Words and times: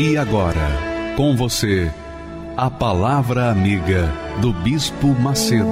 E 0.00 0.16
agora, 0.16 1.14
com 1.16 1.34
você, 1.34 1.90
a 2.56 2.70
Palavra 2.70 3.50
Amiga 3.50 4.08
do 4.40 4.52
Bispo 4.52 5.08
Macedo. 5.08 5.66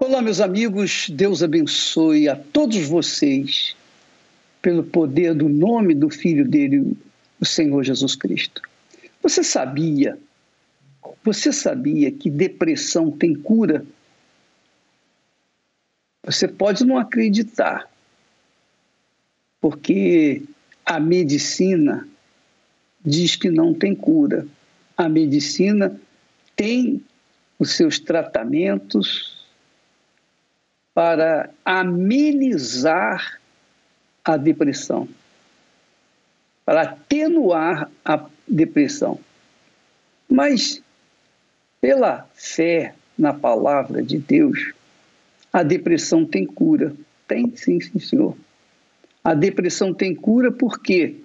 Olá, 0.00 0.20
meus 0.20 0.40
amigos, 0.40 1.08
Deus 1.10 1.40
abençoe 1.40 2.28
a 2.28 2.34
todos 2.34 2.88
vocês 2.88 3.76
pelo 4.60 4.82
poder 4.82 5.34
do 5.34 5.48
nome 5.48 5.94
do 5.94 6.10
Filho 6.10 6.44
dele, 6.44 6.96
o 7.40 7.46
Senhor 7.46 7.84
Jesus 7.84 8.16
Cristo. 8.16 8.60
Você 9.22 9.44
sabia 9.44 10.18
você 11.22 11.52
sabia 11.52 12.10
que 12.10 12.30
depressão 12.30 13.10
tem 13.10 13.34
cura? 13.34 13.84
Você 16.24 16.48
pode 16.48 16.84
não 16.84 16.96
acreditar, 16.96 17.90
porque 19.60 20.42
a 20.84 20.98
medicina 20.98 22.08
diz 23.04 23.36
que 23.36 23.50
não 23.50 23.74
tem 23.74 23.94
cura. 23.94 24.46
A 24.96 25.08
medicina 25.08 26.00
tem 26.56 27.04
os 27.58 27.72
seus 27.72 27.98
tratamentos 27.98 29.44
para 30.94 31.50
amenizar 31.64 33.40
a 34.24 34.36
depressão, 34.36 35.08
para 36.64 36.82
atenuar 36.82 37.90
a 38.04 38.26
depressão. 38.46 39.20
Mas 40.28 40.83
pela 41.84 42.26
fé 42.32 42.94
na 43.18 43.34
palavra 43.34 44.02
de 44.02 44.16
Deus, 44.16 44.72
a 45.52 45.62
depressão 45.62 46.24
tem 46.24 46.46
cura. 46.46 46.94
Tem 47.28 47.54
sim, 47.54 47.78
sim, 47.78 47.98
senhor. 47.98 48.34
A 49.22 49.34
depressão 49.34 49.92
tem 49.92 50.14
cura 50.14 50.50
por 50.50 50.80
quê? 50.80 51.16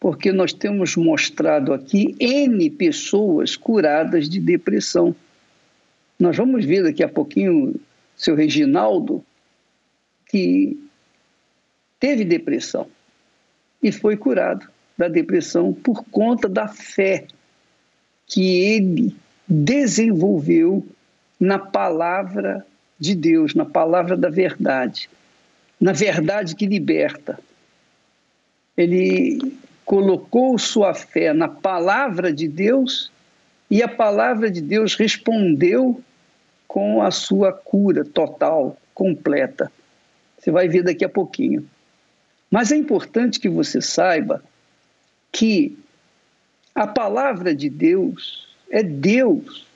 Porque 0.00 0.32
nós 0.32 0.52
temos 0.52 0.96
mostrado 0.96 1.72
aqui 1.72 2.16
N 2.18 2.68
pessoas 2.70 3.54
curadas 3.54 4.28
de 4.28 4.40
depressão. 4.40 5.14
Nós 6.18 6.36
vamos 6.36 6.64
ver 6.64 6.82
daqui 6.82 7.04
a 7.04 7.08
pouquinho 7.08 7.76
seu 8.16 8.34
Reginaldo, 8.34 9.24
que 10.28 10.76
teve 12.00 12.24
depressão 12.24 12.88
e 13.80 13.92
foi 13.92 14.16
curado 14.16 14.68
da 14.96 15.06
depressão 15.06 15.72
por 15.72 16.02
conta 16.10 16.48
da 16.48 16.66
fé 16.66 17.28
que 18.26 18.42
ele 18.42 19.14
desenvolveu 19.48 20.86
na 21.40 21.58
palavra 21.58 22.66
de 22.98 23.14
Deus, 23.14 23.54
na 23.54 23.64
palavra 23.64 24.16
da 24.16 24.28
verdade, 24.28 25.08
na 25.80 25.92
verdade 25.92 26.54
que 26.54 26.66
liberta. 26.66 27.38
Ele 28.76 29.56
colocou 29.84 30.58
sua 30.58 30.92
fé 30.92 31.32
na 31.32 31.48
palavra 31.48 32.32
de 32.32 32.46
Deus 32.46 33.10
e 33.70 33.82
a 33.82 33.88
palavra 33.88 34.50
de 34.50 34.60
Deus 34.60 34.94
respondeu 34.94 36.02
com 36.66 37.00
a 37.00 37.10
sua 37.10 37.52
cura 37.52 38.04
total, 38.04 38.76
completa. 38.92 39.72
Você 40.38 40.50
vai 40.50 40.68
ver 40.68 40.82
daqui 40.82 41.04
a 41.04 41.08
pouquinho. 41.08 41.68
Mas 42.50 42.70
é 42.72 42.76
importante 42.76 43.40
que 43.40 43.48
você 43.48 43.80
saiba 43.80 44.42
que 45.32 45.76
a 46.74 46.86
palavra 46.86 47.54
de 47.54 47.68
Deus 47.68 48.47
é 48.70 48.82
Deus. 48.82 49.66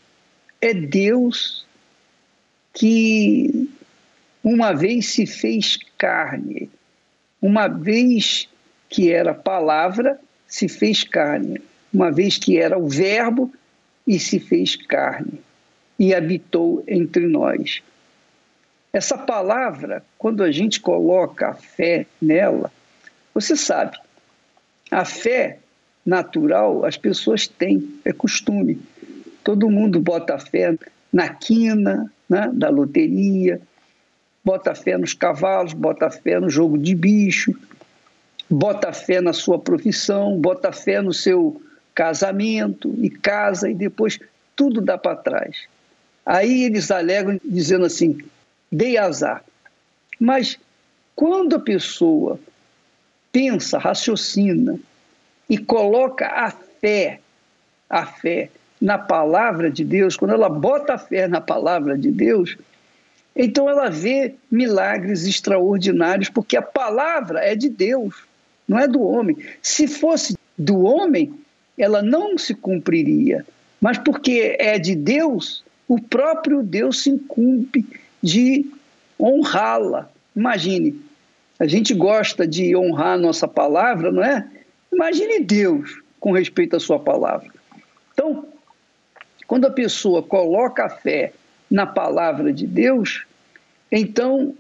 É 0.60 0.72
Deus 0.72 1.66
que 2.72 3.69
uma 4.42 4.72
vez 4.72 5.10
se 5.12 5.26
fez 5.26 5.78
carne, 5.98 6.70
uma 7.41 7.69
vez 7.69 8.48
que 8.88 9.10
era 9.10 9.34
palavra, 9.34 10.19
se 10.47 10.69
fez 10.69 11.04
carne, 11.04 11.60
uma 11.92 12.10
vez 12.10 12.38
que 12.38 12.58
era 12.58 12.78
o 12.78 12.88
Verbo 12.88 13.53
e 14.06 14.19
se 14.19 14.38
fez 14.38 14.76
carne 14.76 15.41
e 15.98 16.14
habitou 16.14 16.82
entre 16.86 17.26
nós. 17.26 17.82
Essa 18.92 19.16
palavra, 19.16 20.04
quando 20.19 20.42
a 20.42 20.50
gente 20.50 20.80
coloca 20.80 21.48
a 21.48 21.54
fé 21.54 22.06
nela, 22.20 22.70
você 23.32 23.56
sabe, 23.56 23.97
a 24.91 25.04
fé 25.04 25.59
natural 26.04 26.84
as 26.84 26.96
pessoas 26.96 27.46
têm, 27.46 28.00
é 28.04 28.12
costume. 28.12 28.80
Todo 29.44 29.70
mundo 29.70 30.00
bota 30.00 30.38
fé 30.38 30.76
na 31.12 31.28
quina 31.28 32.10
né, 32.28 32.50
da 32.52 32.68
loteria, 32.68 33.60
bota 34.44 34.74
fé 34.74 34.96
nos 34.96 35.14
cavalos, 35.14 35.72
bota 35.72 36.10
fé 36.10 36.41
no 36.41 36.48
jogo 36.48 36.78
de 36.78 36.94
bicho, 36.94 37.54
bota 38.48 38.92
fé 38.92 39.20
na 39.20 39.32
sua 39.32 39.58
profissão, 39.58 40.38
bota 40.38 40.72
fé 40.72 41.00
no 41.00 41.12
seu 41.12 41.60
casamento 41.94 42.94
e 42.98 43.10
casa 43.10 43.70
e 43.70 43.74
depois 43.74 44.18
tudo 44.56 44.80
dá 44.80 44.96
para 44.96 45.16
trás. 45.16 45.66
Aí 46.24 46.64
eles 46.64 46.91
alegam 46.91 47.38
dizendo 47.44 47.84
assim: 47.84 48.18
dei 48.70 48.96
azar. 48.96 49.44
Mas 50.18 50.58
quando 51.14 51.56
a 51.56 51.60
pessoa 51.60 52.38
pensa, 53.32 53.78
raciocina, 53.78 54.78
e 55.52 55.58
coloca 55.58 56.26
a 56.28 56.50
fé, 56.50 57.20
a 57.90 58.06
fé 58.06 58.48
na 58.80 58.96
palavra 58.96 59.70
de 59.70 59.84
Deus, 59.84 60.16
quando 60.16 60.32
ela 60.32 60.48
bota 60.48 60.94
a 60.94 60.98
fé 60.98 61.28
na 61.28 61.42
palavra 61.42 61.98
de 61.98 62.10
Deus, 62.10 62.56
então 63.36 63.68
ela 63.68 63.91
vê 63.91 64.34
milagres 64.50 65.26
extraordinários, 65.26 66.30
porque 66.30 66.56
a 66.56 66.62
palavra 66.62 67.41
é 67.41 67.54
de 67.54 67.68
Deus, 67.68 68.14
não 68.66 68.78
é 68.78 68.88
do 68.88 69.02
homem. 69.02 69.36
Se 69.60 69.86
fosse 69.86 70.38
do 70.56 70.84
homem, 70.84 71.34
ela 71.76 72.00
não 72.00 72.38
se 72.38 72.54
cumpriria, 72.54 73.44
mas 73.78 73.98
porque 73.98 74.56
é 74.58 74.78
de 74.78 74.94
Deus, 74.94 75.62
o 75.86 76.00
próprio 76.00 76.62
Deus 76.62 77.02
se 77.02 77.10
incumbe 77.10 77.86
de 78.22 78.64
honrá-la. 79.20 80.08
Imagine, 80.34 80.98
a 81.58 81.66
gente 81.66 81.92
gosta 81.92 82.46
de 82.46 82.74
honrar 82.74 83.16
a 83.16 83.18
nossa 83.18 83.46
palavra, 83.46 84.10
não 84.10 84.24
é? 84.24 84.48
Imagine 84.92 85.41
Deus 85.41 86.03
com 86.20 86.32
respeito 86.32 86.76
à 86.76 86.80
sua 86.80 86.98
palavra. 86.98 87.50
Então, 88.12 88.47
quando 89.47 89.64
a 89.64 89.70
pessoa 89.70 90.22
coloca 90.22 90.84
a 90.84 90.91
fé 90.91 91.32
na 91.70 91.86
palavra 91.86 92.53
de 92.53 92.66
Deus, 92.66 93.25
então 93.91 94.54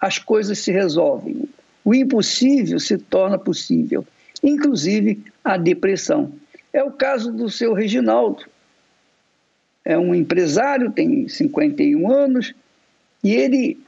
as 0.00 0.18
coisas 0.18 0.58
se 0.58 0.72
resolvem. 0.72 1.48
O 1.84 1.94
impossível 1.94 2.80
se 2.80 2.98
torna 2.98 3.38
possível, 3.38 4.04
inclusive 4.42 5.22
a 5.44 5.56
depressão. 5.56 6.32
É 6.72 6.82
o 6.82 6.90
caso 6.90 7.32
do 7.32 7.48
seu 7.48 7.72
Reginaldo. 7.72 8.44
É 9.84 9.96
um 9.96 10.12
empresário, 10.12 10.90
tem 10.90 11.28
51 11.28 12.10
anos, 12.10 12.52
e 13.22 13.32
ele 13.32 13.80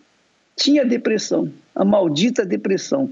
tinha 0.55 0.85
depressão, 0.85 1.53
a 1.75 1.85
maldita 1.85 2.47
depressão, 2.47 3.11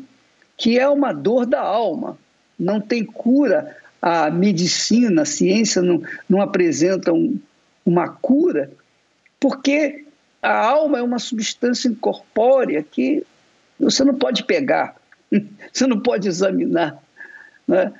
que 0.56 0.78
é 0.78 0.88
uma 0.88 1.12
dor 1.12 1.46
da 1.46 1.60
alma 1.60 2.16
não 2.58 2.80
tem 2.80 3.04
cura. 3.04 3.76
A 4.00 4.30
medicina, 4.30 5.22
a 5.22 5.26
ciência 5.26 5.82
não, 5.82 6.02
não 6.28 6.40
apresenta 6.40 7.12
um, 7.12 7.38
uma 7.84 8.08
cura, 8.08 8.70
porque 9.40 10.04
a 10.42 10.66
alma 10.66 10.98
é 10.98 11.02
uma 11.02 11.18
substância 11.18 11.88
incorpórea 11.88 12.82
que 12.82 13.24
você 13.78 14.04
não 14.04 14.14
pode 14.14 14.44
pegar, 14.44 14.96
você 15.72 15.86
não 15.86 16.00
pode 16.00 16.28
examinar. 16.28 17.02
Né? 17.66 17.92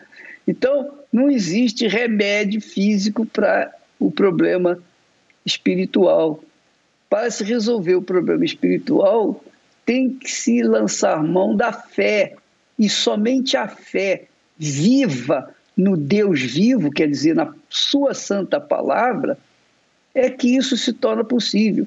Então, 0.47 0.99
não 1.13 1.31
existe 1.31 1.89
remédio 1.89 2.61
físico 2.61 3.27
para 3.27 3.75
o 3.99 4.11
problema 4.11 4.79
espiritual. 5.45 6.43
Para 7.09 7.31
se 7.31 7.43
resolver 7.43 7.95
o 7.95 8.03
problema 8.03 8.45
espiritual, 8.45 9.43
tem 9.85 10.11
que 10.11 10.31
se 10.31 10.63
lançar 10.63 11.23
mão 11.23 11.57
da 11.57 11.73
fé, 11.73 12.37
e 12.79 12.89
somente 12.89 13.57
a 13.57 13.67
fé 13.67 14.27
viva 14.59 15.55
no 15.77 15.97
Deus 15.97 16.41
vivo, 16.41 16.91
quer 16.91 17.09
dizer, 17.09 17.35
na 17.35 17.55
Sua 17.69 18.15
santa 18.15 18.61
palavra, 18.61 19.39
é 20.15 20.31
que 20.31 20.57
isso 20.57 20.77
se 20.77 20.93
torna 20.93 21.23
possível. 21.23 21.87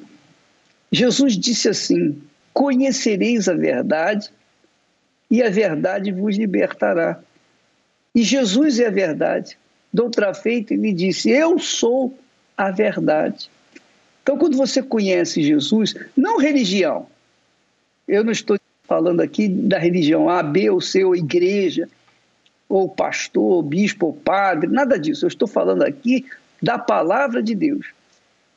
Jesus 0.91 1.37
disse 1.37 1.69
assim: 1.69 2.21
Conhecereis 2.53 3.49
a 3.49 3.53
verdade, 3.53 4.29
e 5.29 5.41
a 5.41 5.49
verdade 5.49 6.11
vos 6.11 6.37
libertará. 6.37 7.19
E 8.13 8.23
Jesus 8.23 8.79
é 8.79 8.87
a 8.87 8.91
verdade. 8.91 9.57
Doutra 9.91 10.33
feita, 10.33 10.73
ele 10.73 10.93
disse: 10.93 11.29
Eu 11.29 11.57
sou 11.57 12.17
a 12.55 12.69
verdade. 12.69 13.49
Então, 14.21 14.37
quando 14.37 14.57
você 14.57 14.83
conhece 14.83 15.41
Jesus, 15.41 15.95
não 16.15 16.37
religião, 16.37 17.07
eu 18.07 18.23
não 18.23 18.31
estou 18.31 18.59
falando 18.83 19.21
aqui 19.21 19.47
da 19.47 19.79
religião 19.79 20.29
A, 20.29 20.43
B 20.43 20.69
ou 20.69 20.81
C, 20.81 21.03
ou 21.03 21.15
igreja, 21.15 21.89
ou 22.69 22.87
pastor, 22.87 23.41
ou 23.43 23.63
bispo, 23.63 24.05
ou 24.05 24.13
padre, 24.13 24.69
nada 24.69 24.97
disso. 24.99 25.25
Eu 25.25 25.29
estou 25.29 25.47
falando 25.47 25.81
aqui 25.83 26.25
da 26.61 26.77
palavra 26.77 27.41
de 27.41 27.55
Deus. 27.55 27.87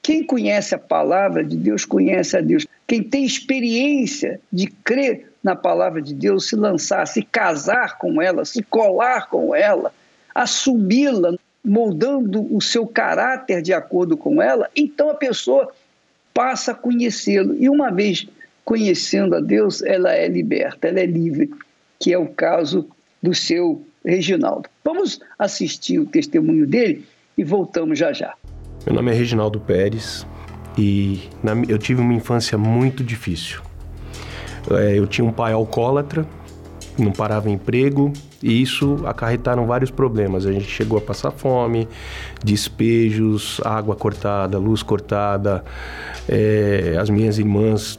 Quem 0.02 0.22
conhece 0.22 0.74
a 0.74 0.78
palavra 0.78 1.42
de 1.42 1.56
Deus, 1.56 1.84
conhece 1.84 2.36
a 2.36 2.40
Deus. 2.40 2.66
Quem 2.86 3.02
tem 3.02 3.24
experiência 3.24 4.38
de 4.52 4.66
crer 4.66 5.32
na 5.42 5.56
palavra 5.56 6.02
de 6.02 6.12
Deus, 6.12 6.48
se 6.48 6.56
lançar, 6.56 7.06
se 7.06 7.22
casar 7.22 7.96
com 7.98 8.20
ela, 8.20 8.44
se 8.44 8.62
colar 8.62 9.28
com 9.28 9.54
ela, 9.54 9.92
assumi-la, 10.34 11.34
moldando 11.64 12.54
o 12.54 12.60
seu 12.60 12.86
caráter 12.86 13.62
de 13.62 13.72
acordo 13.72 14.16
com 14.16 14.42
ela, 14.42 14.68
então 14.74 15.10
a 15.10 15.14
pessoa 15.14 15.72
passa 16.34 16.72
a 16.72 16.74
conhecê-lo. 16.74 17.54
E 17.54 17.68
uma 17.68 17.90
vez 17.90 18.26
conhecendo 18.64 19.36
a 19.36 19.40
Deus, 19.40 19.82
ela 19.82 20.12
é 20.12 20.26
liberta, 20.28 20.88
ela 20.88 21.00
é 21.00 21.06
livre, 21.06 21.50
que 21.98 22.12
é 22.12 22.18
o 22.18 22.26
caso 22.26 22.88
do 23.22 23.34
seu 23.34 23.84
Reginaldo. 24.04 24.68
Vamos 24.84 25.20
assistir 25.38 25.98
o 25.98 26.06
testemunho 26.06 26.66
dele 26.66 27.04
e 27.36 27.44
voltamos 27.44 27.98
já 27.98 28.12
já. 28.12 28.34
Meu 28.86 28.94
nome 28.94 29.12
é 29.12 29.14
Reginaldo 29.14 29.60
Pérez 29.60 30.26
e 30.76 31.20
na, 31.42 31.52
eu 31.68 31.78
tive 31.78 32.00
uma 32.00 32.14
infância 32.14 32.58
muito 32.58 33.04
difícil. 33.04 33.60
É, 34.70 34.98
eu 34.98 35.06
tinha 35.06 35.24
um 35.24 35.32
pai 35.32 35.52
alcoólatra, 35.52 36.26
não 36.98 37.12
parava 37.12 37.50
emprego 37.50 38.12
e 38.42 38.60
isso 38.60 38.98
acarretaram 39.06 39.66
vários 39.66 39.90
problemas. 39.90 40.46
A 40.46 40.52
gente 40.52 40.66
chegou 40.66 40.98
a 40.98 41.00
passar 41.00 41.30
fome, 41.30 41.88
despejos, 42.44 43.60
água 43.64 43.94
cortada, 43.94 44.58
luz 44.58 44.82
cortada. 44.82 45.64
É, 46.28 46.96
as 47.00 47.08
minhas 47.08 47.38
irmãs 47.38 47.98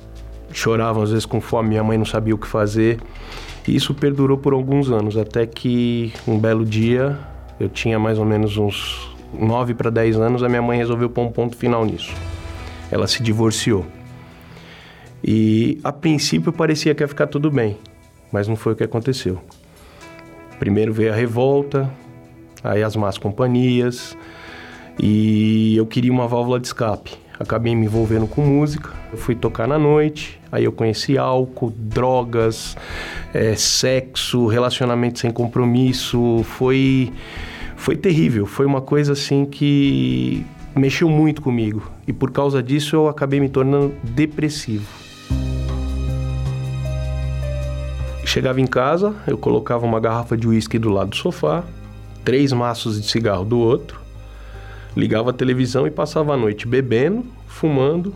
choravam 0.52 1.04
às 1.04 1.10
vezes 1.10 1.26
com 1.26 1.42
fome, 1.42 1.70
minha 1.70 1.84
mãe 1.84 1.98
não 1.98 2.06
sabia 2.06 2.36
o 2.36 2.38
que 2.38 2.48
fazer. 2.48 3.00
E 3.68 3.76
isso 3.76 3.94
perdurou 3.94 4.38
por 4.38 4.54
alguns 4.54 4.90
anos, 4.90 5.18
até 5.18 5.46
que 5.46 6.14
um 6.28 6.38
belo 6.38 6.66
dia, 6.66 7.18
eu 7.60 7.70
tinha 7.70 7.98
mais 7.98 8.20
ou 8.20 8.26
menos 8.26 8.58
uns 8.58 9.10
9 9.34 9.74
para 9.74 9.90
10 9.90 10.20
anos, 10.20 10.44
a 10.44 10.50
minha 10.50 10.62
mãe 10.62 10.78
resolveu 10.78 11.10
pôr 11.10 11.24
um 11.24 11.32
ponto 11.32 11.56
final 11.56 11.86
nisso. 11.86 12.14
Ela 12.92 13.08
se 13.08 13.24
divorciou. 13.24 13.86
E 15.24 15.80
a 15.84 15.92
princípio 15.92 16.52
parecia 16.52 16.94
que 16.94 17.02
ia 17.02 17.08
ficar 17.08 17.28
tudo 17.28 17.50
bem, 17.50 17.78
mas 18.32 18.48
não 18.48 18.56
foi 18.56 18.74
o 18.74 18.76
que 18.76 18.84
aconteceu. 18.84 19.40
Primeiro 20.60 20.94
veio 20.94 21.14
a 21.14 21.16
revolta, 21.16 21.90
aí 22.64 22.84
as 22.84 22.96
más 22.96 23.18
companhias, 23.18 24.18
e 25.00 25.76
eu 25.78 25.86
queria 25.86 26.12
uma 26.12 26.28
válvula 26.28 26.60
de 26.60 26.68
escape. 26.68 27.12
Acabei 27.40 27.76
me 27.76 27.86
envolvendo 27.86 28.28
com 28.28 28.42
música, 28.42 28.92
fui 29.16 29.34
tocar 29.34 29.68
na 29.68 29.80
noite, 29.80 30.40
aí 30.54 30.66
eu 30.66 30.72
conheci 30.72 31.18
álcool, 31.18 31.74
drogas, 31.76 32.78
é, 33.34 33.56
sexo, 33.56 34.46
relacionamento 34.46 35.18
sem 35.18 35.32
compromisso, 35.32 36.44
foi 36.44 37.12
foi 37.76 37.96
terrível, 37.98 38.46
foi 38.46 38.68
uma 38.68 38.80
coisa 38.80 39.14
assim 39.14 39.46
que 39.46 40.46
mexeu 40.76 41.10
muito 41.10 41.42
comigo. 41.42 41.92
E 42.08 42.14
por 42.14 42.30
causa 42.32 42.62
disso 42.62 42.96
eu 42.96 43.08
acabei 43.10 43.40
me 43.40 43.50
tornando 43.50 43.96
depressivo. 44.04 44.86
Chegava 48.24 48.62
em 48.62 48.68
casa, 48.68 49.14
eu 49.28 49.38
colocava 49.38 49.86
uma 49.86 50.00
garrafa 50.00 50.38
de 50.38 50.48
uísque 50.48 50.78
do 50.78 50.90
lado 50.90 51.10
do 51.10 51.16
sofá, 51.16 51.64
três 52.24 52.54
maços 52.54 53.02
de 53.02 53.10
cigarro 53.10 53.44
do 53.44 53.58
outro, 53.58 54.00
ligava 54.96 55.32
a 55.32 55.34
televisão 55.34 55.88
e 55.88 55.92
passava 55.92 56.36
a 56.36 56.38
noite 56.38 56.68
bebendo, 56.68 57.26
fumando 57.48 58.14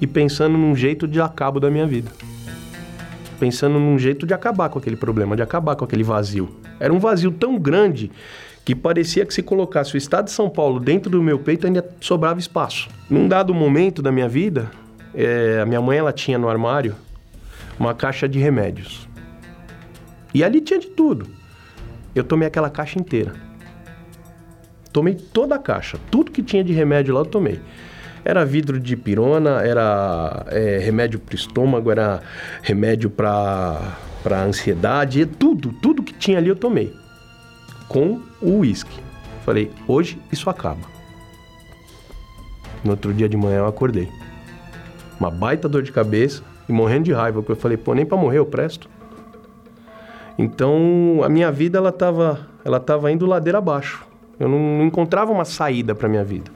e 0.00 0.06
pensando 0.06 0.56
num 0.56 0.74
jeito 0.74 1.06
de 1.06 1.20
acabo 1.20 1.58
da 1.60 1.70
minha 1.70 1.86
vida. 1.86 2.10
Pensando 3.38 3.78
num 3.78 3.98
jeito 3.98 4.26
de 4.26 4.34
acabar 4.34 4.68
com 4.68 4.78
aquele 4.78 4.96
problema, 4.96 5.36
de 5.36 5.42
acabar 5.42 5.76
com 5.76 5.84
aquele 5.84 6.02
vazio. 6.02 6.48
Era 6.80 6.92
um 6.92 6.98
vazio 6.98 7.30
tão 7.30 7.58
grande 7.58 8.10
que 8.64 8.74
parecia 8.74 9.24
que 9.24 9.32
se 9.32 9.42
colocasse 9.42 9.94
o 9.94 9.96
estado 9.96 10.24
de 10.24 10.32
São 10.32 10.50
Paulo 10.50 10.80
dentro 10.80 11.10
do 11.10 11.22
meu 11.22 11.38
peito 11.38 11.66
ainda 11.66 11.86
sobrava 12.00 12.40
espaço. 12.40 12.88
Num 13.08 13.28
dado 13.28 13.54
momento 13.54 14.02
da 14.02 14.10
minha 14.10 14.28
vida, 14.28 14.70
é, 15.14 15.60
a 15.62 15.66
minha 15.66 15.80
mãe 15.80 15.98
ela 15.98 16.12
tinha 16.12 16.36
no 16.36 16.48
armário 16.48 16.94
uma 17.78 17.94
caixa 17.94 18.28
de 18.28 18.38
remédios. 18.38 19.08
E 20.34 20.42
ali 20.42 20.60
tinha 20.60 20.80
de 20.80 20.88
tudo. 20.88 21.26
Eu 22.14 22.24
tomei 22.24 22.48
aquela 22.48 22.68
caixa 22.68 22.98
inteira. 22.98 23.34
Tomei 24.92 25.14
toda 25.14 25.54
a 25.54 25.58
caixa. 25.58 25.98
Tudo 26.10 26.30
que 26.30 26.42
tinha 26.42 26.64
de 26.64 26.72
remédio 26.72 27.14
lá 27.14 27.20
eu 27.20 27.26
tomei. 27.26 27.60
Era 28.28 28.44
vidro 28.44 28.80
de 28.80 28.96
pirona, 28.96 29.62
era 29.62 30.44
é, 30.48 30.78
remédio 30.78 31.20
para 31.20 31.36
estômago, 31.36 31.92
era 31.92 32.20
remédio 32.60 33.08
para 33.08 33.96
ansiedade, 34.44 35.24
tudo, 35.24 35.72
tudo 35.80 36.02
que 36.02 36.12
tinha 36.12 36.38
ali 36.38 36.48
eu 36.48 36.56
tomei 36.56 36.92
com 37.88 38.20
o 38.42 38.58
uísque. 38.58 39.00
Falei, 39.44 39.70
hoje 39.86 40.20
isso 40.32 40.50
acaba. 40.50 40.80
No 42.82 42.90
outro 42.90 43.14
dia 43.14 43.28
de 43.28 43.36
manhã 43.36 43.58
eu 43.58 43.66
acordei. 43.68 44.08
Uma 45.20 45.30
baita 45.30 45.68
dor 45.68 45.84
de 45.84 45.92
cabeça 45.92 46.42
e 46.68 46.72
morrendo 46.72 47.04
de 47.04 47.12
raiva, 47.12 47.40
porque 47.40 47.52
eu 47.52 47.56
falei, 47.56 47.76
pô, 47.76 47.94
nem 47.94 48.04
para 48.04 48.18
morrer 48.18 48.38
eu 48.38 48.46
presto. 48.46 48.90
Então, 50.36 51.20
a 51.22 51.28
minha 51.28 51.52
vida 51.52 51.78
ela 51.78 51.92
tava, 51.92 52.48
ela 52.64 52.80
tava 52.80 53.12
indo 53.12 53.24
ladeira 53.24 53.58
abaixo. 53.58 54.04
Eu 54.36 54.48
não, 54.48 54.58
não 54.78 54.84
encontrava 54.84 55.30
uma 55.30 55.44
saída 55.44 55.94
para 55.94 56.08
minha 56.08 56.24
vida. 56.24 56.50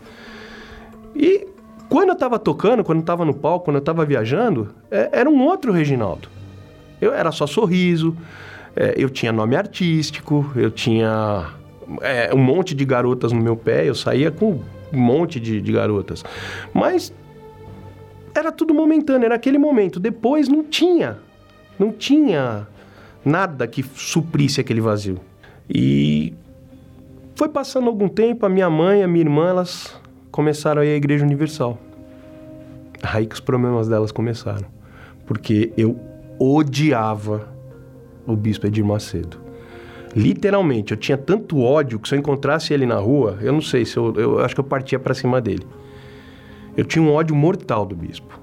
E 1.14 1.46
quando 1.90 2.10
eu 2.10 2.14
estava 2.14 2.38
tocando, 2.38 2.84
quando 2.84 2.98
eu 2.98 3.02
estava 3.02 3.24
no 3.24 3.34
palco, 3.34 3.64
quando 3.64 3.76
eu 3.76 3.80
estava 3.80 4.06
viajando, 4.06 4.72
é, 4.88 5.10
era 5.12 5.28
um 5.28 5.44
outro 5.44 5.72
Reginaldo. 5.72 6.28
Eu 7.00 7.12
era 7.12 7.32
só 7.32 7.48
sorriso, 7.48 8.16
é, 8.76 8.94
eu 8.96 9.10
tinha 9.10 9.32
nome 9.32 9.56
artístico, 9.56 10.52
eu 10.54 10.70
tinha 10.70 11.48
é, 12.00 12.32
um 12.32 12.38
monte 12.38 12.76
de 12.76 12.84
garotas 12.84 13.32
no 13.32 13.40
meu 13.40 13.56
pé, 13.56 13.88
eu 13.88 13.94
saía 13.96 14.30
com 14.30 14.60
um 14.92 14.98
monte 14.98 15.40
de, 15.40 15.60
de 15.60 15.72
garotas. 15.72 16.24
Mas 16.72 17.12
era 18.36 18.52
tudo 18.52 18.72
momentâneo, 18.72 19.26
era 19.26 19.34
aquele 19.34 19.58
momento. 19.58 19.98
Depois 19.98 20.48
não 20.48 20.62
tinha, 20.62 21.18
não 21.76 21.90
tinha 21.90 22.68
nada 23.24 23.66
que 23.66 23.82
suprisse 23.82 24.60
aquele 24.60 24.80
vazio. 24.80 25.18
E 25.68 26.32
foi 27.34 27.48
passando 27.48 27.88
algum 27.88 28.08
tempo, 28.08 28.46
a 28.46 28.48
minha 28.48 28.70
mãe, 28.70 29.02
a 29.02 29.08
minha 29.08 29.24
irmã, 29.24 29.48
elas 29.48 29.99
começaram 30.40 30.80
a 30.80 30.86
ir 30.86 30.94
à 30.94 30.96
Igreja 30.96 31.22
Universal. 31.22 31.78
Aí 33.02 33.26
que 33.26 33.34
os 33.34 33.40
problemas 33.40 33.88
delas 33.88 34.10
começaram. 34.10 34.66
Porque 35.26 35.70
eu 35.76 36.00
odiava 36.38 37.46
o 38.26 38.34
bispo 38.34 38.66
Edir 38.66 38.82
Macedo. 38.82 39.36
Literalmente, 40.16 40.92
eu 40.92 40.96
tinha 40.96 41.18
tanto 41.18 41.60
ódio 41.60 41.98
que 41.98 42.08
se 42.08 42.14
eu 42.14 42.18
encontrasse 42.18 42.72
ele 42.72 42.86
na 42.86 42.96
rua, 42.96 43.38
eu 43.42 43.52
não 43.52 43.60
sei 43.60 43.84
se 43.84 43.98
eu, 43.98 44.14
eu 44.16 44.38
acho 44.40 44.54
que 44.54 44.60
eu 44.60 44.64
partia 44.64 44.98
para 44.98 45.12
cima 45.12 45.42
dele. 45.42 45.66
Eu 46.74 46.86
tinha 46.86 47.02
um 47.02 47.12
ódio 47.12 47.36
mortal 47.36 47.84
do 47.84 47.94
bispo. 47.94 48.40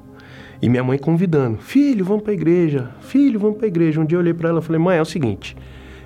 E 0.62 0.70
minha 0.70 0.84
mãe 0.84 1.00
convidando: 1.00 1.58
"Filho, 1.58 2.06
vamos 2.06 2.22
para 2.22 2.32
a 2.32 2.36
igreja. 2.36 2.92
Filho, 3.01 3.39
vamos 3.39 3.58
para 3.58 3.66
a 3.66 3.70
igreja". 3.70 4.00
Um 4.00 4.06
dia 4.06 4.18
eu 4.18 4.22
olhei 4.22 4.36
para 4.36 4.50
ela 4.50 4.60
e 4.60 4.63
falei: 4.63 4.80
"Mãe, 4.80 5.00
é 5.00 5.01
o 5.01 5.06
seguinte, 5.06 5.58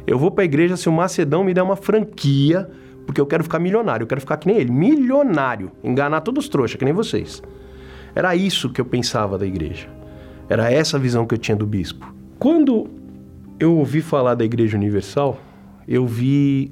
eu 0.07 0.17
vou 0.17 0.31
para 0.31 0.43
a 0.43 0.45
igreja 0.45 0.77
se 0.77 0.87
o 0.87 0.91
Macedão 0.91 1.43
me 1.43 1.53
der 1.53 1.61
uma 1.61 1.75
franquia, 1.75 2.69
porque 3.05 3.19
eu 3.19 3.25
quero 3.25 3.43
ficar 3.43 3.59
milionário, 3.59 4.03
eu 4.03 4.07
quero 4.07 4.21
ficar 4.21 4.37
que 4.37 4.47
nem 4.47 4.57
ele, 4.57 4.71
milionário, 4.71 5.71
enganar 5.83 6.21
todos 6.21 6.45
os 6.45 6.49
trouxas, 6.49 6.77
que 6.77 6.85
nem 6.85 6.93
vocês". 6.93 7.41
Era 8.13 8.35
isso 8.35 8.69
que 8.69 8.81
eu 8.81 8.85
pensava 8.85 9.37
da 9.37 9.45
igreja. 9.45 9.87
Era 10.49 10.71
essa 10.71 10.97
a 10.97 10.99
visão 10.99 11.25
que 11.25 11.33
eu 11.33 11.37
tinha 11.37 11.55
do 11.55 11.65
bispo. 11.65 12.13
Quando 12.37 12.89
eu 13.59 13.77
ouvi 13.77 14.01
falar 14.01 14.35
da 14.35 14.43
Igreja 14.43 14.75
Universal, 14.75 15.39
eu 15.87 16.05
vi 16.05 16.67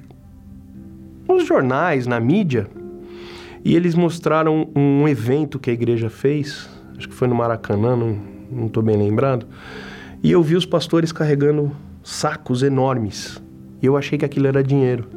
nos 1.28 1.46
jornais, 1.46 2.08
na 2.08 2.20
mídia, 2.20 2.68
e 3.64 3.76
eles 3.76 3.94
mostraram 3.94 4.68
um 4.76 5.08
evento 5.08 5.60
que 5.60 5.70
a 5.70 5.74
igreja 5.74 6.10
fez, 6.10 6.70
acho 6.98 7.08
que 7.08 7.14
foi 7.14 7.28
no 7.28 7.36
Maracanã, 7.36 7.96
não 7.96 8.66
estou 8.66 8.82
bem 8.82 8.98
lembrado, 8.98 9.46
e 10.24 10.32
eu 10.32 10.42
vi 10.42 10.56
os 10.56 10.66
pastores 10.66 11.12
carregando 11.12 11.72
sacos 12.04 12.64
enormes, 12.64 13.42
e 13.82 13.86
eu 13.86 13.96
achei 13.96 14.18
que 14.18 14.26
aquilo 14.26 14.48
era 14.48 14.64
dinheiro. 14.64 15.08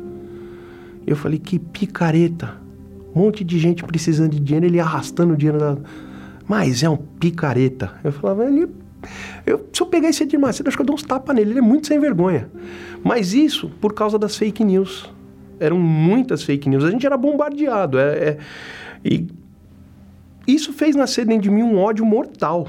Eu 1.06 1.16
falei, 1.16 1.38
que 1.38 1.58
picareta, 1.58 2.56
um 3.14 3.20
monte 3.20 3.44
de 3.44 3.58
gente 3.58 3.82
precisando 3.84 4.30
de 4.30 4.40
dinheiro, 4.40 4.66
ele 4.66 4.80
arrastando 4.80 5.34
o 5.34 5.36
dinheiro 5.36 5.58
da... 5.58 5.76
Mas 6.46 6.82
é 6.82 6.88
um 6.88 6.96
picareta. 6.96 7.92
Eu 8.02 8.12
falava, 8.12 8.44
ele 8.44 8.68
eu, 9.44 9.66
se 9.72 9.82
eu 9.82 9.86
pegar 9.86 10.08
esse 10.08 10.22
Edir 10.22 10.38
Macedo, 10.38 10.68
acho 10.68 10.76
que 10.76 10.82
eu 10.82 10.86
dou 10.86 10.94
uns 10.94 11.02
tapas 11.02 11.34
nele. 11.34 11.50
Ele 11.50 11.58
é 11.58 11.62
muito 11.62 11.86
sem 11.86 11.98
vergonha. 11.98 12.48
Mas 13.02 13.34
isso 13.34 13.70
por 13.80 13.92
causa 13.94 14.18
das 14.18 14.36
fake 14.36 14.64
news. 14.64 15.12
Eram 15.58 15.78
muitas 15.78 16.42
fake 16.42 16.68
news. 16.68 16.84
A 16.84 16.90
gente 16.90 17.04
era 17.04 17.16
bombardeado. 17.16 17.98
É, 17.98 18.12
é, 18.18 18.38
e 19.04 19.26
isso 20.46 20.72
fez 20.72 20.94
nascer 20.94 21.26
dentro 21.26 21.42
de 21.42 21.50
mim 21.50 21.62
um 21.62 21.78
ódio 21.78 22.04
mortal. 22.04 22.68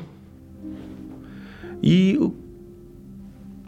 E 1.81 2.17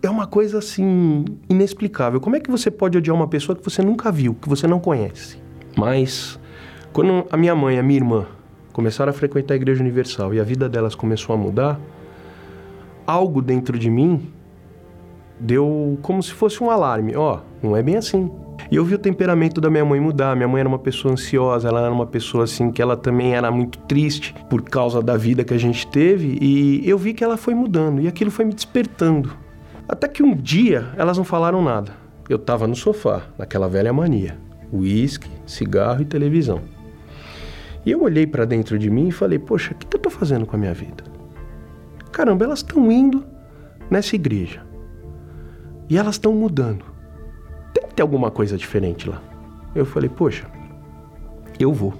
é 0.05 0.09
uma 0.09 0.27
coisa 0.27 0.59
assim 0.59 1.25
inexplicável. 1.49 2.19
Como 2.19 2.35
é 2.35 2.39
que 2.39 2.49
você 2.49 2.69
pode 2.69 2.97
odiar 2.97 3.15
uma 3.15 3.27
pessoa 3.27 3.55
que 3.55 3.63
você 3.63 3.81
nunca 3.81 4.11
viu, 4.11 4.35
que 4.35 4.47
você 4.47 4.67
não 4.67 4.79
conhece? 4.79 5.37
Mas 5.77 6.39
quando 6.93 7.25
a 7.31 7.37
minha 7.37 7.55
mãe 7.55 7.75
e 7.75 7.79
a 7.79 7.83
minha 7.83 7.99
irmã 7.99 8.25
começaram 8.71 9.09
a 9.09 9.13
frequentar 9.13 9.53
a 9.53 9.57
Igreja 9.57 9.81
Universal 9.81 10.33
e 10.33 10.39
a 10.39 10.43
vida 10.43 10.69
delas 10.69 10.95
começou 10.95 11.33
a 11.33 11.37
mudar, 11.37 11.79
algo 13.05 13.41
dentro 13.41 13.77
de 13.77 13.89
mim 13.89 14.31
deu 15.39 15.97
como 16.01 16.21
se 16.23 16.31
fosse 16.31 16.63
um 16.63 16.69
alarme. 16.69 17.15
Ó, 17.15 17.35
oh, 17.35 17.67
não 17.67 17.75
é 17.75 17.83
bem 17.83 17.97
assim. 17.97 18.31
E 18.71 18.77
eu 18.77 18.85
vi 18.85 18.95
o 18.95 18.99
temperamento 18.99 19.61
da 19.61 19.69
minha 19.69 19.85
mãe 19.85 19.99
mudar. 19.99 20.35
Minha 20.35 20.47
mãe 20.47 20.59
era 20.59 20.69
uma 20.69 20.79
pessoa 20.79 21.13
ansiosa, 21.13 21.67
ela 21.67 21.81
era 21.81 21.91
uma 21.91 22.05
pessoa 22.05 22.45
assim 22.45 22.71
que 22.71 22.81
ela 22.81 22.97
também 22.97 23.35
era 23.35 23.51
muito 23.51 23.77
triste 23.79 24.33
por 24.49 24.61
causa 24.61 25.01
da 25.01 25.17
vida 25.17 25.43
que 25.43 25.53
a 25.53 25.57
gente 25.57 25.85
teve. 25.87 26.37
E 26.41 26.89
eu 26.89 26.97
vi 26.97 27.13
que 27.13 27.23
ela 27.23 27.37
foi 27.37 27.53
mudando 27.53 28.01
e 28.01 28.07
aquilo 28.07 28.31
foi 28.31 28.45
me 28.45 28.53
despertando. 28.53 29.44
Até 29.87 30.07
que 30.07 30.23
um 30.23 30.35
dia 30.35 30.91
elas 30.97 31.17
não 31.17 31.23
falaram 31.23 31.61
nada. 31.61 31.93
Eu 32.27 32.37
estava 32.37 32.67
no 32.67 32.75
sofá, 32.75 33.23
naquela 33.37 33.69
velha 33.69 33.93
mania: 33.93 34.37
uísque, 34.73 35.29
cigarro 35.45 36.01
e 36.01 36.05
televisão. 36.05 36.61
E 37.85 37.91
eu 37.91 38.01
olhei 38.01 38.25
para 38.25 38.45
dentro 38.45 38.79
de 38.79 38.89
mim 38.89 39.09
e 39.09 39.11
falei: 39.11 39.37
Poxa, 39.37 39.73
o 39.73 39.75
que 39.75 39.85
eu 39.95 39.97
estou 39.97 40.11
fazendo 40.11 40.45
com 40.45 40.55
a 40.55 40.59
minha 40.59 40.73
vida? 40.73 41.03
Caramba, 42.11 42.45
elas 42.45 42.59
estão 42.59 42.91
indo 42.91 43.23
nessa 43.89 44.15
igreja 44.15 44.65
e 45.87 45.97
elas 45.97 46.15
estão 46.15 46.33
mudando. 46.33 46.83
Tem 47.73 47.87
que 47.87 47.93
ter 47.93 48.01
alguma 48.01 48.31
coisa 48.31 48.57
diferente 48.57 49.07
lá. 49.07 49.21
Eu 49.75 49.85
falei: 49.85 50.09
Poxa, 50.09 50.47
eu 51.59 51.71
vou. 51.71 51.93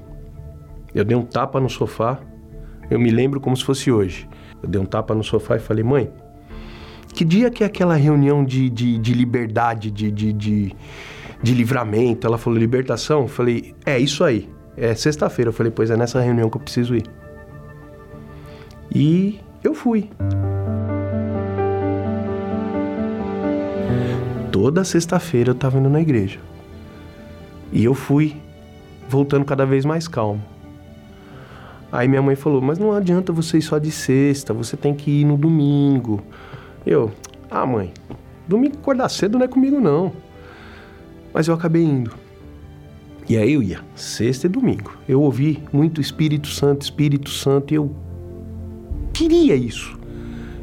Eu 0.94 1.06
dei 1.06 1.16
um 1.16 1.26
tapa 1.26 1.60
no 1.60 1.70
sofá. 1.70 2.20
Eu 2.90 3.00
me 3.00 3.12
lembro 3.12 3.40
como 3.40 3.56
se 3.56 3.64
fosse 3.64 3.92
hoje. 3.92 4.28
Eu 4.64 4.70
dei 4.70 4.82
um 4.82 4.86
tapa 4.86 5.14
no 5.14 5.24
sofá 5.24 5.58
e 5.58 5.60
falei: 5.60 5.84
Mãe, 5.84 6.12
que 7.16 7.24
dia 7.24 7.50
que 7.50 7.64
é 7.64 7.68
aquela 7.68 7.96
reunião 7.96 8.44
de, 8.44 8.70
de, 8.70 8.98
de 8.98 9.14
liberdade, 9.14 9.90
de, 9.90 10.12
de, 10.12 10.34
de, 10.34 10.76
de, 11.42 11.54
livramento? 11.54 12.28
Ela 12.28 12.38
falou, 12.38 12.60
libertação? 12.60 13.22
Eu 13.22 13.28
falei, 13.28 13.74
é 13.86 13.98
isso 13.98 14.24
aí. 14.24 14.50
É 14.76 14.94
sexta-feira. 14.94 15.50
Eu 15.50 15.54
falei, 15.54 15.72
pois 15.72 15.90
é 15.90 15.96
nessa 15.96 16.20
reunião 16.20 16.50
que 16.50 16.58
eu 16.58 16.62
preciso 16.62 16.94
ir. 16.94 17.06
E 18.94 19.40
eu 19.64 19.74
fui. 19.74 20.10
Toda 24.52 24.84
sexta-feira 24.84 25.52
eu 25.52 25.56
estava 25.56 25.80
indo 25.80 25.90
na 25.90 26.02
igreja. 26.02 26.40
E 27.72 27.84
eu 27.84 27.94
fui 27.94 28.36
voltando 29.08 29.46
cada 29.46 29.66
vez 29.66 29.86
mais 29.86 30.08
calmo. 30.08 30.44
Aí 31.92 32.10
minha 32.10 32.22
mãe 32.22 32.36
falou: 32.36 32.62
Mas 32.62 32.78
não 32.78 32.92
adianta 32.92 33.32
você 33.32 33.58
ir 33.58 33.62
só 33.62 33.78
de 33.78 33.92
sexta, 33.92 34.54
você 34.54 34.76
tem 34.76 34.94
que 34.94 35.22
ir 35.22 35.26
no 35.26 35.38
domingo. 35.38 36.22
Eu, 36.86 37.12
ah, 37.50 37.66
mãe, 37.66 37.92
domingo 38.48 38.78
acordar 38.78 39.10
cedo 39.10 39.38
não 39.38 39.46
é 39.46 39.48
comigo 39.48 39.80
não. 39.80 40.14
Mas 41.34 41.48
eu 41.48 41.54
acabei 41.54 41.84
indo. 41.84 42.12
E 43.28 43.36
aí 43.38 43.54
eu 43.54 43.64
ia, 43.64 43.80
sexta 43.96 44.46
e 44.46 44.50
domingo. 44.50 44.96
Eu 45.10 45.22
ouvi 45.22 45.64
muito 45.74 46.00
Espírito 46.00 46.48
Santo, 46.48 46.84
Espírito 46.84 47.30
Santo, 47.30 47.74
e 47.74 47.76
eu 47.76 47.92
queria 49.12 49.56
isso. 49.56 49.98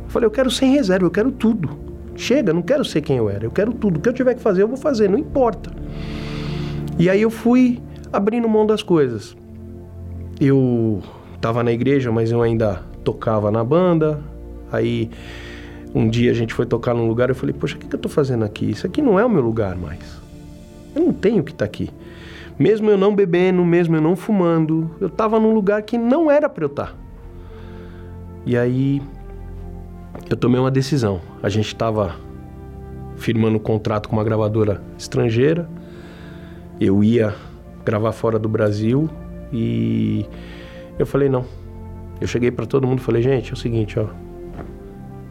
Eu 0.05 0.11
falei, 0.11 0.27
eu 0.27 0.31
quero 0.31 0.51
sem 0.51 0.71
reserva, 0.71 1.05
eu 1.05 1.11
quero 1.11 1.33
tudo. 1.33 1.71
Chega, 2.15 2.53
não 2.53 2.63
quero 2.63 2.85
ser 2.85 3.01
quem 3.01 3.17
eu 3.17 3.29
era, 3.29 3.45
eu 3.45 3.51
quero 3.51 3.73
tudo. 3.73 3.97
O 3.97 4.01
que 4.01 4.09
eu 4.09 4.13
tiver 4.13 4.35
que 4.35 4.41
fazer, 4.41 4.63
eu 4.63 4.69
vou 4.69 4.77
fazer, 4.77 5.11
não 5.11 5.19
importa. 5.19 5.73
E 6.99 7.11
aí 7.11 7.21
eu 7.21 7.31
fui 7.31 7.81
abrindo 8.13 8.49
mão 8.49 8.65
das 8.65 8.83
coisas. 8.83 9.37
Eu 10.41 11.03
estava 11.35 11.65
na 11.65 11.73
igreja, 11.73 12.13
mas 12.13 12.31
eu 12.31 12.43
ainda 12.43 12.83
tocava 13.03 13.51
na 13.51 13.65
banda. 13.65 14.21
Aí 14.71 15.11
um 15.95 16.09
dia 16.09 16.31
a 16.31 16.35
gente 16.35 16.55
foi 16.55 16.67
tocar 16.67 16.95
num 16.95 17.07
lugar, 17.07 17.29
eu 17.29 17.35
falei, 17.35 17.53
poxa, 17.53 17.77
o 17.77 17.79
que, 17.79 17.87
que 17.87 17.95
eu 17.95 18.01
tô 18.01 18.09
fazendo 18.09 18.45
aqui? 18.45 18.71
Isso 18.71 18.87
aqui 18.87 19.03
não 19.03 19.19
é 19.19 19.25
o 19.25 19.31
meu 19.31 19.43
lugar 19.43 19.77
mais. 19.77 20.21
Eu 20.95 21.03
não 21.03 21.13
tenho 21.13 21.43
que 21.43 21.53
estar 21.53 21.65
tá 21.65 21.69
aqui. 21.69 21.91
Mesmo 22.59 22.91
eu 22.91 22.99
não 22.99 23.15
bebendo, 23.15 23.65
mesmo 23.65 23.97
eu 23.97 24.01
não 24.01 24.15
fumando, 24.15 24.91
eu 25.01 25.09
tava 25.09 25.41
num 25.41 25.53
lugar 25.53 25.83
que 25.83 25.99
não 25.99 26.31
era 26.31 26.49
para 26.49 26.65
eu 26.65 26.69
estar. 26.69 26.87
Tá. 26.87 26.95
E 28.45 28.57
aí 28.57 29.03
eu 30.29 30.37
tomei 30.37 30.61
uma 30.61 30.71
decisão. 30.71 31.21
A 31.43 31.49
gente 31.49 31.75
tava 31.75 32.17
firmando 33.17 33.57
um 33.57 33.61
contrato 33.61 34.09
com 34.09 34.17
uma 34.17 34.25
gravadora 34.25 34.83
estrangeira. 34.99 35.69
Eu 36.81 37.03
ia 37.05 37.35
gravar 37.85 38.13
fora 38.13 38.39
do 38.39 38.49
Brasil 38.49 39.09
e 39.53 40.27
eu 40.99 41.07
falei 41.07 41.29
não. 41.29 41.45
Eu 42.21 42.27
cheguei 42.27 42.51
para 42.51 42.67
todo 42.67 42.87
mundo 42.87 43.01
e 43.01 43.03
falei, 43.03 43.23
gente, 43.23 43.51
é 43.51 43.55
o 43.55 43.57
seguinte, 43.57 43.99
ó, 43.99 44.07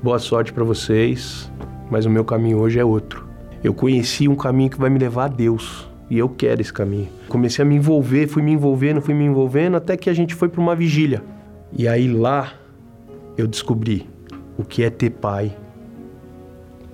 Boa 0.03 0.17
sorte 0.17 0.51
para 0.51 0.63
vocês, 0.63 1.51
mas 1.91 2.07
o 2.07 2.09
meu 2.09 2.25
caminho 2.25 2.57
hoje 2.57 2.79
é 2.79 2.83
outro. 2.83 3.27
Eu 3.63 3.71
conheci 3.71 4.27
um 4.27 4.35
caminho 4.35 4.71
que 4.71 4.79
vai 4.79 4.89
me 4.89 4.97
levar 4.97 5.25
a 5.25 5.27
Deus 5.27 5.87
e 6.09 6.17
eu 6.17 6.27
quero 6.27 6.59
esse 6.59 6.73
caminho. 6.73 7.07
Comecei 7.29 7.63
a 7.63 7.67
me 7.67 7.75
envolver, 7.75 8.25
fui 8.25 8.41
me 8.41 8.51
envolvendo, 8.51 8.99
fui 8.99 9.13
me 9.13 9.25
envolvendo 9.25 9.77
até 9.77 9.95
que 9.95 10.09
a 10.09 10.13
gente 10.13 10.33
foi 10.33 10.49
para 10.49 10.59
uma 10.59 10.75
vigília. 10.75 11.23
E 11.71 11.87
aí 11.87 12.11
lá 12.11 12.51
eu 13.37 13.45
descobri 13.45 14.09
o 14.57 14.63
que 14.63 14.83
é 14.83 14.89
ter 14.89 15.11
pai. 15.11 15.55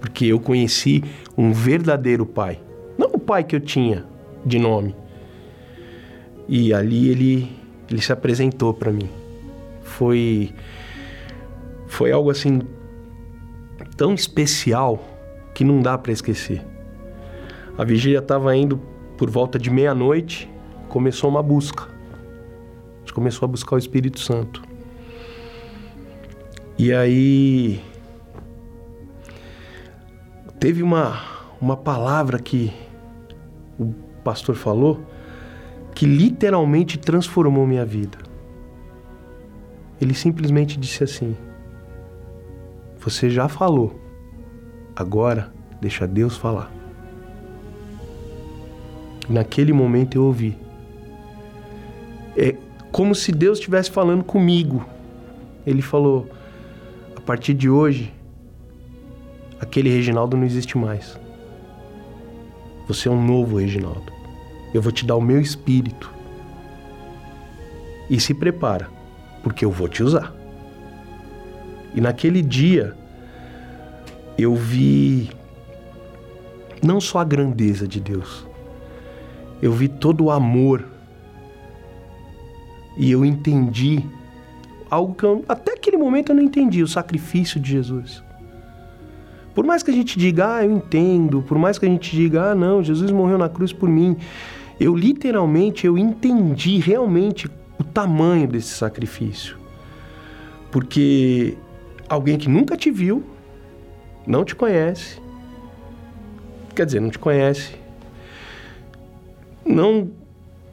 Porque 0.01 0.25
eu 0.25 0.37
conheci 0.37 1.01
um 1.37 1.53
verdadeiro 1.53 2.25
pai. 2.25 2.59
Não 2.97 3.11
o 3.13 3.19
pai 3.19 3.45
que 3.45 3.55
eu 3.55 3.61
tinha 3.61 4.03
de 4.45 4.59
nome. 4.59 4.93
E 6.45 6.73
ali 6.73 7.07
ele 7.07 7.57
ele 7.89 8.01
se 8.01 8.11
apresentou 8.11 8.73
para 8.73 8.91
mim. 8.91 9.09
Foi 9.81 10.51
foi 11.87 12.11
algo 12.11 12.29
assim 12.29 12.59
tão 13.97 14.13
especial 14.13 15.03
que 15.53 15.63
não 15.63 15.81
dá 15.81 15.97
para 15.97 16.11
esquecer. 16.11 16.63
A 17.77 17.83
vigília 17.83 18.19
estava 18.19 18.55
indo 18.55 18.79
por 19.17 19.29
volta 19.29 19.57
de 19.57 19.69
meia-noite, 19.69 20.49
começou 20.87 21.29
uma 21.29 21.43
busca. 21.43 21.83
A 21.83 22.99
gente 22.99 23.13
começou 23.13 23.45
a 23.45 23.49
buscar 23.49 23.75
o 23.75 23.79
Espírito 23.79 24.19
Santo. 24.19 24.61
E 26.77 26.93
aí 26.93 27.81
teve 30.59 30.83
uma 30.83 31.37
uma 31.59 31.75
palavra 31.75 32.39
que 32.39 32.71
o 33.79 33.93
pastor 34.23 34.55
falou 34.55 35.03
que 35.93 36.05
literalmente 36.05 36.97
transformou 36.97 37.65
minha 37.65 37.85
vida. 37.85 38.19
Ele 39.99 40.13
simplesmente 40.13 40.77
disse 40.77 41.03
assim: 41.03 41.35
você 43.09 43.29
já 43.29 43.47
falou. 43.47 43.97
Agora, 44.93 45.53
deixa 45.79 46.05
Deus 46.05 46.35
falar. 46.35 46.69
Naquele 49.29 49.71
momento 49.71 50.15
eu 50.15 50.25
ouvi. 50.25 50.57
É 52.35 52.55
como 52.91 53.15
se 53.15 53.31
Deus 53.31 53.59
estivesse 53.59 53.89
falando 53.89 54.25
comigo. 54.25 54.85
Ele 55.65 55.81
falou: 55.81 56.29
a 57.15 57.21
partir 57.21 57.53
de 57.53 57.69
hoje, 57.69 58.13
aquele 59.59 59.89
Reginaldo 59.89 60.35
não 60.35 60.45
existe 60.45 60.77
mais. 60.77 61.17
Você 62.89 63.07
é 63.07 63.11
um 63.11 63.25
novo 63.25 63.57
Reginaldo. 63.57 64.11
Eu 64.73 64.81
vou 64.81 64.91
te 64.91 65.05
dar 65.05 65.15
o 65.15 65.21
meu 65.21 65.39
espírito. 65.39 66.13
E 68.09 68.19
se 68.19 68.33
prepara, 68.33 68.89
porque 69.43 69.63
eu 69.63 69.71
vou 69.71 69.87
te 69.87 70.03
usar. 70.03 70.36
E 71.93 72.01
naquele 72.01 72.41
dia 72.41 72.93
eu 74.37 74.55
vi 74.55 75.29
não 76.83 77.01
só 77.01 77.19
a 77.19 77.23
grandeza 77.23 77.87
de 77.87 77.99
Deus, 77.99 78.45
eu 79.61 79.71
vi 79.71 79.87
todo 79.87 80.25
o 80.25 80.31
amor 80.31 80.85
e 82.97 83.11
eu 83.11 83.25
entendi 83.25 84.03
algo 84.89 85.13
que 85.15 85.23
eu, 85.23 85.43
até 85.47 85.73
aquele 85.73 85.97
momento 85.97 86.31
eu 86.31 86.35
não 86.35 86.43
entendi, 86.43 86.81
o 86.81 86.87
sacrifício 86.87 87.59
de 87.59 87.71
Jesus. 87.71 88.23
Por 89.53 89.65
mais 89.65 89.81
que 89.81 89.89
a 89.89 89.93
gente 89.93 90.19
diga, 90.19 90.57
ah, 90.57 90.65
eu 90.65 90.71
entendo, 90.71 91.41
por 91.41 91.57
mais 91.57 91.79
que 91.79 91.85
a 91.85 91.89
gente 91.89 92.15
diga, 92.15 92.51
ah, 92.51 92.55
não, 92.55 92.83
Jesus 92.83 93.11
morreu 93.11 93.37
na 93.37 93.49
cruz 93.49 93.73
por 93.73 93.89
mim, 93.89 94.15
eu 94.79 94.95
literalmente 94.95 95.87
eu 95.87 95.97
entendi 95.97 96.77
realmente 96.77 97.49
o 97.79 97.83
tamanho 97.83 98.47
desse 98.47 98.69
sacrifício. 98.69 99.57
Porque 100.71 101.57
alguém 102.09 102.37
que 102.37 102.49
nunca 102.49 102.75
te 102.75 102.89
viu, 102.91 103.23
não 104.25 104.43
te 104.43 104.55
conhece, 104.55 105.21
quer 106.75 106.85
dizer, 106.85 106.99
não 106.99 107.09
te 107.09 107.19
conhece, 107.19 107.75
não, 109.65 110.09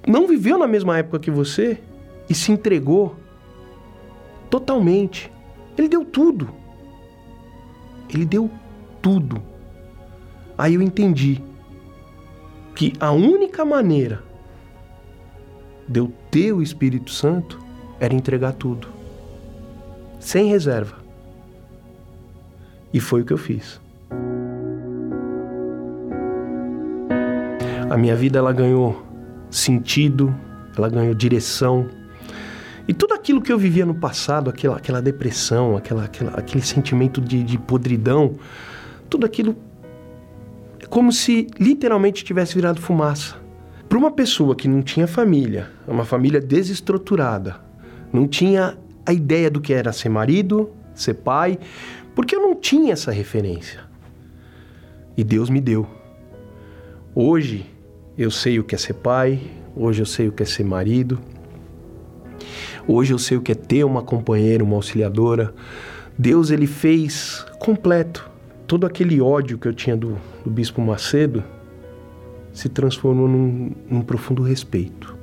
não 0.06 0.26
viveu 0.26 0.58
na 0.58 0.66
mesma 0.66 0.98
época 0.98 1.18
que 1.18 1.30
você 1.30 1.78
e 2.28 2.34
se 2.34 2.52
entregou 2.52 3.16
totalmente. 4.48 5.30
Ele 5.76 5.88
deu 5.88 6.04
tudo. 6.04 6.48
Ele 8.08 8.24
deu 8.24 8.50
tudo. 9.02 9.42
Aí 10.56 10.74
eu 10.74 10.82
entendi 10.82 11.42
que 12.74 12.92
a 13.00 13.10
única 13.10 13.64
maneira 13.64 14.22
de 15.88 16.00
eu 16.00 16.12
ter 16.30 16.52
o 16.52 16.62
Espírito 16.62 17.10
Santo 17.10 17.58
era 18.00 18.14
entregar 18.14 18.52
tudo, 18.52 18.88
sem 20.18 20.48
reserva. 20.48 21.03
E 22.94 23.00
foi 23.00 23.22
o 23.22 23.24
que 23.24 23.32
eu 23.32 23.36
fiz. 23.36 23.80
A 27.90 27.96
minha 27.98 28.14
vida 28.14 28.38
ela 28.38 28.52
ganhou 28.52 29.04
sentido, 29.50 30.32
ela 30.78 30.88
ganhou 30.88 31.12
direção. 31.12 31.88
E 32.86 32.94
tudo 32.94 33.12
aquilo 33.12 33.42
que 33.42 33.52
eu 33.52 33.58
vivia 33.58 33.84
no 33.84 33.96
passado, 33.96 34.48
aquela, 34.48 34.76
aquela 34.76 35.02
depressão, 35.02 35.76
aquela, 35.76 36.04
aquela, 36.04 36.30
aquele 36.38 36.64
sentimento 36.64 37.20
de, 37.20 37.42
de 37.42 37.58
podridão, 37.58 38.34
tudo 39.10 39.26
aquilo 39.26 39.56
é 40.78 40.86
como 40.86 41.10
se 41.10 41.48
literalmente 41.58 42.24
tivesse 42.24 42.54
virado 42.54 42.80
fumaça. 42.80 43.34
Para 43.88 43.98
uma 43.98 44.12
pessoa 44.12 44.54
que 44.54 44.68
não 44.68 44.82
tinha 44.82 45.08
família, 45.08 45.68
uma 45.86 46.04
família 46.04 46.40
desestruturada, 46.40 47.56
não 48.12 48.28
tinha 48.28 48.78
a 49.04 49.12
ideia 49.12 49.50
do 49.50 49.60
que 49.60 49.72
era 49.74 49.92
ser 49.92 50.08
marido, 50.08 50.70
ser 50.94 51.14
pai, 51.14 51.58
porque 52.14 52.36
eu 52.36 52.40
não 52.40 52.54
tinha 52.54 52.92
essa 52.92 53.10
referência. 53.10 53.80
E 55.16 55.22
Deus 55.22 55.50
me 55.50 55.60
deu. 55.60 55.86
Hoje 57.14 57.66
eu 58.16 58.30
sei 58.30 58.58
o 58.58 58.64
que 58.64 58.74
é 58.74 58.78
ser 58.78 58.94
pai, 58.94 59.40
hoje 59.76 60.02
eu 60.02 60.06
sei 60.06 60.28
o 60.28 60.32
que 60.32 60.42
é 60.42 60.46
ser 60.46 60.64
marido, 60.64 61.18
hoje 62.86 63.12
eu 63.12 63.18
sei 63.18 63.36
o 63.36 63.40
que 63.40 63.52
é 63.52 63.54
ter 63.54 63.84
uma 63.84 64.02
companheira, 64.02 64.64
uma 64.64 64.76
auxiliadora. 64.76 65.54
Deus 66.18 66.50
ele 66.50 66.66
fez 66.66 67.44
completo. 67.58 68.30
Todo 68.66 68.86
aquele 68.86 69.20
ódio 69.20 69.58
que 69.58 69.68
eu 69.68 69.74
tinha 69.74 69.96
do, 69.96 70.16
do 70.44 70.50
Bispo 70.50 70.80
Macedo 70.80 71.44
se 72.52 72.68
transformou 72.68 73.28
num, 73.28 73.72
num 73.90 74.00
profundo 74.00 74.42
respeito. 74.42 75.16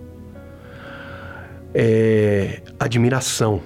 É, 1.74 2.62
admiração. 2.78 3.62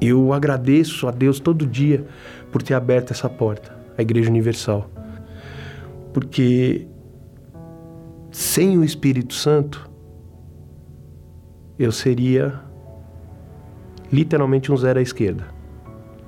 Eu 0.00 0.32
agradeço 0.32 1.08
a 1.08 1.10
Deus 1.10 1.40
todo 1.40 1.66
dia 1.66 2.06
por 2.52 2.62
ter 2.62 2.74
aberto 2.74 3.12
essa 3.12 3.28
porta, 3.28 3.76
a 3.96 4.02
Igreja 4.02 4.28
Universal. 4.28 4.90
Porque 6.12 6.86
sem 8.30 8.76
o 8.76 8.84
Espírito 8.84 9.34
Santo, 9.34 9.88
eu 11.78 11.90
seria 11.90 12.60
literalmente 14.12 14.70
um 14.70 14.76
zero 14.76 14.98
à 14.98 15.02
esquerda, 15.02 15.46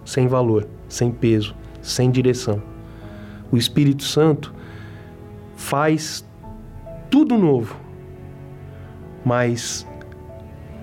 sem 0.04 0.26
valor, 0.26 0.66
sem 0.88 1.10
peso, 1.10 1.54
sem 1.82 2.10
direção. 2.10 2.62
O 3.50 3.56
Espírito 3.56 4.02
Santo 4.02 4.54
faz 5.56 6.26
tudo 7.10 7.36
novo, 7.36 7.76
mas 9.24 9.86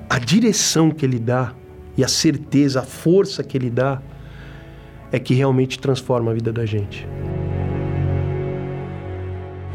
a 0.10 0.20
direção 0.20 0.92
que 0.92 1.06
ele 1.06 1.20
dá 1.20 1.54
e 1.98 2.04
a 2.04 2.08
certeza, 2.08 2.82
a 2.82 2.84
força 2.84 3.44
que 3.44 3.58
ele 3.58 3.70
dá 3.70 4.02
é 5.12 5.20
que 5.20 5.34
realmente 5.34 5.80
transforma 5.80 6.32
a 6.32 6.34
vida 6.34 6.52
da 6.52 6.66
gente. 6.66 7.08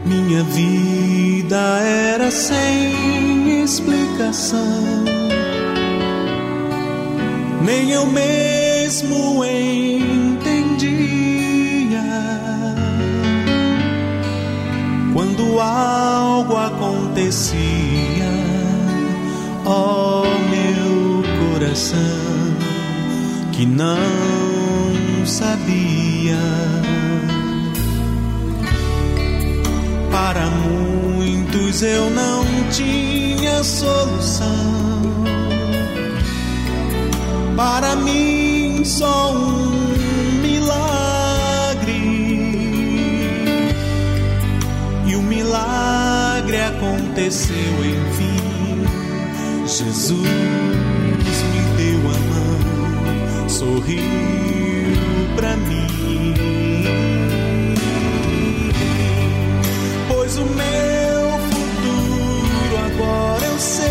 Minha 0.05 0.43
vida 0.45 1.81
era 1.83 2.31
sem 2.31 3.62
explicação, 3.62 5.05
nem 7.65 7.91
eu 7.91 8.07
mesmo 8.07 9.45
entendia. 9.45 10.91
Quando 15.12 15.61
algo 15.61 16.57
acontecia, 16.57 17.61
oh, 19.67 20.29
coração, 21.71 21.99
que 23.52 23.65
não 23.65 23.97
sabia 25.25 26.37
Para 30.11 30.47
muitos 30.50 31.83
eu 31.83 32.11
não 32.11 32.45
tinha 32.71 33.63
solução. 33.63 34.49
Para 37.56 37.95
mim 37.97 38.83
só 38.85 39.33
um 39.33 40.41
milagre. 40.43 41.93
E 45.06 45.15
o 45.15 45.23
milagre 45.23 46.61
aconteceu 46.61 47.54
enfim. 47.85 48.41
Jesus 49.67 50.70
sorriu 53.61 54.01
pra 55.37 55.55
mim. 55.55 56.35
Pois 60.09 60.39
o 60.39 60.47
meu 60.47 61.39
futuro 61.51 62.75
agora 62.87 63.45
eu 63.45 63.59
sei, 63.59 63.87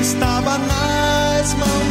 estava 0.00 0.58
nas 0.58 1.54
mãos. 1.54 1.81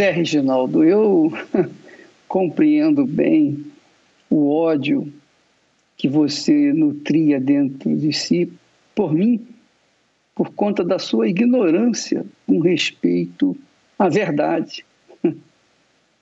É, 0.00 0.10
Reginaldo, 0.10 0.82
eu 0.82 1.32
compreendo 2.26 3.06
bem 3.06 3.64
o 4.28 4.50
ódio 4.50 5.12
que 5.96 6.08
você 6.08 6.72
nutria 6.72 7.40
dentro 7.40 7.94
de 7.96 8.12
si 8.12 8.52
por 8.96 9.14
mim, 9.14 9.46
por 10.34 10.52
conta 10.52 10.82
da 10.82 10.98
sua 10.98 11.28
ignorância 11.28 12.26
com 12.46 12.58
respeito 12.58 13.56
à 13.96 14.08
verdade. 14.08 14.84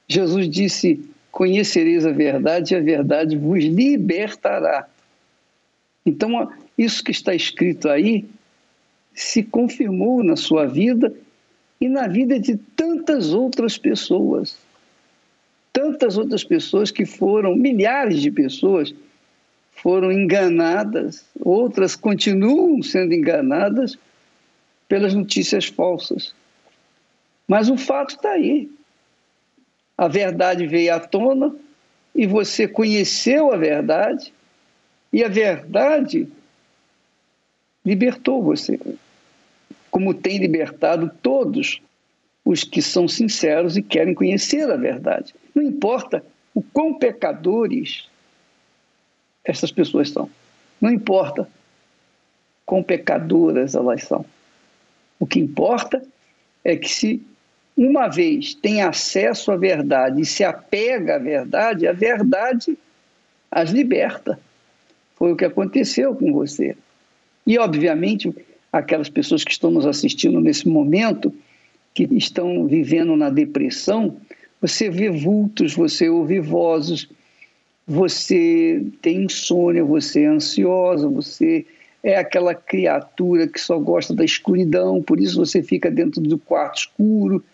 Jesus 0.06 0.46
disse: 0.48 1.02
Conhecereis 1.32 2.04
a 2.04 2.12
verdade 2.12 2.74
e 2.74 2.76
a 2.76 2.80
verdade 2.80 3.34
vos 3.34 3.64
libertará. 3.64 4.86
Então, 6.04 6.52
isso 6.76 7.02
que 7.02 7.12
está 7.12 7.34
escrito 7.34 7.88
aí 7.88 8.26
se 9.14 9.42
confirmou 9.42 10.22
na 10.22 10.36
sua 10.36 10.66
vida 10.66 11.14
e 11.84 11.88
na 11.88 12.08
vida 12.08 12.40
de 12.40 12.56
tantas 12.56 13.34
outras 13.34 13.76
pessoas. 13.76 14.56
Tantas 15.70 16.16
outras 16.16 16.42
pessoas 16.42 16.90
que 16.90 17.04
foram, 17.04 17.54
milhares 17.54 18.22
de 18.22 18.30
pessoas, 18.30 18.94
foram 19.70 20.10
enganadas, 20.10 21.26
outras 21.38 21.94
continuam 21.94 22.82
sendo 22.82 23.12
enganadas 23.12 23.98
pelas 24.88 25.12
notícias 25.12 25.66
falsas. 25.66 26.34
Mas 27.46 27.68
o 27.68 27.76
fato 27.76 28.14
está 28.14 28.30
aí. 28.30 28.70
A 29.98 30.08
verdade 30.08 30.66
veio 30.66 30.94
à 30.94 30.98
tona 30.98 31.54
e 32.14 32.26
você 32.26 32.66
conheceu 32.66 33.52
a 33.52 33.58
verdade, 33.58 34.32
e 35.12 35.22
a 35.22 35.28
verdade 35.28 36.28
libertou 37.84 38.42
você 38.42 38.80
como 39.94 40.12
tem 40.12 40.38
libertado 40.38 41.08
todos 41.22 41.80
os 42.44 42.64
que 42.64 42.82
são 42.82 43.06
sinceros 43.06 43.76
e 43.76 43.82
querem 43.82 44.12
conhecer 44.12 44.68
a 44.68 44.76
verdade. 44.76 45.32
Não 45.54 45.62
importa 45.62 46.24
o 46.52 46.60
quão 46.60 46.94
pecadores 46.94 48.08
essas 49.44 49.70
pessoas 49.70 50.10
são. 50.10 50.28
Não 50.80 50.90
importa 50.90 51.48
quão 52.66 52.82
pecadoras 52.82 53.76
elas 53.76 54.02
são. 54.02 54.26
O 55.16 55.28
que 55.28 55.38
importa 55.38 56.02
é 56.64 56.74
que 56.74 56.88
se 56.88 57.22
uma 57.76 58.08
vez 58.08 58.52
tem 58.52 58.82
acesso 58.82 59.52
à 59.52 59.56
verdade 59.56 60.22
e 60.22 60.26
se 60.26 60.42
apega 60.42 61.14
à 61.14 61.18
verdade, 61.20 61.86
a 61.86 61.92
verdade 61.92 62.76
as 63.48 63.70
liberta. 63.70 64.40
Foi 65.14 65.30
o 65.30 65.36
que 65.36 65.44
aconteceu 65.44 66.16
com 66.16 66.32
você. 66.32 66.76
E, 67.46 67.56
obviamente, 67.60 68.34
aquelas 68.78 69.08
pessoas 69.08 69.44
que 69.44 69.52
estão 69.52 69.70
nos 69.70 69.86
assistindo 69.86 70.40
nesse 70.40 70.68
momento, 70.68 71.32
que 71.94 72.08
estão 72.10 72.66
vivendo 72.66 73.14
na 73.14 73.30
depressão, 73.30 74.16
você 74.60 74.90
vê 74.90 75.08
vultos, 75.10 75.74
você 75.74 76.08
ouve 76.08 76.40
vozes, 76.40 77.08
você 77.86 78.84
tem 79.00 79.26
insônia, 79.26 79.84
você 79.84 80.22
é 80.22 80.26
ansiosa, 80.26 81.08
você 81.08 81.64
é 82.02 82.16
aquela 82.16 82.52
criatura 82.52 83.46
que 83.46 83.60
só 83.60 83.78
gosta 83.78 84.12
da 84.12 84.24
escuridão, 84.24 85.00
por 85.00 85.20
isso 85.20 85.36
você 85.36 85.62
fica 85.62 85.88
dentro 85.88 86.20
do 86.20 86.36
quarto 86.36 86.78
escuro. 86.78 87.44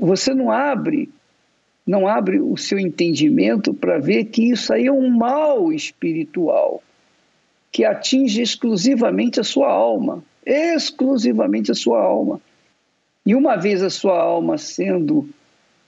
Você 0.00 0.32
não 0.32 0.50
abre, 0.50 1.10
não 1.86 2.08
abre 2.08 2.40
o 2.40 2.56
seu 2.56 2.78
entendimento 2.78 3.74
para 3.74 3.98
ver 3.98 4.24
que 4.24 4.50
isso 4.50 4.72
aí 4.72 4.86
é 4.86 4.92
um 4.92 5.10
mal 5.10 5.70
espiritual 5.70 6.82
que 7.72 7.84
atinge 7.84 8.42
exclusivamente 8.42 9.40
a 9.40 9.44
sua 9.44 9.70
alma, 9.70 10.22
exclusivamente 10.44 11.72
a 11.72 11.74
sua 11.74 12.00
alma. 12.00 12.38
E 13.24 13.34
uma 13.34 13.56
vez 13.56 13.82
a 13.82 13.88
sua 13.88 14.20
alma 14.20 14.58
sendo 14.58 15.28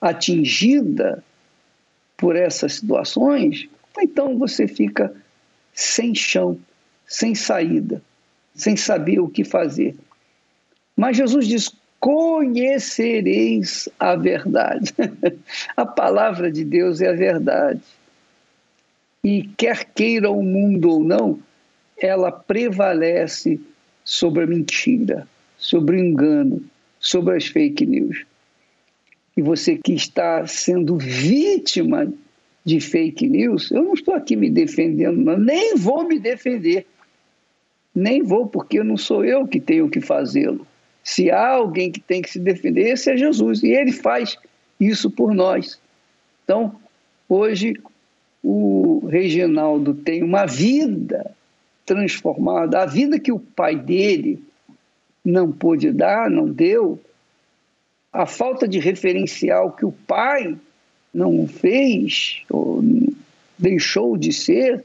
atingida 0.01 1.23
por 2.17 2.35
essas 2.37 2.75
situações, 2.75 3.69
então 4.01 4.39
você 4.39 4.67
fica 4.67 5.15
sem 5.75 6.15
chão, 6.15 6.59
sem 7.07 7.35
saída, 7.35 8.01
sem 8.55 8.77
saber 8.77 9.21
o 9.21 9.29
que 9.29 9.45
fazer. 9.45 9.95
Mas 10.97 11.17
Jesus 11.17 11.47
diz: 11.47 11.71
conhecereis 12.01 13.89
a 13.99 14.15
verdade. 14.17 14.95
a 15.77 15.85
palavra 15.85 16.51
de 16.51 16.65
Deus 16.65 17.01
é 17.01 17.09
a 17.09 17.15
verdade. 17.15 17.81
E 19.23 19.49
quer 19.57 19.87
queira 19.87 20.31
o 20.31 20.43
mundo 20.43 20.91
ou 20.91 21.03
não, 21.03 21.41
ela 22.05 22.31
prevalece 22.31 23.59
sobre 24.05 24.45
a 24.45 24.47
mentira, 24.47 25.27
sobre 25.57 25.97
o 25.97 25.99
engano, 25.99 26.63
sobre 27.01 27.35
as 27.35 27.47
fake 27.47 27.87
news. 27.87 28.27
E 29.35 29.41
você 29.41 29.79
que 29.83 29.95
está 29.95 30.47
sendo 30.47 30.99
vítima 30.99 32.13
de 32.63 32.79
fake 32.79 33.27
news, 33.27 33.71
eu 33.71 33.83
não 33.83 33.95
estou 33.95 34.15
aqui 34.15 34.37
me 34.37 34.51
defendendo, 34.51 35.17
não, 35.17 35.39
nem 35.39 35.77
vou 35.77 36.07
me 36.07 36.19
defender. 36.19 36.87
Nem 37.95 38.23
vou, 38.23 38.47
porque 38.49 38.83
não 38.83 38.99
sou 38.99 39.25
eu 39.25 39.47
que 39.47 39.59
tenho 39.59 39.89
que 39.89 40.03
fazê-lo. 40.03 40.67
Se 41.03 41.31
há 41.31 41.53
alguém 41.53 41.91
que 41.91 42.01
tem 42.01 42.21
que 42.21 42.31
se 42.31 42.39
defender, 42.39 42.89
esse 42.89 43.11
é 43.11 43.17
Jesus. 43.17 43.63
E 43.63 43.69
ele 43.69 43.93
faz 43.93 44.37
isso 44.79 45.11
por 45.11 45.33
nós. 45.33 45.81
Então, 46.45 46.75
hoje, 47.29 47.81
o 48.43 49.07
Reginaldo 49.07 49.95
tem 49.95 50.23
uma 50.23 50.45
vida 50.45 51.35
transformada. 51.85 52.83
A 52.83 52.87
vida 52.87 53.19
que 53.19 53.33
o 53.33 53.39
pai 53.39 53.77
dele 53.77 54.43
não 55.25 55.51
pôde 55.51 55.93
dar, 55.93 56.31
não 56.31 56.49
deu, 56.49 57.01
a 58.13 58.27
falta 58.27 58.69
de 58.69 58.79
referencial 58.79 59.73
que 59.73 59.85
o 59.85 59.93
pai 59.93 60.57
não 61.13 61.47
fez, 61.49 62.43
ou 62.51 62.83
deixou 63.59 64.17
de 64.17 64.33
ser, 64.33 64.85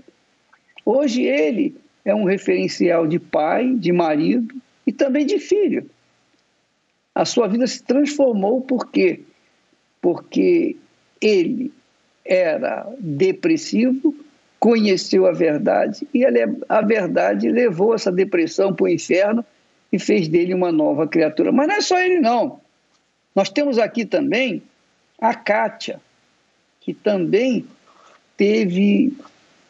hoje 0.85 1.23
ele 1.23 1.75
é 2.05 2.13
um 2.13 2.23
referencial 2.23 3.05
de 3.05 3.19
pai, 3.19 3.75
de 3.75 3.91
marido 3.91 4.55
e 4.85 4.91
também 4.91 5.25
de 5.25 5.39
filho. 5.39 5.89
A 7.13 7.25
sua 7.25 7.47
vida 7.47 7.67
se 7.67 7.83
transformou 7.83 8.61
por 8.61 8.89
quê? 8.89 9.21
Porque 10.01 10.77
ele 11.21 11.71
era 12.23 12.87
depressivo, 12.99 14.15
conheceu 14.59 15.25
a 15.25 15.31
verdade 15.31 16.07
e 16.13 16.23
a 16.67 16.81
verdade 16.81 17.49
levou 17.49 17.95
essa 17.95 18.11
depressão 18.11 18.73
para 18.73 18.83
o 18.85 18.89
inferno 18.89 19.43
e 19.91 19.97
fez 19.97 20.27
dele 20.27 20.53
uma 20.53 20.71
nova 20.71 21.07
criatura. 21.07 21.51
Mas 21.51 21.67
não 21.67 21.75
é 21.75 21.81
só 21.81 21.97
ele, 21.97 22.19
não. 22.19 22.59
Nós 23.33 23.49
temos 23.49 23.79
aqui 23.79 24.05
também 24.05 24.61
a 25.19 25.33
Kátia, 25.33 25.99
que 26.81 26.93
também 26.93 27.65
teve 28.35 29.13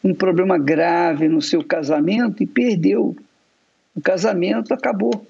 um 0.02 0.14
problema 0.14 0.58
grave 0.58 1.28
no 1.28 1.40
seu 1.40 1.62
casamento 1.62 2.42
e 2.42 2.46
perdeu. 2.46 3.16
O 3.94 4.00
casamento 4.00 4.74
acabou. 4.74 5.26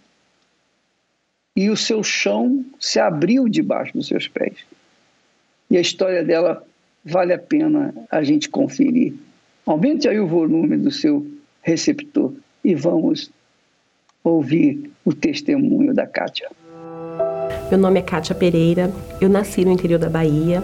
E 1.54 1.68
o 1.68 1.76
seu 1.76 2.02
chão 2.02 2.64
se 2.78 2.98
abriu 2.98 3.48
debaixo 3.48 3.92
dos 3.92 4.06
seus 4.08 4.26
pés. 4.26 4.64
E 5.68 5.76
a 5.76 5.80
história 5.80 6.24
dela 6.24 6.66
vale 7.04 7.32
a 7.32 7.38
pena 7.38 7.94
a 8.10 8.22
gente 8.22 8.48
conferir. 8.48 9.14
Aumente 9.66 10.08
aí 10.08 10.18
o 10.18 10.26
volume 10.26 10.76
do 10.76 10.90
seu 10.90 11.26
receptor 11.62 12.32
e 12.64 12.74
vamos 12.74 13.30
ouvir 14.24 14.90
o 15.04 15.12
testemunho 15.12 15.94
da 15.94 16.06
Kátia. 16.06 16.50
Meu 17.70 17.78
nome 17.78 18.00
é 18.00 18.02
Kátia 18.02 18.34
Pereira, 18.34 18.90
eu 19.20 19.28
nasci 19.28 19.64
no 19.64 19.72
interior 19.72 19.98
da 19.98 20.08
Bahia. 20.08 20.62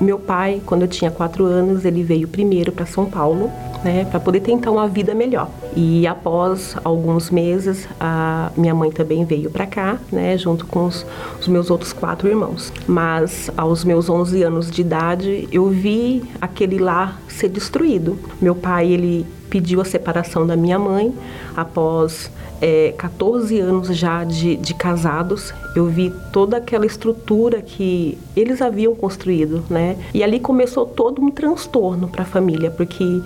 Meu 0.00 0.18
pai, 0.18 0.60
quando 0.64 0.82
eu 0.82 0.88
tinha 0.88 1.10
quatro 1.10 1.44
anos, 1.44 1.84
ele 1.84 2.02
veio 2.02 2.28
primeiro 2.28 2.72
para 2.72 2.86
São 2.86 3.06
Paulo, 3.06 3.50
né, 3.84 4.06
para 4.06 4.18
poder 4.18 4.40
tentar 4.40 4.70
uma 4.70 4.88
vida 4.88 5.14
melhor. 5.14 5.50
E 5.76 6.06
após 6.06 6.76
alguns 6.82 7.30
meses, 7.30 7.86
a 8.00 8.50
minha 8.56 8.74
mãe 8.74 8.90
também 8.90 9.24
veio 9.24 9.50
para 9.50 9.66
cá, 9.66 9.98
né, 10.10 10.38
junto 10.38 10.66
com 10.66 10.86
os, 10.86 11.04
os, 11.40 11.46
meus 11.46 11.70
outros 11.70 11.92
quatro 11.92 12.28
irmãos. 12.28 12.72
Mas 12.86 13.50
aos 13.56 13.84
meus 13.84 14.08
11 14.08 14.42
anos 14.42 14.70
de 14.70 14.80
idade, 14.80 15.48
eu 15.52 15.68
vi 15.68 16.22
aquele 16.40 16.78
lar 16.78 17.20
ser 17.28 17.48
destruído. 17.48 18.18
Meu 18.40 18.54
pai, 18.54 18.88
ele 18.88 19.26
pediu 19.54 19.80
a 19.80 19.84
separação 19.84 20.44
da 20.44 20.56
minha 20.56 20.80
mãe 20.80 21.14
após 21.56 22.28
é, 22.60 22.92
14 22.98 23.60
anos 23.60 23.96
já 23.96 24.24
de, 24.24 24.56
de 24.56 24.74
casados. 24.74 25.54
Eu 25.76 25.86
vi 25.86 26.12
toda 26.32 26.56
aquela 26.56 26.84
estrutura 26.84 27.62
que 27.62 28.18
eles 28.34 28.60
haviam 28.60 28.96
construído, 28.96 29.62
né? 29.70 29.96
E 30.12 30.24
ali 30.24 30.40
começou 30.40 30.84
todo 30.84 31.22
um 31.22 31.30
transtorno 31.30 32.08
para 32.08 32.22
a 32.22 32.26
família, 32.26 32.68
porque 32.68 33.22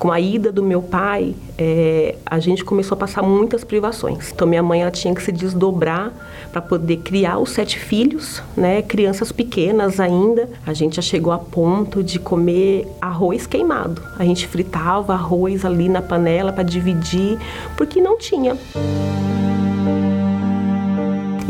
com 0.00 0.10
a 0.10 0.18
ida 0.18 0.50
do 0.50 0.62
meu 0.62 0.80
pai, 0.80 1.34
é, 1.58 2.16
a 2.24 2.38
gente 2.38 2.64
começou 2.64 2.96
a 2.96 2.98
passar 2.98 3.22
muitas 3.22 3.62
privações. 3.62 4.32
Então 4.32 4.48
minha 4.48 4.62
mãe 4.62 4.80
ela 4.80 4.90
tinha 4.90 5.14
que 5.14 5.22
se 5.22 5.30
desdobrar 5.30 6.10
para 6.50 6.62
poder 6.62 6.96
criar 6.96 7.38
os 7.38 7.50
sete 7.50 7.78
filhos, 7.78 8.42
né? 8.56 8.80
Crianças 8.80 9.30
pequenas 9.30 10.00
ainda. 10.00 10.48
A 10.66 10.72
gente 10.72 10.96
já 10.96 11.02
chegou 11.02 11.34
a 11.34 11.38
ponto 11.38 12.02
de 12.02 12.18
comer 12.18 12.88
arroz 12.98 13.46
queimado. 13.46 14.02
A 14.18 14.24
gente 14.24 14.48
fritava 14.48 15.12
arroz 15.12 15.66
ali 15.66 15.86
na 15.86 16.00
panela 16.00 16.50
para 16.50 16.64
dividir, 16.64 17.38
porque 17.76 18.00
não 18.00 18.16
tinha. 18.16 18.56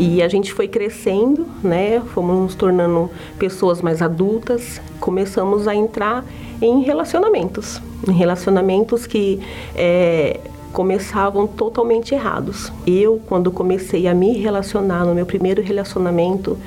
E 0.03 0.19
a 0.23 0.27
gente 0.27 0.51
foi 0.51 0.67
crescendo, 0.67 1.45
né? 1.63 2.01
Fomos 2.15 2.35
nos 2.35 2.55
tornando 2.55 3.07
pessoas 3.37 3.83
mais 3.83 4.01
adultas, 4.01 4.81
começamos 4.99 5.67
a 5.67 5.75
entrar 5.75 6.25
em 6.59 6.81
relacionamentos, 6.81 7.79
em 8.07 8.11
relacionamentos 8.11 9.05
que 9.05 9.39
é, 9.75 10.39
começavam 10.73 11.45
totalmente 11.45 12.15
errados. 12.15 12.73
Eu, 12.87 13.21
quando 13.27 13.51
comecei 13.51 14.07
a 14.07 14.15
me 14.15 14.39
relacionar 14.39 15.05
no 15.05 15.13
meu 15.13 15.27
primeiro 15.27 15.61
relacionamento 15.61 16.57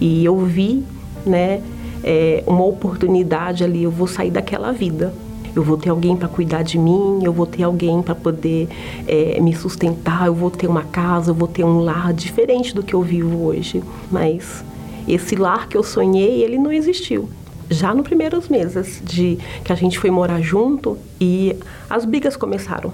e 0.00 0.24
eu 0.24 0.38
vi, 0.38 0.82
né, 1.26 1.62
é, 2.02 2.42
uma 2.46 2.64
oportunidade 2.64 3.62
ali, 3.62 3.82
eu 3.82 3.90
vou 3.90 4.06
sair 4.06 4.30
daquela 4.30 4.72
vida. 4.72 5.12
Eu 5.54 5.62
vou 5.62 5.76
ter 5.76 5.90
alguém 5.90 6.16
para 6.16 6.28
cuidar 6.28 6.62
de 6.62 6.78
mim, 6.78 7.20
eu 7.22 7.32
vou 7.32 7.46
ter 7.46 7.62
alguém 7.62 8.02
para 8.02 8.14
poder 8.14 8.68
é, 9.06 9.40
me 9.40 9.54
sustentar, 9.54 10.26
eu 10.26 10.34
vou 10.34 10.50
ter 10.50 10.66
uma 10.66 10.84
casa, 10.84 11.30
eu 11.30 11.34
vou 11.34 11.48
ter 11.48 11.64
um 11.64 11.80
lar 11.80 12.12
diferente 12.12 12.74
do 12.74 12.82
que 12.82 12.94
eu 12.94 13.02
vivo 13.02 13.44
hoje. 13.44 13.82
Mas 14.10 14.64
esse 15.08 15.36
lar 15.36 15.68
que 15.68 15.76
eu 15.76 15.82
sonhei, 15.82 16.42
ele 16.42 16.58
não 16.58 16.72
existiu 16.72 17.28
já 17.70 17.94
nos 17.94 18.02
primeiros 18.02 18.48
meses 18.48 19.00
de 19.04 19.38
que 19.64 19.72
a 19.72 19.76
gente 19.76 19.98
foi 19.98 20.10
morar 20.10 20.40
junto 20.40 20.98
e 21.20 21.56
as 21.88 22.04
brigas 22.04 22.36
começaram. 22.36 22.92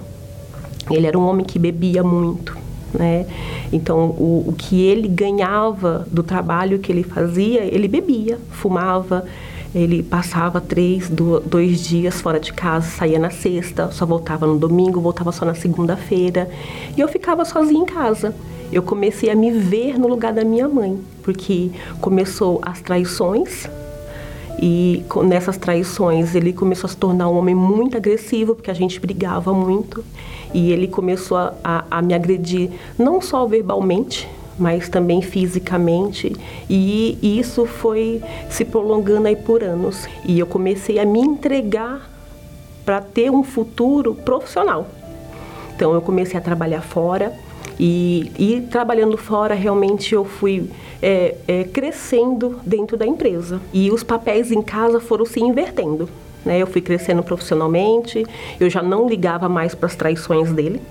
Ele 0.89 1.07
era 1.07 1.17
um 1.17 1.27
homem 1.27 1.43
que 1.43 1.57
bebia 1.57 2.03
muito, 2.03 2.55
né? 2.93 3.25
Então, 3.73 4.11
o, 4.11 4.45
o 4.47 4.53
que 4.53 4.79
ele 4.81 5.07
ganhava 5.07 6.07
do 6.09 6.23
trabalho 6.23 6.79
que 6.79 6.91
ele 6.91 7.03
fazia, 7.03 7.63
ele 7.63 7.87
bebia, 7.87 8.39
fumava, 8.51 9.25
ele 9.77 10.01
passava 10.01 10.59
três, 10.59 11.09
dois 11.09 11.81
dias 11.81 12.19
fora 12.19 12.39
de 12.39 12.51
casa, 12.51 12.89
saía 12.89 13.19
na 13.19 13.29
sexta, 13.29 13.91
só 13.91 14.05
voltava 14.05 14.47
no 14.47 14.57
domingo, 14.57 14.99
voltava 14.99 15.31
só 15.31 15.45
na 15.45 15.53
segunda-feira. 15.53 16.49
E 16.95 16.99
eu 16.99 17.07
ficava 17.07 17.45
sozinha 17.45 17.81
em 17.81 17.85
casa. 17.85 18.33
Eu 18.71 18.81
comecei 18.81 19.29
a 19.29 19.35
me 19.35 19.51
ver 19.51 19.97
no 19.97 20.07
lugar 20.07 20.33
da 20.33 20.43
minha 20.43 20.67
mãe, 20.67 20.99
porque 21.23 21.71
começou 22.01 22.59
as 22.63 22.81
traições, 22.81 23.69
e 24.59 25.03
nessas 25.23 25.55
traições 25.57 26.33
ele 26.33 26.51
começou 26.51 26.87
a 26.87 26.89
se 26.89 26.97
tornar 26.97 27.29
um 27.29 27.37
homem 27.37 27.53
muito 27.53 27.95
agressivo, 27.95 28.55
porque 28.55 28.71
a 28.71 28.73
gente 28.73 28.99
brigava 28.99 29.53
muito. 29.53 30.03
E 30.53 30.71
ele 30.71 30.87
começou 30.87 31.37
a, 31.37 31.53
a, 31.63 31.83
a 31.91 32.01
me 32.01 32.13
agredir, 32.13 32.71
não 32.97 33.21
só 33.21 33.45
verbalmente, 33.45 34.27
mas 34.57 34.89
também 34.89 35.21
fisicamente. 35.21 36.35
E 36.69 37.17
isso 37.21 37.65
foi 37.65 38.21
se 38.49 38.65
prolongando 38.65 39.27
aí 39.27 39.35
por 39.35 39.63
anos. 39.63 40.07
E 40.25 40.39
eu 40.39 40.47
comecei 40.47 40.99
a 40.99 41.05
me 41.05 41.19
entregar 41.19 42.09
para 42.85 43.01
ter 43.01 43.29
um 43.29 43.43
futuro 43.43 44.15
profissional. 44.15 44.87
Então 45.75 45.93
eu 45.93 46.01
comecei 46.01 46.37
a 46.39 46.41
trabalhar 46.41 46.81
fora 46.81 47.33
e, 47.79 48.31
e 48.39 48.61
trabalhando 48.61 49.17
fora 49.17 49.53
realmente 49.53 50.15
eu 50.15 50.25
fui 50.25 50.69
é, 51.01 51.35
é, 51.47 51.63
crescendo 51.65 52.59
dentro 52.65 52.97
da 52.97 53.05
empresa. 53.05 53.61
E 53.71 53.91
os 53.91 54.03
papéis 54.03 54.51
em 54.51 54.61
casa 54.61 54.99
foram 54.99 55.25
se 55.25 55.39
invertendo. 55.39 56.09
Né? 56.43 56.59
Eu 56.59 56.67
fui 56.67 56.81
crescendo 56.81 57.21
profissionalmente, 57.21 58.25
eu 58.59 58.69
já 58.69 58.81
não 58.81 59.07
ligava 59.07 59.47
mais 59.49 59.75
para 59.75 59.87
as 59.87 59.95
traições 59.95 60.51
dele, 60.51 60.81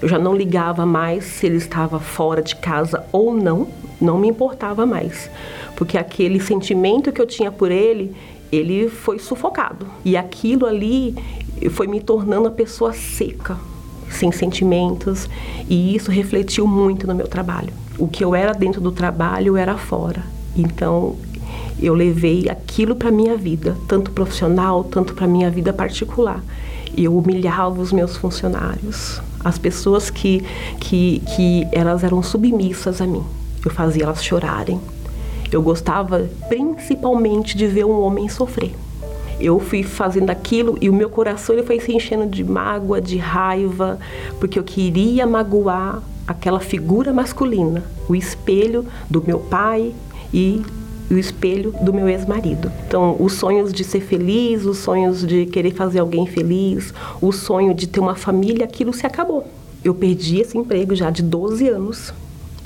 eu 0.00 0.08
já 0.08 0.18
não 0.18 0.34
ligava 0.34 0.84
mais 0.84 1.24
se 1.24 1.46
ele 1.46 1.56
estava 1.56 1.98
fora 1.98 2.42
de 2.42 2.56
casa 2.56 3.04
ou 3.12 3.34
não, 3.34 3.68
não 4.00 4.18
me 4.18 4.28
importava 4.28 4.84
mais. 4.84 5.30
Porque 5.76 5.98
aquele 5.98 6.40
sentimento 6.40 7.12
que 7.12 7.20
eu 7.20 7.26
tinha 7.26 7.50
por 7.50 7.70
ele, 7.70 8.14
ele 8.50 8.88
foi 8.88 9.18
sufocado. 9.18 9.86
E 10.04 10.16
aquilo 10.16 10.66
ali 10.66 11.16
foi 11.70 11.86
me 11.86 12.00
tornando 12.00 12.48
a 12.48 12.50
pessoa 12.50 12.92
seca, 12.92 13.56
sem 14.10 14.30
sentimentos, 14.30 15.28
e 15.68 15.94
isso 15.94 16.10
refletiu 16.10 16.66
muito 16.66 17.06
no 17.06 17.14
meu 17.14 17.26
trabalho. 17.26 17.72
O 17.98 18.08
que 18.08 18.24
eu 18.24 18.34
era 18.34 18.52
dentro 18.52 18.80
do 18.80 18.92
trabalho, 18.92 19.56
era 19.56 19.76
fora. 19.76 20.22
Então, 20.56 21.16
eu 21.80 21.94
levei 21.94 22.48
aquilo 22.48 22.94
para 22.94 23.10
minha 23.10 23.36
vida, 23.36 23.76
tanto 23.88 24.10
profissional, 24.10 24.84
tanto 24.84 25.14
para 25.14 25.26
minha 25.26 25.50
vida 25.50 25.72
particular. 25.72 26.42
Eu 26.96 27.16
humilhava 27.16 27.80
os 27.80 27.92
meus 27.92 28.16
funcionários, 28.16 29.20
as 29.44 29.58
pessoas 29.58 30.10
que, 30.10 30.42
que, 30.80 31.22
que 31.36 31.68
elas 31.72 32.02
eram 32.02 32.22
submissas 32.22 33.00
a 33.00 33.06
mim. 33.06 33.22
Eu 33.64 33.70
fazia 33.70 34.04
elas 34.04 34.24
chorarem. 34.24 34.80
Eu 35.52 35.62
gostava 35.62 36.28
principalmente 36.48 37.56
de 37.56 37.66
ver 37.66 37.84
um 37.84 38.00
homem 38.00 38.28
sofrer 38.28 38.74
eu 39.40 39.58
fui 39.58 39.82
fazendo 39.82 40.30
aquilo 40.30 40.78
e 40.80 40.88
o 40.88 40.92
meu 40.92 41.10
coração 41.10 41.54
ele 41.54 41.64
foi 41.64 41.80
se 41.80 41.92
enchendo 41.92 42.26
de 42.26 42.44
mágoa, 42.44 43.00
de 43.00 43.16
raiva, 43.16 43.98
porque 44.38 44.58
eu 44.58 44.64
queria 44.64 45.26
magoar 45.26 46.02
aquela 46.26 46.60
figura 46.60 47.12
masculina, 47.12 47.82
o 48.08 48.14
espelho 48.14 48.86
do 49.10 49.22
meu 49.22 49.38
pai 49.38 49.92
e 50.32 50.62
o 51.10 51.14
espelho 51.14 51.72
do 51.82 51.92
meu 51.92 52.08
ex-marido. 52.08 52.72
Então, 52.86 53.16
os 53.20 53.34
sonhos 53.34 53.72
de 53.72 53.84
ser 53.84 54.00
feliz, 54.00 54.64
os 54.64 54.78
sonhos 54.78 55.26
de 55.26 55.46
querer 55.46 55.72
fazer 55.72 55.98
alguém 55.98 56.26
feliz, 56.26 56.94
o 57.20 57.30
sonho 57.32 57.74
de 57.74 57.86
ter 57.86 58.00
uma 58.00 58.14
família, 58.14 58.64
aquilo 58.64 58.92
se 58.92 59.06
acabou. 59.06 59.46
Eu 59.84 59.94
perdi 59.94 60.40
esse 60.40 60.56
emprego 60.56 60.94
já 60.94 61.10
de 61.10 61.22
12 61.22 61.68
anos, 61.68 62.12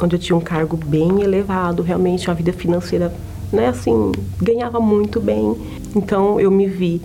onde 0.01 0.15
eu 0.15 0.21
tinha 0.21 0.37
um 0.37 0.41
cargo 0.41 0.77
bem 0.77 1.21
elevado, 1.21 1.83
realmente 1.83 2.29
uma 2.29 2.35
vida 2.35 2.53
financeira 2.53 3.13
né, 3.53 3.69
assim, 3.69 4.13
ganhava 4.41 4.81
muito 4.81 5.21
bem. 5.21 5.57
Então 5.97 6.39
eu 6.41 6.51
me 6.51 6.67
vi 6.67 7.01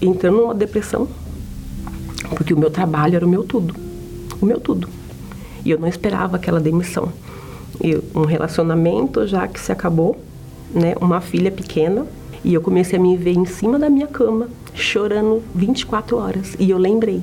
entrando 0.00 0.38
numa 0.38 0.54
depressão, 0.54 1.08
porque 2.36 2.54
o 2.54 2.58
meu 2.58 2.70
trabalho 2.70 3.16
era 3.16 3.26
o 3.26 3.28
meu 3.28 3.44
tudo, 3.44 3.74
o 4.40 4.46
meu 4.46 4.60
tudo. 4.60 4.88
E 5.64 5.70
eu 5.70 5.78
não 5.78 5.88
esperava 5.88 6.36
aquela 6.36 6.60
demissão. 6.60 7.12
Um 8.14 8.24
relacionamento 8.24 9.26
já 9.26 9.48
que 9.48 9.60
se 9.60 9.72
acabou, 9.72 10.16
né, 10.72 10.94
uma 11.00 11.20
filha 11.20 11.50
pequena, 11.50 12.06
e 12.44 12.54
eu 12.54 12.60
comecei 12.60 12.98
a 12.98 13.02
me 13.02 13.16
ver 13.16 13.32
em 13.32 13.44
cima 13.44 13.78
da 13.78 13.88
minha 13.88 14.06
cama, 14.06 14.48
chorando 14.74 15.42
24 15.54 16.16
horas. 16.16 16.56
E 16.58 16.70
eu 16.70 16.78
lembrei. 16.78 17.22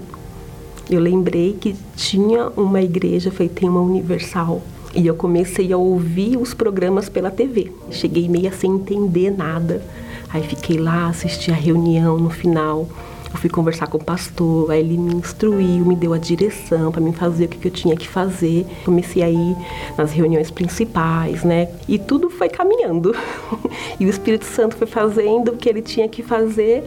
Eu 0.90 1.00
lembrei 1.00 1.54
que 1.54 1.76
tinha 1.96 2.50
uma 2.58 2.82
igreja 2.82 3.30
feita 3.30 3.64
em 3.64 3.70
uma 3.70 3.82
universal 3.82 4.62
e 4.96 5.06
eu 5.06 5.14
comecei 5.14 5.72
a 5.72 5.78
ouvir 5.78 6.38
os 6.38 6.54
programas 6.54 7.10
pela 7.10 7.30
TV. 7.30 7.72
Cheguei 7.92 8.28
meio 8.28 8.52
sem 8.54 8.72
entender 8.72 9.30
nada. 9.30 9.84
Aí 10.30 10.44
fiquei 10.44 10.78
lá, 10.78 11.08
assisti 11.08 11.52
a 11.52 11.56
reunião 11.56 12.18
no 12.18 12.30
final. 12.30 12.88
Eu 13.32 13.38
fui 13.38 13.50
conversar 13.50 13.88
com 13.88 13.98
o 13.98 14.04
pastor, 14.04 14.72
aí 14.72 14.80
ele 14.80 14.98
me 14.98 15.14
instruiu, 15.14 15.86
me 15.86 15.96
deu 15.96 16.14
a 16.14 16.18
direção 16.18 16.92
para 16.92 17.00
me 17.00 17.14
fazer 17.14 17.46
o 17.46 17.48
que, 17.48 17.58
que 17.58 17.68
eu 17.68 17.72
tinha 17.72 17.96
que 17.96 18.08
fazer. 18.08 18.66
Comecei 18.84 19.22
a 19.22 19.30
ir 19.30 19.56
nas 19.96 20.12
reuniões 20.12 20.50
principais, 20.50 21.44
né? 21.44 21.70
E 21.88 22.00
tudo 22.00 22.30
foi 22.30 22.50
caminhando. 22.50 23.16
e 24.00 24.06
o 24.06 24.10
Espírito 24.10 24.46
Santo 24.46 24.76
foi 24.76 24.88
fazendo 24.88 25.52
o 25.52 25.58
que 25.58 25.70
ele 25.70 25.82
tinha 25.82 26.08
que 26.08 26.24
fazer 26.24 26.84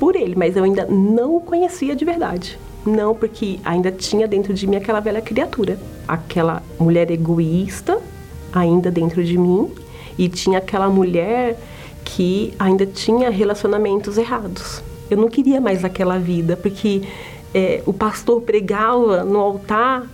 por 0.00 0.16
ele, 0.16 0.34
mas 0.34 0.56
eu 0.56 0.64
ainda 0.64 0.86
não 0.86 1.36
o 1.36 1.40
conhecia 1.40 1.94
de 1.94 2.04
verdade. 2.04 2.58
Não, 2.84 3.14
porque 3.14 3.60
ainda 3.64 3.92
tinha 3.92 4.26
dentro 4.26 4.54
de 4.54 4.66
mim 4.66 4.76
aquela 4.76 5.00
velha 5.00 5.20
criatura, 5.20 5.78
aquela 6.08 6.62
mulher 6.78 7.10
egoísta 7.10 8.00
ainda 8.52 8.90
dentro 8.90 9.22
de 9.22 9.38
mim 9.38 9.70
e 10.18 10.28
tinha 10.28 10.58
aquela 10.58 10.88
mulher 10.88 11.56
que 12.04 12.52
ainda 12.58 12.86
tinha 12.86 13.30
relacionamentos 13.30 14.18
errados. 14.18 14.82
Eu 15.10 15.16
não 15.16 15.28
queria 15.28 15.60
mais 15.60 15.84
aquela 15.84 16.18
vida, 16.18 16.56
porque 16.56 17.02
é, 17.52 17.82
o 17.84 17.92
pastor 17.92 18.40
pregava 18.42 19.24
no 19.24 19.38
altar 19.38 20.06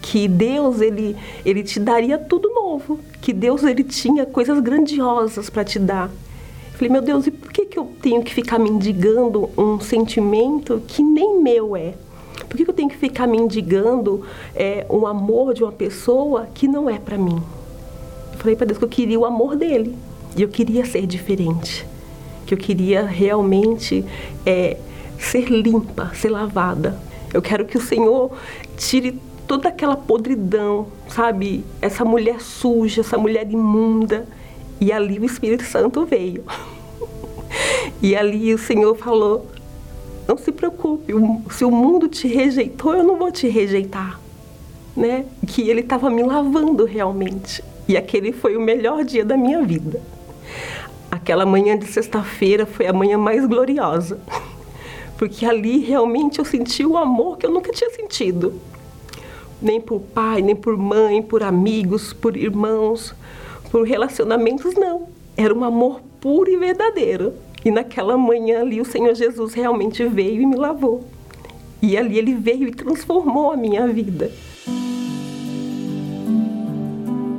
que 0.00 0.26
Deus 0.26 0.80
ele, 0.80 1.16
ele 1.44 1.62
te 1.62 1.78
daria 1.78 2.16
tudo 2.16 2.48
novo, 2.54 2.98
que 3.20 3.32
Deus 3.32 3.62
ele 3.62 3.84
tinha 3.84 4.24
coisas 4.24 4.58
grandiosas 4.60 5.50
para 5.50 5.64
te 5.64 5.78
dar. 5.78 6.08
Eu 6.08 6.78
falei, 6.78 6.88
meu 6.88 7.02
Deus, 7.02 7.26
e 7.26 7.30
por 7.30 7.52
que, 7.52 7.66
que 7.66 7.78
eu 7.78 7.90
tenho 8.00 8.22
que 8.22 8.32
ficar 8.32 8.58
mendigando 8.58 9.50
um 9.58 9.80
sentimento 9.80 10.80
que 10.86 11.02
nem 11.02 11.42
meu 11.42 11.76
é? 11.76 11.94
Por 12.48 12.56
que 12.56 12.68
eu 12.68 12.72
tenho 12.72 12.88
que 12.88 12.96
ficar 12.96 13.26
mendigando 13.26 14.24
é, 14.54 14.86
um 14.88 15.06
amor 15.06 15.52
de 15.52 15.62
uma 15.62 15.72
pessoa 15.72 16.48
que 16.54 16.66
não 16.66 16.88
é 16.88 16.98
para 16.98 17.18
mim? 17.18 17.42
Eu 18.32 18.38
falei 18.38 18.56
para 18.56 18.66
Deus 18.66 18.78
que 18.78 18.84
eu 18.84 18.88
queria 18.88 19.18
o 19.18 19.26
amor 19.26 19.56
dele. 19.56 19.94
E 20.36 20.42
eu 20.42 20.48
queria 20.48 20.86
ser 20.86 21.06
diferente. 21.06 21.86
Que 22.48 22.54
eu 22.54 22.58
queria 22.58 23.04
realmente 23.04 24.02
é, 24.46 24.78
ser 25.18 25.50
limpa, 25.50 26.12
ser 26.14 26.30
lavada. 26.30 26.98
Eu 27.32 27.42
quero 27.42 27.66
que 27.66 27.76
o 27.76 27.80
Senhor 27.80 28.32
tire 28.78 29.20
toda 29.46 29.68
aquela 29.68 29.96
podridão, 29.98 30.86
sabe? 31.08 31.62
Essa 31.82 32.06
mulher 32.06 32.40
suja, 32.40 33.02
essa 33.02 33.18
mulher 33.18 33.46
imunda. 33.50 34.26
E 34.80 34.90
ali 34.90 35.18
o 35.18 35.26
Espírito 35.26 35.64
Santo 35.64 36.06
veio. 36.06 36.42
e 38.00 38.16
ali 38.16 38.54
o 38.54 38.58
Senhor 38.58 38.96
falou: 38.96 39.46
não 40.26 40.38
se 40.38 40.50
preocupe, 40.50 41.12
se 41.50 41.66
o 41.66 41.70
mundo 41.70 42.08
te 42.08 42.26
rejeitou, 42.26 42.94
eu 42.94 43.04
não 43.04 43.16
vou 43.18 43.30
te 43.30 43.46
rejeitar. 43.46 44.18
Né? 44.96 45.26
Que 45.46 45.68
ele 45.68 45.80
estava 45.80 46.08
me 46.08 46.22
lavando 46.22 46.86
realmente. 46.86 47.62
E 47.86 47.94
aquele 47.94 48.32
foi 48.32 48.56
o 48.56 48.60
melhor 48.60 49.04
dia 49.04 49.22
da 49.22 49.36
minha 49.36 49.62
vida. 49.62 50.00
Aquela 51.10 51.46
manhã 51.46 51.78
de 51.78 51.86
sexta-feira 51.86 52.66
foi 52.66 52.86
a 52.86 52.92
manhã 52.92 53.16
mais 53.16 53.46
gloriosa. 53.46 54.20
Porque 55.16 55.44
ali 55.44 55.78
realmente 55.78 56.38
eu 56.38 56.44
senti 56.44 56.84
o 56.84 56.96
amor 56.96 57.38
que 57.38 57.46
eu 57.46 57.50
nunca 57.50 57.72
tinha 57.72 57.90
sentido. 57.90 58.54
nem 59.60 59.80
por 59.80 60.00
pai, 60.00 60.40
nem 60.40 60.54
por 60.54 60.76
mãe, 60.76 61.20
por 61.20 61.42
amigos, 61.42 62.12
por 62.12 62.36
irmãos, 62.36 63.14
por 63.70 63.84
relacionamentos, 63.84 64.74
não. 64.74 65.08
Era 65.36 65.52
um 65.52 65.64
amor 65.64 66.00
puro 66.20 66.50
e 66.50 66.56
verdadeiro. 66.56 67.32
E 67.64 67.70
naquela 67.70 68.16
manhã 68.16 68.60
ali 68.60 68.80
o 68.80 68.84
Senhor 68.84 69.14
Jesus 69.14 69.54
realmente 69.54 70.04
veio 70.06 70.40
e 70.40 70.46
me 70.46 70.56
lavou. 70.56 71.04
E 71.82 71.96
ali 71.96 72.18
ele 72.18 72.34
veio 72.34 72.68
e 72.68 72.72
transformou 72.72 73.52
a 73.52 73.56
minha 73.56 73.86
vida. 73.88 74.30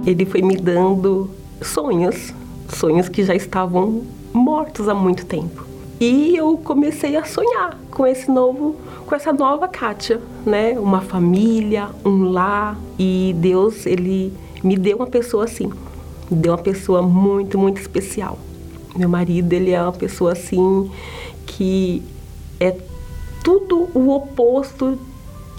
Ele 0.05 0.25
foi 0.25 0.41
me 0.41 0.55
dando 0.55 1.29
sonhos, 1.61 2.33
sonhos 2.75 3.09
que 3.09 3.23
já 3.23 3.35
estavam 3.35 4.03
mortos 4.33 4.87
há 4.87 4.93
muito 4.93 5.25
tempo. 5.25 5.65
E 5.99 6.35
eu 6.35 6.57
comecei 6.57 7.17
a 7.17 7.25
sonhar 7.25 7.77
com 7.91 8.07
esse 8.07 8.31
novo, 8.31 8.75
com 9.05 9.13
essa 9.13 9.33
nova 9.33 9.67
Kátia, 9.67 10.21
né? 10.45 10.79
Uma 10.79 11.01
família, 11.01 11.89
um 12.05 12.23
lar 12.31 12.79
e 12.97 13.35
Deus 13.37 13.85
ele 13.85 14.33
me 14.63 14.77
deu 14.77 14.97
uma 14.97 15.07
pessoa 15.07 15.43
assim, 15.43 15.69
me 16.31 16.37
deu 16.37 16.53
uma 16.53 16.57
pessoa 16.57 17.01
muito, 17.01 17.57
muito 17.57 17.81
especial. 17.81 18.37
Meu 18.95 19.09
marido, 19.09 19.51
ele 19.51 19.71
é 19.71 19.81
uma 19.81 19.91
pessoa 19.91 20.31
assim 20.31 20.89
que 21.45 22.01
é 22.59 22.75
tudo 23.43 23.89
o 23.93 24.09
oposto 24.09 24.97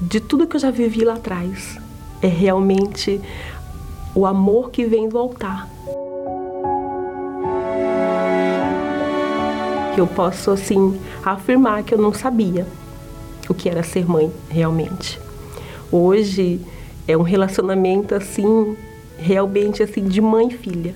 de 0.00 0.20
tudo 0.20 0.46
que 0.46 0.56
eu 0.56 0.60
já 0.60 0.70
vivi 0.70 1.04
lá 1.04 1.14
atrás. 1.14 1.78
É 2.22 2.26
realmente 2.26 3.20
o 4.14 4.26
amor 4.26 4.70
que 4.70 4.84
vem 4.86 5.08
do 5.08 5.18
altar. 5.18 5.68
Eu 10.00 10.06
posso 10.06 10.50
assim 10.50 10.98
afirmar 11.22 11.82
que 11.82 11.92
eu 11.92 11.98
não 11.98 12.14
sabia 12.14 12.66
o 13.50 13.52
que 13.52 13.68
era 13.68 13.82
ser 13.82 14.08
mãe 14.08 14.32
realmente. 14.48 15.20
Hoje 15.92 16.58
é 17.06 17.14
um 17.18 17.22
relacionamento 17.22 18.14
assim 18.14 18.74
realmente 19.18 19.82
assim 19.82 20.04
de 20.04 20.22
mãe 20.22 20.48
e 20.48 20.56
filha, 20.56 20.94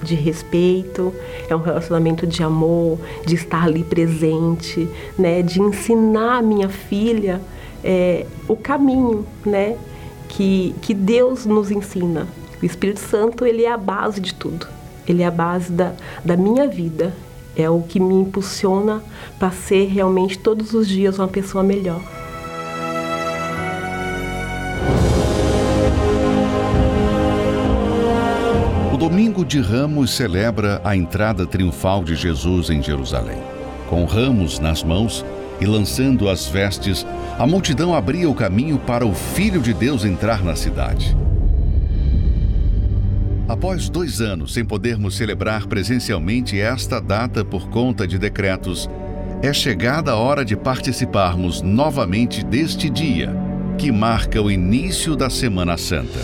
de 0.00 0.14
respeito, 0.14 1.12
é 1.48 1.56
um 1.56 1.60
relacionamento 1.60 2.28
de 2.28 2.44
amor, 2.44 3.00
de 3.26 3.34
estar 3.34 3.64
ali 3.64 3.82
presente, 3.82 4.88
né, 5.18 5.42
de 5.42 5.60
ensinar 5.60 6.38
a 6.38 6.42
minha 6.42 6.68
filha 6.68 7.40
é, 7.82 8.24
o 8.46 8.54
caminho, 8.54 9.26
né, 9.44 9.76
que, 10.28 10.72
que 10.80 10.94
Deus 10.94 11.44
nos 11.44 11.72
ensina. 11.72 12.28
O 12.62 12.64
Espírito 12.64 13.00
Santo 13.00 13.44
ele 13.44 13.64
é 13.64 13.72
a 13.72 13.76
base 13.76 14.20
de 14.20 14.32
tudo. 14.32 14.68
Ele 15.08 15.22
é 15.22 15.26
a 15.26 15.30
base 15.32 15.72
da, 15.72 15.92
da 16.24 16.36
minha 16.36 16.68
vida. 16.68 17.12
É 17.56 17.68
o 17.70 17.80
que 17.82 18.00
me 18.00 18.14
impulsiona 18.14 19.02
para 19.38 19.50
ser 19.50 19.86
realmente 19.86 20.38
todos 20.38 20.74
os 20.74 20.88
dias 20.88 21.18
uma 21.18 21.28
pessoa 21.28 21.62
melhor. 21.62 22.00
O 28.92 28.96
Domingo 28.96 29.44
de 29.44 29.60
Ramos 29.60 30.12
celebra 30.12 30.80
a 30.84 30.96
entrada 30.96 31.46
triunfal 31.46 32.02
de 32.02 32.14
Jesus 32.14 32.70
em 32.70 32.82
Jerusalém. 32.82 33.38
Com 33.88 34.04
ramos 34.04 34.58
nas 34.58 34.82
mãos 34.82 35.24
e 35.60 35.66
lançando 35.66 36.28
as 36.28 36.46
vestes, 36.46 37.06
a 37.38 37.46
multidão 37.46 37.94
abria 37.94 38.28
o 38.28 38.34
caminho 38.34 38.78
para 38.78 39.06
o 39.06 39.14
Filho 39.14 39.60
de 39.60 39.72
Deus 39.72 40.04
entrar 40.04 40.42
na 40.42 40.56
cidade. 40.56 41.16
Após 43.46 43.90
dois 43.90 44.22
anos 44.22 44.54
sem 44.54 44.64
podermos 44.64 45.16
celebrar 45.16 45.66
presencialmente 45.66 46.58
esta 46.58 46.98
data 46.98 47.44
por 47.44 47.68
conta 47.68 48.06
de 48.06 48.18
decretos, 48.18 48.88
é 49.42 49.52
chegada 49.52 50.12
a 50.12 50.16
hora 50.16 50.42
de 50.42 50.56
participarmos 50.56 51.60
novamente 51.60 52.42
deste 52.42 52.88
dia, 52.88 53.36
que 53.76 53.92
marca 53.92 54.40
o 54.40 54.50
início 54.50 55.14
da 55.14 55.28
Semana 55.28 55.76
Santa. 55.76 56.20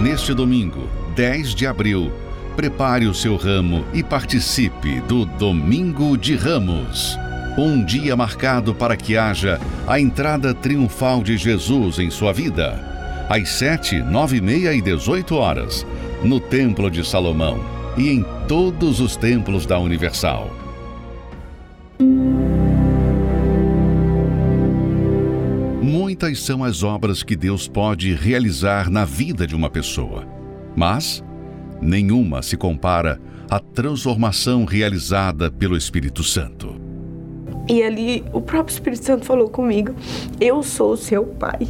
Neste 0.00 0.32
domingo, 0.32 0.88
10 1.16 1.52
de 1.52 1.66
abril, 1.66 2.12
prepare 2.54 3.06
o 3.06 3.14
seu 3.14 3.34
ramo 3.34 3.84
e 3.92 4.04
participe 4.04 5.00
do 5.00 5.24
Domingo 5.24 6.16
de 6.16 6.36
Ramos. 6.36 7.18
Um 7.58 7.84
dia 7.84 8.14
marcado 8.14 8.72
para 8.72 8.96
que 8.96 9.16
haja 9.16 9.60
a 9.84 9.98
entrada 9.98 10.54
triunfal 10.54 11.24
de 11.24 11.36
Jesus 11.36 11.98
em 11.98 12.08
sua 12.08 12.32
vida 12.32 12.91
às 13.32 13.48
7, 13.48 14.02
9 14.02 14.36
e 14.36 14.40
meia 14.42 14.74
e 14.74 14.82
18 14.82 15.34
horas, 15.36 15.86
no 16.22 16.38
Templo 16.38 16.90
de 16.90 17.02
Salomão 17.02 17.64
e 17.96 18.10
em 18.10 18.22
todos 18.46 19.00
os 19.00 19.16
templos 19.16 19.64
da 19.64 19.78
Universal. 19.78 20.50
Muitas 25.80 26.40
são 26.40 26.62
as 26.62 26.82
obras 26.82 27.22
que 27.22 27.34
Deus 27.34 27.66
pode 27.66 28.12
realizar 28.12 28.90
na 28.90 29.06
vida 29.06 29.46
de 29.46 29.56
uma 29.56 29.70
pessoa, 29.70 30.26
mas 30.76 31.24
nenhuma 31.80 32.42
se 32.42 32.58
compara 32.58 33.18
à 33.48 33.58
transformação 33.58 34.66
realizada 34.66 35.50
pelo 35.50 35.74
Espírito 35.74 36.22
Santo. 36.22 36.78
E 37.66 37.82
ali 37.82 38.22
o 38.30 38.42
próprio 38.42 38.74
Espírito 38.74 39.06
Santo 39.06 39.24
falou 39.24 39.48
comigo: 39.48 39.94
Eu 40.38 40.62
sou 40.62 40.92
o 40.92 40.96
seu 40.98 41.24
pai. 41.24 41.66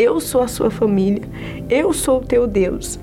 Eu 0.00 0.20
sou 0.20 0.42
a 0.42 0.46
sua 0.46 0.70
família. 0.70 1.24
Eu 1.68 1.92
sou 1.92 2.20
o 2.20 2.24
teu 2.24 2.46
Deus. 2.46 3.00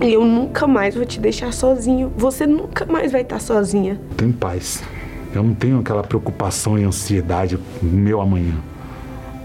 E 0.00 0.10
eu 0.10 0.24
nunca 0.24 0.66
mais 0.66 0.94
vou 0.94 1.04
te 1.04 1.20
deixar 1.20 1.52
sozinho. 1.52 2.10
Você 2.16 2.46
nunca 2.46 2.86
mais 2.86 3.12
vai 3.12 3.20
estar 3.20 3.38
sozinha. 3.38 4.00
Tenho 4.16 4.32
paz. 4.32 4.82
Eu 5.34 5.42
não 5.42 5.52
tenho 5.52 5.78
aquela 5.78 6.02
preocupação 6.02 6.78
e 6.78 6.84
ansiedade 6.84 7.58
meu 7.82 8.22
amanhã. 8.22 8.54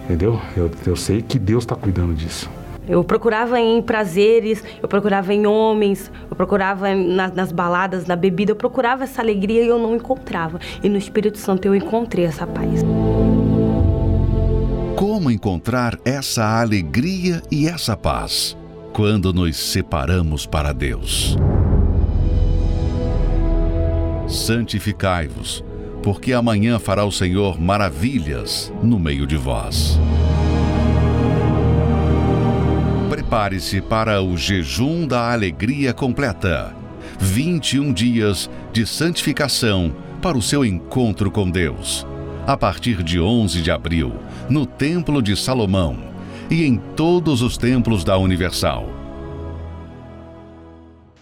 Entendeu? 0.06 0.40
Eu, 0.56 0.72
eu 0.88 0.96
sei 0.96 1.22
que 1.22 1.38
Deus 1.38 1.66
está 1.66 1.76
cuidando 1.76 2.14
disso. 2.14 2.50
Eu 2.88 3.04
procurava 3.04 3.60
em 3.60 3.82
prazeres, 3.82 4.64
eu 4.82 4.88
procurava 4.88 5.34
em 5.34 5.46
homens, 5.46 6.10
eu 6.30 6.36
procurava 6.36 6.96
na, 6.96 7.28
nas 7.28 7.52
baladas, 7.52 8.06
na 8.06 8.16
bebida, 8.16 8.54
eu 8.54 8.56
procurava 8.56 9.04
essa 9.04 9.22
alegria 9.22 9.64
e 9.64 9.68
eu 9.68 9.78
não 9.78 9.96
encontrava. 9.96 10.62
E 10.82 10.88
no 10.88 10.98
Espírito 10.98 11.38
Santo 11.38 11.66
eu 11.66 11.76
encontrei 11.76 12.24
essa 12.24 12.48
paz. 12.48 12.84
Como 15.06 15.30
encontrar 15.30 16.00
essa 16.06 16.62
alegria 16.62 17.44
e 17.52 17.68
essa 17.68 17.98
paz 17.98 18.58
quando 18.94 19.34
nos 19.34 19.58
separamos 19.58 20.46
para 20.46 20.72
Deus? 20.72 21.38
Santificai-vos, 24.30 25.62
porque 26.02 26.32
amanhã 26.32 26.80
fará 26.80 27.04
o 27.04 27.12
Senhor 27.12 27.60
maravilhas 27.60 28.72
no 28.82 28.98
meio 28.98 29.28
de 29.28 29.36
vós. 29.36 30.00
Prepare-se 33.10 33.82
para 33.82 34.22
o 34.22 34.38
jejum 34.38 35.06
da 35.06 35.34
alegria 35.34 35.94
completa. 35.94 36.74
21 37.20 37.92
dias 37.92 38.50
de 38.72 38.86
santificação 38.88 39.94
para 40.22 40.38
o 40.38 40.42
seu 40.42 40.64
encontro 40.64 41.30
com 41.30 41.50
Deus 41.50 42.08
a 42.46 42.58
partir 42.58 43.02
de 43.04 43.22
11 43.22 43.62
de 43.62 43.72
abril, 43.72 44.12
no 44.50 44.66
Templo 44.66 45.22
de 45.22 45.36
Salomão 45.36 45.98
e 46.52 46.66
em 46.66 46.78
todos 46.78 47.42
os 47.42 47.58
templos 47.58 48.04
da 48.04 48.18
Universal. 48.18 48.90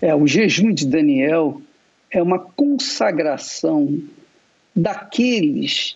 É, 0.02 0.16
o 0.16 0.26
jejum 0.26 0.74
de 0.74 0.88
Daniel 0.88 1.62
é 2.10 2.22
uma 2.22 2.40
consagração 2.40 4.02
daqueles 4.76 5.96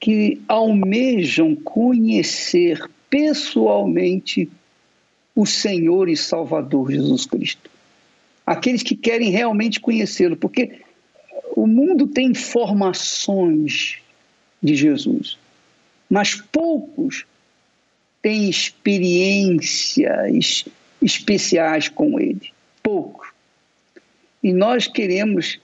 que 0.00 0.42
almejam 0.48 1.54
conhecer 1.54 2.90
pessoalmente 3.08 4.50
o 5.34 5.46
Senhor 5.46 6.08
e 6.08 6.16
Salvador 6.16 6.90
Jesus 6.90 7.24
Cristo. 7.24 7.70
Aqueles 8.44 8.82
que 8.82 8.96
querem 8.96 9.30
realmente 9.30 9.78
conhecê-lo, 9.78 10.36
porque 10.36 10.80
o 11.54 11.68
mundo 11.68 12.08
tem 12.08 12.26
informações 12.26 14.02
de 14.64 14.74
Jesus. 14.74 15.38
Mas 16.08 16.34
poucos 16.34 17.26
têm 18.22 18.48
experiências 18.48 20.64
especiais 21.02 21.88
com 21.88 22.18
ele. 22.18 22.50
Poucos. 22.82 23.28
E 24.42 24.50
nós 24.52 24.88
queremos 24.88 25.60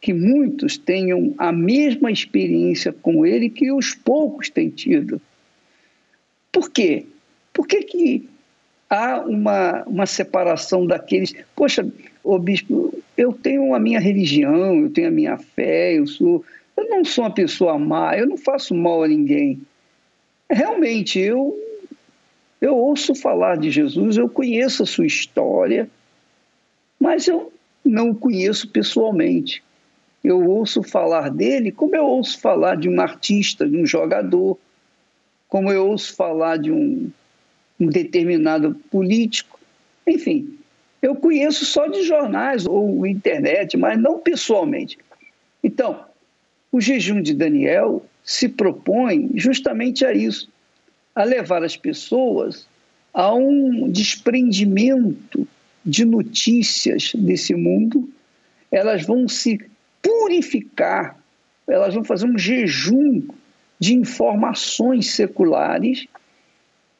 que 0.00 0.14
muitos 0.14 0.78
tenham 0.78 1.34
a 1.36 1.52
mesma 1.52 2.10
experiência 2.10 2.92
com 2.92 3.26
ele 3.26 3.50
que 3.50 3.70
os 3.70 3.94
poucos 3.94 4.48
têm 4.48 4.70
tido. 4.70 5.20
Por 6.50 6.70
quê? 6.70 7.04
Por 7.52 7.66
que, 7.66 7.82
que 7.82 8.26
há 8.88 9.20
uma, 9.20 9.82
uma 9.84 10.06
separação 10.06 10.86
daqueles. 10.86 11.34
Poxa, 11.54 11.86
ô 12.24 12.38
bispo, 12.38 12.94
eu 13.16 13.32
tenho 13.32 13.74
a 13.74 13.80
minha 13.80 14.00
religião, 14.00 14.80
eu 14.80 14.90
tenho 14.90 15.08
a 15.08 15.12
minha 15.12 15.36
fé, 15.36 15.94
eu 15.94 16.06
sou 16.06 16.44
eu 16.78 16.88
não 16.88 17.04
sou 17.04 17.24
uma 17.24 17.30
pessoa 17.34 17.78
má, 17.78 18.16
eu 18.16 18.26
não 18.26 18.36
faço 18.36 18.74
mal 18.74 19.02
a 19.02 19.08
ninguém. 19.08 19.60
Realmente, 20.50 21.18
eu, 21.18 21.56
eu 22.60 22.76
ouço 22.76 23.14
falar 23.14 23.56
de 23.56 23.70
Jesus, 23.70 24.16
eu 24.16 24.28
conheço 24.28 24.82
a 24.82 24.86
sua 24.86 25.06
história, 25.06 25.88
mas 26.98 27.28
eu 27.28 27.52
não 27.84 28.10
o 28.10 28.14
conheço 28.14 28.68
pessoalmente. 28.68 29.62
Eu 30.22 30.44
ouço 30.44 30.82
falar 30.82 31.30
dele 31.30 31.70
como 31.70 31.94
eu 31.94 32.04
ouço 32.04 32.40
falar 32.40 32.76
de 32.76 32.88
um 32.88 33.00
artista, 33.00 33.68
de 33.68 33.76
um 33.76 33.86
jogador. 33.86 34.58
como 35.48 35.72
eu 35.72 35.88
ouço 35.88 36.14
falar 36.14 36.58
de 36.58 36.70
um, 36.70 37.10
um 37.80 37.86
determinado 37.86 38.74
político. 38.90 39.58
Enfim, 40.06 40.58
eu 41.00 41.14
conheço 41.14 41.64
só 41.64 41.86
de 41.86 42.02
jornais 42.02 42.66
ou 42.66 43.06
internet, 43.06 43.76
mas 43.76 43.98
não 43.98 44.18
pessoalmente. 44.18 44.98
Então, 45.62 46.04
o 46.70 46.80
jejum 46.80 47.22
de 47.22 47.34
Daniel 47.34 48.04
se 48.22 48.48
propõe 48.48 49.30
justamente 49.34 50.04
a 50.04 50.12
isso, 50.12 50.48
a 51.14 51.24
levar 51.24 51.64
as 51.64 51.76
pessoas 51.76 52.66
a 53.12 53.34
um 53.34 53.90
desprendimento 53.90 55.48
de 55.84 56.04
notícias 56.04 57.12
desse 57.14 57.54
mundo. 57.54 58.08
Elas 58.70 59.04
vão 59.04 59.26
se 59.26 59.58
purificar, 60.02 61.18
elas 61.66 61.94
vão 61.94 62.04
fazer 62.04 62.26
um 62.26 62.38
jejum 62.38 63.26
de 63.80 63.94
informações 63.94 65.10
seculares 65.12 66.06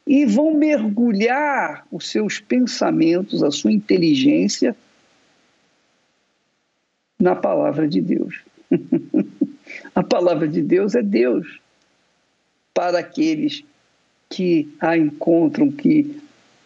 e 0.07 0.25
vão 0.25 0.53
mergulhar 0.55 1.85
os 1.91 2.09
seus 2.09 2.39
pensamentos, 2.39 3.43
a 3.43 3.51
sua 3.51 3.71
inteligência 3.71 4.75
na 7.19 7.35
palavra 7.35 7.87
de 7.87 8.01
Deus. 8.01 8.41
a 9.93 10.03
palavra 10.03 10.47
de 10.47 10.61
Deus 10.61 10.95
é 10.95 11.01
Deus 11.01 11.59
para 12.73 12.99
aqueles 12.99 13.63
que 14.29 14.69
a 14.79 14.97
encontram, 14.97 15.71
que 15.71 16.19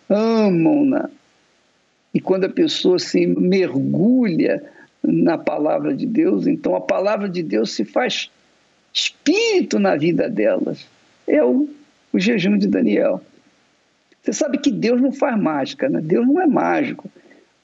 amam-na. 0.09 1.09
E 2.14 2.20
quando 2.20 2.45
a 2.45 2.49
pessoa 2.49 2.99
se 2.99 3.26
mergulha 3.26 4.64
na 5.01 5.38
palavra 5.38 5.95
de 5.95 6.05
Deus, 6.05 6.45
então 6.45 6.76
a 6.76 6.82
palavra 6.82 7.28
de 7.28 7.41
Deus 7.41 7.72
se 7.72 7.84
faz 7.84 8.30
espírito 8.93 9.80
na 9.80 9.95
vida 9.95 10.30
delas. 10.30 10.86
É 11.26 11.43
o, 11.43 11.68
o 12.11 12.20
jejum 12.20 12.57
de 12.57 12.68
Daniel. 12.68 13.22
Você 14.22 14.32
sabe 14.32 14.57
que 14.57 14.72
Deus 14.72 15.01
não 15.01 15.11
faz 15.11 15.38
mágica, 15.38 15.89
né? 15.89 15.99
Deus 16.01 16.26
não 16.28 16.39
é 16.39 16.47
mágico. 16.47 17.09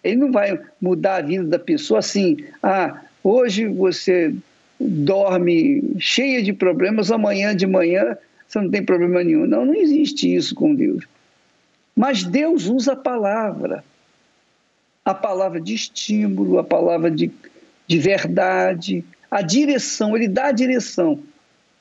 Ele 0.04 0.16
não 0.16 0.32
vai 0.32 0.60
mudar 0.82 1.18
a 1.18 1.22
vida 1.22 1.44
da 1.44 1.60
pessoa 1.60 2.00
assim, 2.00 2.38
ah, 2.64 3.02
hoje 3.24 3.68
você 3.68 4.34
dorme 4.80 5.96
cheia 6.00 6.42
de 6.42 6.54
problemas, 6.54 7.12
amanhã 7.12 7.56
de 7.56 7.68
manhã 7.68 8.18
você 8.48 8.60
não 8.60 8.70
tem 8.72 8.84
problema 8.84 9.24
nenhum. 9.24 9.46
Não, 9.46 9.66
não 9.66 9.76
existe 9.76 10.34
isso 10.34 10.56
com 10.56 10.74
Deus. 10.74 11.06
Mas 11.96 12.24
Deus 12.24 12.66
usa 12.66 12.94
a 12.94 12.96
palavra. 12.96 13.84
A 15.06 15.14
palavra 15.14 15.60
de 15.62 15.74
estímulo, 15.74 16.58
a 16.58 16.64
palavra 16.64 17.12
de, 17.12 17.32
de 17.88 18.00
verdade, 18.00 19.04
a 19.30 19.42
direção, 19.42 20.16
ele 20.16 20.28
dá 20.28 20.48
a 20.48 20.52
direção. 20.52 21.20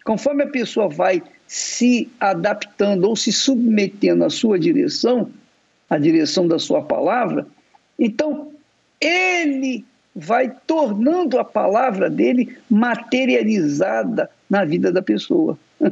Conforme 0.05 0.43
a 0.43 0.49
pessoa 0.49 0.89
vai 0.89 1.23
se 1.47 2.11
adaptando 2.21 3.05
ou 3.05 3.17
se 3.17 3.33
submetendo 3.33 4.25
à 4.25 4.31
sua 4.31 4.59
direção, 4.59 5.31
à 5.89 5.99
direção 5.99 6.47
da 6.47 6.59
sua 6.59 6.83
palavra, 6.83 7.47
então 7.99 8.53
ele 9.01 9.85
vai 10.19 10.53
tornando 10.67 11.39
a 11.39 11.45
palavra 11.45 12.11
dele 12.11 12.59
materializada 12.69 14.29
na 14.51 14.65
vida 14.65 14.91
da 14.91 15.01
pessoa. 15.01 15.59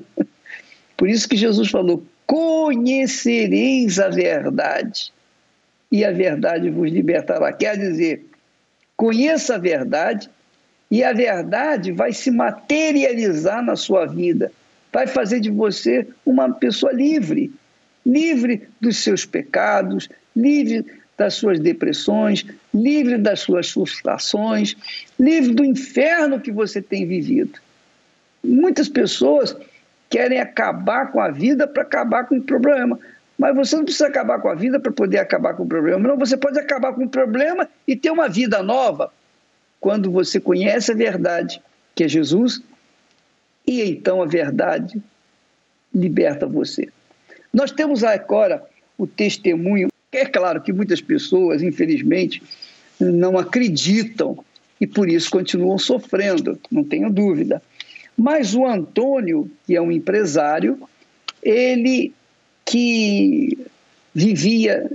Por 0.96 1.08
isso 1.08 1.28
que 1.28 1.36
Jesus 1.36 1.70
falou: 1.70 2.04
conhecereis 2.26 3.98
a 3.98 4.08
verdade, 4.08 5.12
e 5.90 6.04
a 6.04 6.10
verdade 6.10 6.70
vos 6.70 6.90
libertará. 6.90 7.52
Quer 7.52 7.78
dizer, 7.78 8.26
conheça 8.96 9.54
a 9.54 9.58
verdade, 9.58 10.28
e 10.90 11.04
a 11.04 11.12
verdade 11.12 11.92
vai 11.92 12.12
se 12.12 12.30
materializar 12.30 13.62
na 13.62 13.76
sua 13.76 14.06
vida 14.06 14.50
vai 14.92 15.06
fazer 15.06 15.40
de 15.40 15.50
você 15.50 16.06
uma 16.24 16.54
pessoa 16.54 16.90
livre 16.90 17.52
livre 18.06 18.68
dos 18.80 18.98
seus 18.98 19.26
pecados, 19.26 20.08
livre 20.34 20.86
das 21.16 21.34
suas 21.34 21.58
depressões, 21.58 22.44
livre 22.74 23.16
das 23.16 23.40
suas 23.40 23.70
frustrações, 23.70 24.76
livre 25.18 25.54
do 25.54 25.64
inferno 25.64 26.40
que 26.40 26.52
você 26.52 26.82
tem 26.82 27.06
vivido. 27.06 27.58
Muitas 28.44 28.88
pessoas 28.88 29.56
querem 30.10 30.40
acabar 30.40 31.10
com 31.10 31.20
a 31.20 31.30
vida 31.30 31.66
para 31.66 31.82
acabar 31.82 32.24
com 32.24 32.36
o 32.36 32.42
problema. 32.42 32.98
Mas 33.38 33.54
você 33.54 33.76
não 33.76 33.84
precisa 33.84 34.06
acabar 34.06 34.40
com 34.40 34.48
a 34.48 34.54
vida 34.54 34.80
para 34.80 34.92
poder 34.92 35.18
acabar 35.18 35.54
com 35.54 35.64
o 35.64 35.68
problema. 35.68 36.08
Não, 36.08 36.16
você 36.16 36.36
pode 36.36 36.58
acabar 36.58 36.92
com 36.94 37.04
o 37.04 37.08
problema 37.08 37.68
e 37.86 37.94
ter 37.94 38.10
uma 38.10 38.28
vida 38.28 38.62
nova 38.62 39.12
quando 39.80 40.10
você 40.10 40.40
conhece 40.40 40.92
a 40.92 40.94
verdade, 40.94 41.60
que 41.94 42.04
é 42.04 42.08
Jesus, 42.08 42.62
e 43.66 43.82
então 43.82 44.22
a 44.22 44.26
verdade 44.26 45.02
liberta 45.94 46.46
você. 46.46 46.88
Nós 47.52 47.70
temos 47.70 48.02
agora 48.04 48.64
o 48.96 49.06
testemunho. 49.06 49.88
É 50.16 50.24
claro 50.24 50.62
que 50.62 50.72
muitas 50.72 51.02
pessoas, 51.02 51.62
infelizmente, 51.62 52.42
não 52.98 53.36
acreditam 53.36 54.42
e 54.80 54.86
por 54.86 55.10
isso 55.10 55.30
continuam 55.30 55.76
sofrendo, 55.76 56.58
não 56.70 56.82
tenho 56.82 57.12
dúvida. 57.12 57.62
Mas 58.16 58.54
o 58.54 58.64
Antônio, 58.64 59.50
que 59.66 59.76
é 59.76 59.80
um 59.80 59.92
empresário, 59.92 60.80
ele 61.42 62.14
que 62.64 63.58
vivia 64.14 64.90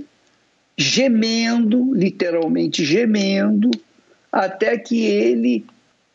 gemendo, 0.76 1.94
literalmente 1.94 2.84
gemendo, 2.84 3.70
até 4.32 4.76
que 4.76 5.04
ele 5.04 5.64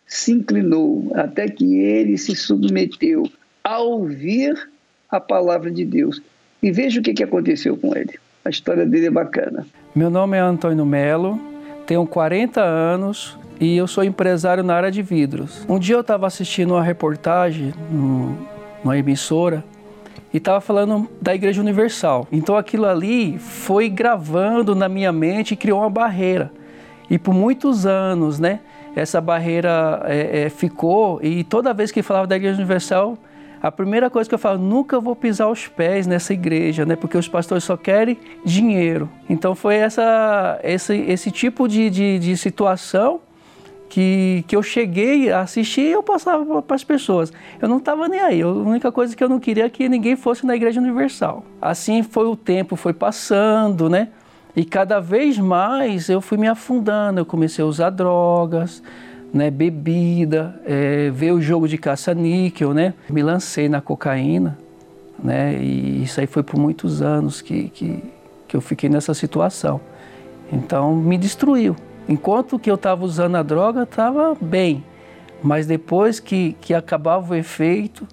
se 0.06 0.34
inclinou, 0.34 1.14
até 1.16 1.48
que 1.48 1.78
ele 1.78 2.18
se 2.18 2.36
submeteu 2.36 3.24
a 3.64 3.80
ouvir 3.80 4.70
a 5.10 5.22
palavra 5.22 5.72
de 5.72 5.86
Deus. 5.86 6.22
E 6.62 6.72
veja 6.74 7.00
o 7.00 7.04
que, 7.04 7.24
aconteceu 7.24 7.78
com 7.78 7.96
ele. 7.96 8.20
A 8.48 8.50
história 8.50 8.86
dele 8.86 9.08
é 9.08 9.12
bacana. 9.12 9.68
Meu 9.94 10.10
nome 10.10 10.38
é 10.38 10.40
Antônio 10.40 10.86
Melo, 10.86 11.38
tenho 11.86 12.08
40 12.08 12.62
anos 12.62 13.38
e 13.60 13.76
eu 13.76 13.86
sou 13.88 14.06
empresário 14.06 14.64
na 14.64 14.74
área 14.74 14.90
de 14.90 15.02
vidros. 15.02 15.66
Um 15.68 15.78
dia 15.78 15.96
eu 15.96 16.00
estava 16.00 16.26
assistindo 16.26 16.72
uma 16.72 16.82
reportagem 16.82 17.74
numa 17.92 18.98
emissora 18.98 19.66
e 20.34 20.38
estava 20.38 20.62
falando 20.62 21.10
da 21.22 21.36
Igreja 21.36 21.60
Universal. 21.60 22.26
Então 22.32 22.56
aquilo 22.56 22.86
ali 22.86 23.38
foi 23.38 23.90
gravando 23.90 24.74
na 24.74 24.88
minha 24.88 25.12
mente 25.12 25.54
e 25.54 25.58
criou 25.58 25.82
uma 25.82 25.90
barreira. 25.90 26.50
E 27.10 27.20
por 27.20 27.34
muitos 27.34 27.86
anos, 27.86 28.40
né? 28.40 28.62
essa 28.96 29.20
barreira 29.20 30.04
é, 30.06 30.44
é, 30.44 30.50
ficou 30.50 31.20
e 31.22 31.44
toda 31.44 31.74
vez 31.74 31.92
que 31.92 32.02
falava 32.02 32.26
da 32.26 32.38
Igreja 32.38 32.56
Universal, 32.56 33.18
a 33.62 33.72
primeira 33.72 34.10
coisa 34.10 34.30
que 34.30 34.36
eu 34.36 34.40
falo, 34.40 34.60
nunca 34.60 35.00
vou 35.00 35.16
pisar 35.16 35.50
os 35.50 35.68
pés 35.68 36.06
nessa 36.06 36.34
igreja, 36.34 36.86
né? 36.86 36.96
Porque 36.96 37.18
os 37.18 37.28
pastores 37.28 37.64
só 37.64 37.76
querem 37.76 38.18
dinheiro. 38.44 39.10
Então 39.30 39.56
foi 39.56 39.76
essa, 39.76 40.60
esse, 40.64 40.96
esse 40.96 41.32
tipo 41.32 41.68
de, 41.68 41.90
de, 41.90 42.20
de 42.20 42.38
situação 42.38 43.20
que, 43.90 44.44
que 44.48 44.56
eu 44.56 44.62
cheguei 44.62 45.32
a 45.32 45.42
assistir 45.42 45.82
e 45.82 45.92
eu 45.92 46.04
passava 46.04 46.62
para 46.62 46.76
as 46.76 46.84
pessoas. 46.84 47.32
Eu 47.62 47.68
não 47.68 47.78
estava 47.78 48.08
nem 48.08 48.20
aí. 48.20 48.42
A 48.42 48.48
única 48.48 48.92
coisa 48.92 49.16
que 49.16 49.24
eu 49.24 49.30
não 49.30 49.40
queria 49.40 49.66
é 49.66 49.70
que 49.70 49.90
ninguém 49.90 50.16
fosse 50.16 50.46
na 50.46 50.56
Igreja 50.56 50.80
Universal. 50.80 51.44
Assim 51.62 52.04
foi 52.04 52.28
o 52.28 52.36
tempo, 52.36 52.76
foi 52.76 52.94
passando, 52.94 53.90
né? 53.90 54.10
E 54.56 54.66
cada 54.66 55.00
vez 55.00 55.38
mais 55.38 56.10
eu 56.10 56.20
fui 56.20 56.38
me 56.38 56.48
afundando, 56.48 57.20
eu 57.20 57.26
comecei 57.26 57.64
a 57.64 57.68
usar 57.68 57.92
drogas, 57.92 58.82
né, 59.34 59.50
bebida, 59.50 60.60
é, 60.66 61.10
ver 61.10 61.32
o 61.32 61.42
jogo 61.42 61.68
de 61.68 61.78
caça-níquel, 61.78 62.74
né? 62.74 62.94
Me 63.10 63.22
lancei 63.22 63.68
na 63.68 63.82
cocaína, 63.82 64.58
né? 65.22 65.56
E 65.56 66.04
isso 66.04 66.20
aí 66.20 66.28
foi 66.28 66.44
por 66.44 66.60
muitos 66.60 67.02
anos 67.02 67.42
que, 67.42 67.70
que, 67.70 68.04
que 68.48 68.56
eu 68.56 68.62
fiquei 68.62 68.90
nessa 68.90 69.14
situação. 69.14 69.80
Então 70.52 70.96
me 70.96 71.18
destruiu. 71.18 71.76
Enquanto 72.08 72.58
que 72.58 72.72
eu 72.72 72.76
estava 72.76 73.04
usando 73.04 73.36
a 73.36 73.44
droga, 73.44 73.84
estava 73.84 74.36
bem. 74.40 74.84
Mas 75.44 75.68
depois 75.68 76.20
que, 76.20 76.56
que 76.62 76.74
acabava 76.74 77.34
o 77.34 77.36
efeito, 77.36 78.08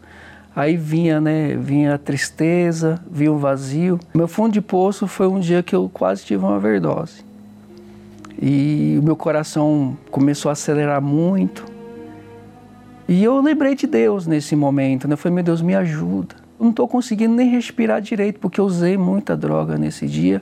Aí 0.57 0.77
vinha, 0.77 1.21
né, 1.21 1.57
vinha 1.57 1.95
a 1.95 1.99
tristeza, 1.99 3.01
vinha 3.11 3.33
o 3.33 3.39
vazio. 3.39 3.99
Meu 4.15 4.29
fundo 4.29 4.53
de 4.53 4.61
poço 4.61 5.09
foi 5.09 5.27
um 5.27 5.41
dia 5.41 5.65
que 5.65 5.75
eu 5.75 5.91
quase 5.93 6.25
tive 6.25 6.45
uma 6.45 6.57
overdose. 6.57 7.25
E 8.41 8.97
o 9.01 9.03
meu 9.05 9.16
coração 9.16 9.97
começou 10.11 10.49
a 10.49 10.53
acelerar 10.53 11.01
muito. 11.01 11.64
E 13.09 13.22
eu 13.22 13.41
lembrei 13.41 13.74
de 13.74 13.87
Deus 13.87 14.26
nesse 14.26 14.57
momento, 14.57 15.07
né? 15.07 15.14
Eu 15.14 15.18
falei, 15.18 15.35
meu 15.35 15.45
Deus, 15.45 15.61
me 15.61 15.74
ajuda. 15.74 16.37
Eu 16.59 16.64
não 16.64 16.70
estou 16.70 16.89
conseguindo 16.89 17.35
nem 17.35 17.49
respirar 17.49 18.01
direito 18.01 18.41
porque 18.41 18.61
eu 18.61 18.64
usei 18.64 18.97
muita 18.97 19.37
droga 19.37 19.76
nesse 19.76 20.07
dia. 20.07 20.41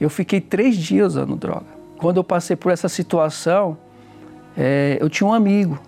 Eu 0.00 0.08
fiquei 0.08 0.40
três 0.40 0.76
dias 0.76 1.14
usando 1.14 1.36
droga. 1.36 1.66
Quando 1.98 2.18
eu 2.18 2.24
passei 2.24 2.54
por 2.54 2.70
essa 2.70 2.88
situação, 2.88 3.76
é, 4.56 4.96
eu 5.00 5.10
tinha 5.10 5.26
um 5.28 5.32
amigo. 5.32 5.78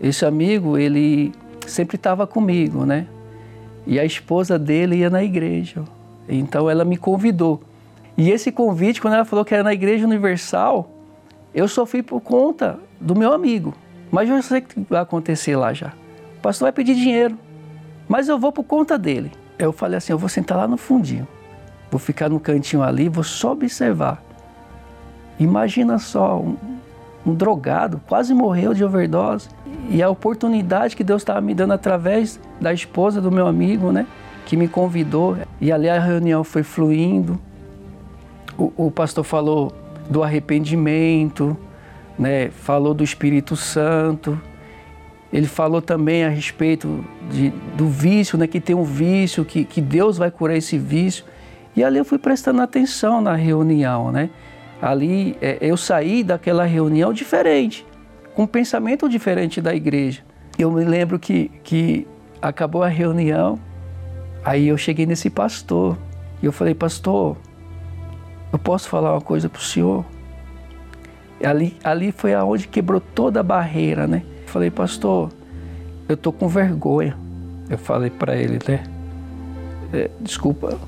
Esse 0.00 0.24
amigo, 0.24 0.78
ele 0.78 1.32
sempre 1.66 1.96
estava 1.96 2.26
comigo, 2.26 2.86
né? 2.86 3.06
E 3.86 3.98
a 3.98 4.04
esposa 4.04 4.58
dele 4.58 4.96
ia 4.96 5.10
na 5.10 5.22
igreja. 5.22 5.82
Então 6.28 6.70
ela 6.70 6.84
me 6.84 6.96
convidou. 6.96 7.60
E 8.16 8.30
esse 8.30 8.52
convite, 8.52 9.00
quando 9.00 9.14
ela 9.14 9.24
falou 9.24 9.44
que 9.44 9.54
era 9.54 9.62
na 9.62 9.72
Igreja 9.72 10.06
Universal, 10.06 10.90
eu 11.54 11.66
sofri 11.66 12.02
por 12.02 12.20
conta 12.20 12.78
do 13.00 13.14
meu 13.14 13.32
amigo. 13.32 13.74
Mas 14.10 14.28
eu 14.28 14.42
sei 14.42 14.58
o 14.58 14.62
que 14.62 14.86
vai 14.88 15.00
acontecer 15.00 15.56
lá 15.56 15.72
já. 15.72 15.92
O 16.38 16.40
pastor 16.42 16.66
vai 16.66 16.72
pedir 16.72 16.94
dinheiro, 16.94 17.38
mas 18.08 18.28
eu 18.28 18.38
vou 18.38 18.52
por 18.52 18.64
conta 18.64 18.98
dele. 18.98 19.30
Eu 19.58 19.72
falei 19.72 19.98
assim, 19.98 20.12
eu 20.12 20.18
vou 20.18 20.28
sentar 20.28 20.58
lá 20.58 20.66
no 20.66 20.76
fundinho. 20.76 21.28
Vou 21.90 21.98
ficar 21.98 22.28
no 22.28 22.40
cantinho 22.40 22.82
ali, 22.82 23.08
vou 23.08 23.24
só 23.24 23.52
observar. 23.52 24.22
Imagina 25.38 25.98
só, 25.98 26.38
um, 26.38 26.56
um 27.26 27.34
drogado, 27.34 28.00
quase 28.06 28.32
morreu 28.32 28.72
de 28.72 28.84
overdose. 28.84 29.48
E 29.88 30.02
a 30.02 30.08
oportunidade 30.08 30.96
que 30.96 31.04
Deus 31.04 31.22
estava 31.22 31.40
me 31.40 31.54
dando 31.54 31.72
através 31.72 32.40
da 32.60 32.72
esposa 32.72 33.20
do 33.20 33.30
meu 33.30 33.46
amigo, 33.46 33.92
né? 33.92 34.06
Que 34.46 34.56
me 34.56 34.68
convidou. 34.68 35.36
E 35.60 35.70
ali 35.72 35.88
a 35.88 35.98
reunião 35.98 36.44
foi 36.44 36.62
fluindo. 36.62 37.40
O, 38.58 38.86
o 38.86 38.90
pastor 38.90 39.24
falou 39.24 39.72
do 40.08 40.22
arrependimento, 40.22 41.56
né? 42.18 42.50
Falou 42.50 42.92
do 42.92 43.04
Espírito 43.04 43.56
Santo. 43.56 44.40
Ele 45.32 45.46
falou 45.46 45.80
também 45.80 46.24
a 46.24 46.28
respeito 46.28 47.04
de, 47.30 47.50
do 47.76 47.88
vício, 47.88 48.36
né? 48.36 48.46
Que 48.46 48.60
tem 48.60 48.74
um 48.74 48.82
vício, 48.82 49.44
que, 49.44 49.64
que 49.64 49.80
Deus 49.80 50.18
vai 50.18 50.30
curar 50.30 50.56
esse 50.56 50.76
vício. 50.76 51.24
E 51.74 51.84
ali 51.84 51.98
eu 51.98 52.04
fui 52.04 52.18
prestando 52.18 52.60
atenção 52.60 53.20
na 53.20 53.34
reunião, 53.34 54.10
né? 54.10 54.30
Ali 54.82 55.36
é, 55.40 55.58
eu 55.60 55.76
saí 55.76 56.24
daquela 56.24 56.64
reunião 56.64 57.12
diferente, 57.12 57.86
com 58.34 58.42
um 58.42 58.46
pensamento 58.46 59.08
diferente 59.08 59.60
da 59.60 59.74
igreja. 59.74 60.22
Eu 60.58 60.70
me 60.70 60.84
lembro 60.84 61.18
que, 61.18 61.50
que 61.62 62.06
acabou 62.40 62.82
a 62.82 62.88
reunião, 62.88 63.58
aí 64.44 64.68
eu 64.68 64.76
cheguei 64.76 65.06
nesse 65.06 65.30
pastor 65.30 65.96
e 66.42 66.46
eu 66.46 66.52
falei, 66.52 66.74
pastor, 66.74 67.36
eu 68.52 68.58
posso 68.58 68.88
falar 68.88 69.12
uma 69.12 69.20
coisa 69.20 69.48
para 69.48 69.60
o 69.60 69.62
senhor? 69.62 70.04
Ali, 71.42 71.76
ali 71.82 72.12
foi 72.12 72.34
aonde 72.34 72.68
quebrou 72.68 73.00
toda 73.00 73.40
a 73.40 73.42
barreira, 73.42 74.06
né? 74.06 74.22
Falei, 74.46 74.70
pastor, 74.70 75.30
eu 76.08 76.16
tô 76.16 76.32
com 76.32 76.48
vergonha. 76.48 77.16
Eu 77.68 77.78
falei 77.78 78.10
para 78.10 78.36
ele, 78.36 78.58
né? 78.68 78.82
É, 79.92 80.10
desculpa, 80.20 80.78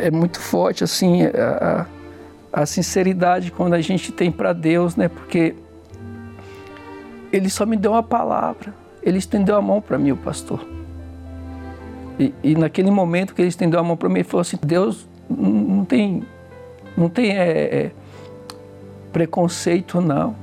é 0.00 0.10
muito 0.10 0.40
forte 0.40 0.82
assim 0.82 1.22
a, 1.24 1.86
a 2.52 2.66
sinceridade 2.66 3.50
quando 3.50 3.74
a 3.74 3.80
gente 3.80 4.12
tem 4.12 4.32
para 4.32 4.52
Deus, 4.52 4.96
né? 4.96 5.08
Porque 5.08 5.54
ele 7.32 7.48
só 7.48 7.64
me 7.64 7.76
deu 7.76 7.92
uma 7.92 8.02
palavra, 8.02 8.74
ele 9.02 9.18
estendeu 9.18 9.56
a 9.56 9.62
mão 9.62 9.80
para 9.80 9.98
mim, 9.98 10.10
o 10.12 10.16
pastor. 10.16 10.79
E, 12.20 12.34
e, 12.44 12.54
naquele 12.54 12.90
momento 12.90 13.34
que 13.34 13.40
ele 13.40 13.48
estendeu 13.48 13.80
a 13.80 13.82
mão 13.82 13.96
para 13.96 14.06
mim, 14.10 14.16
ele 14.16 14.24
falou 14.24 14.42
assim: 14.42 14.58
Deus 14.62 15.08
não 15.30 15.86
tem, 15.86 16.22
não 16.94 17.08
tem 17.08 17.30
é, 17.30 17.50
é, 17.50 17.90
preconceito, 19.10 20.02
não. 20.02 20.36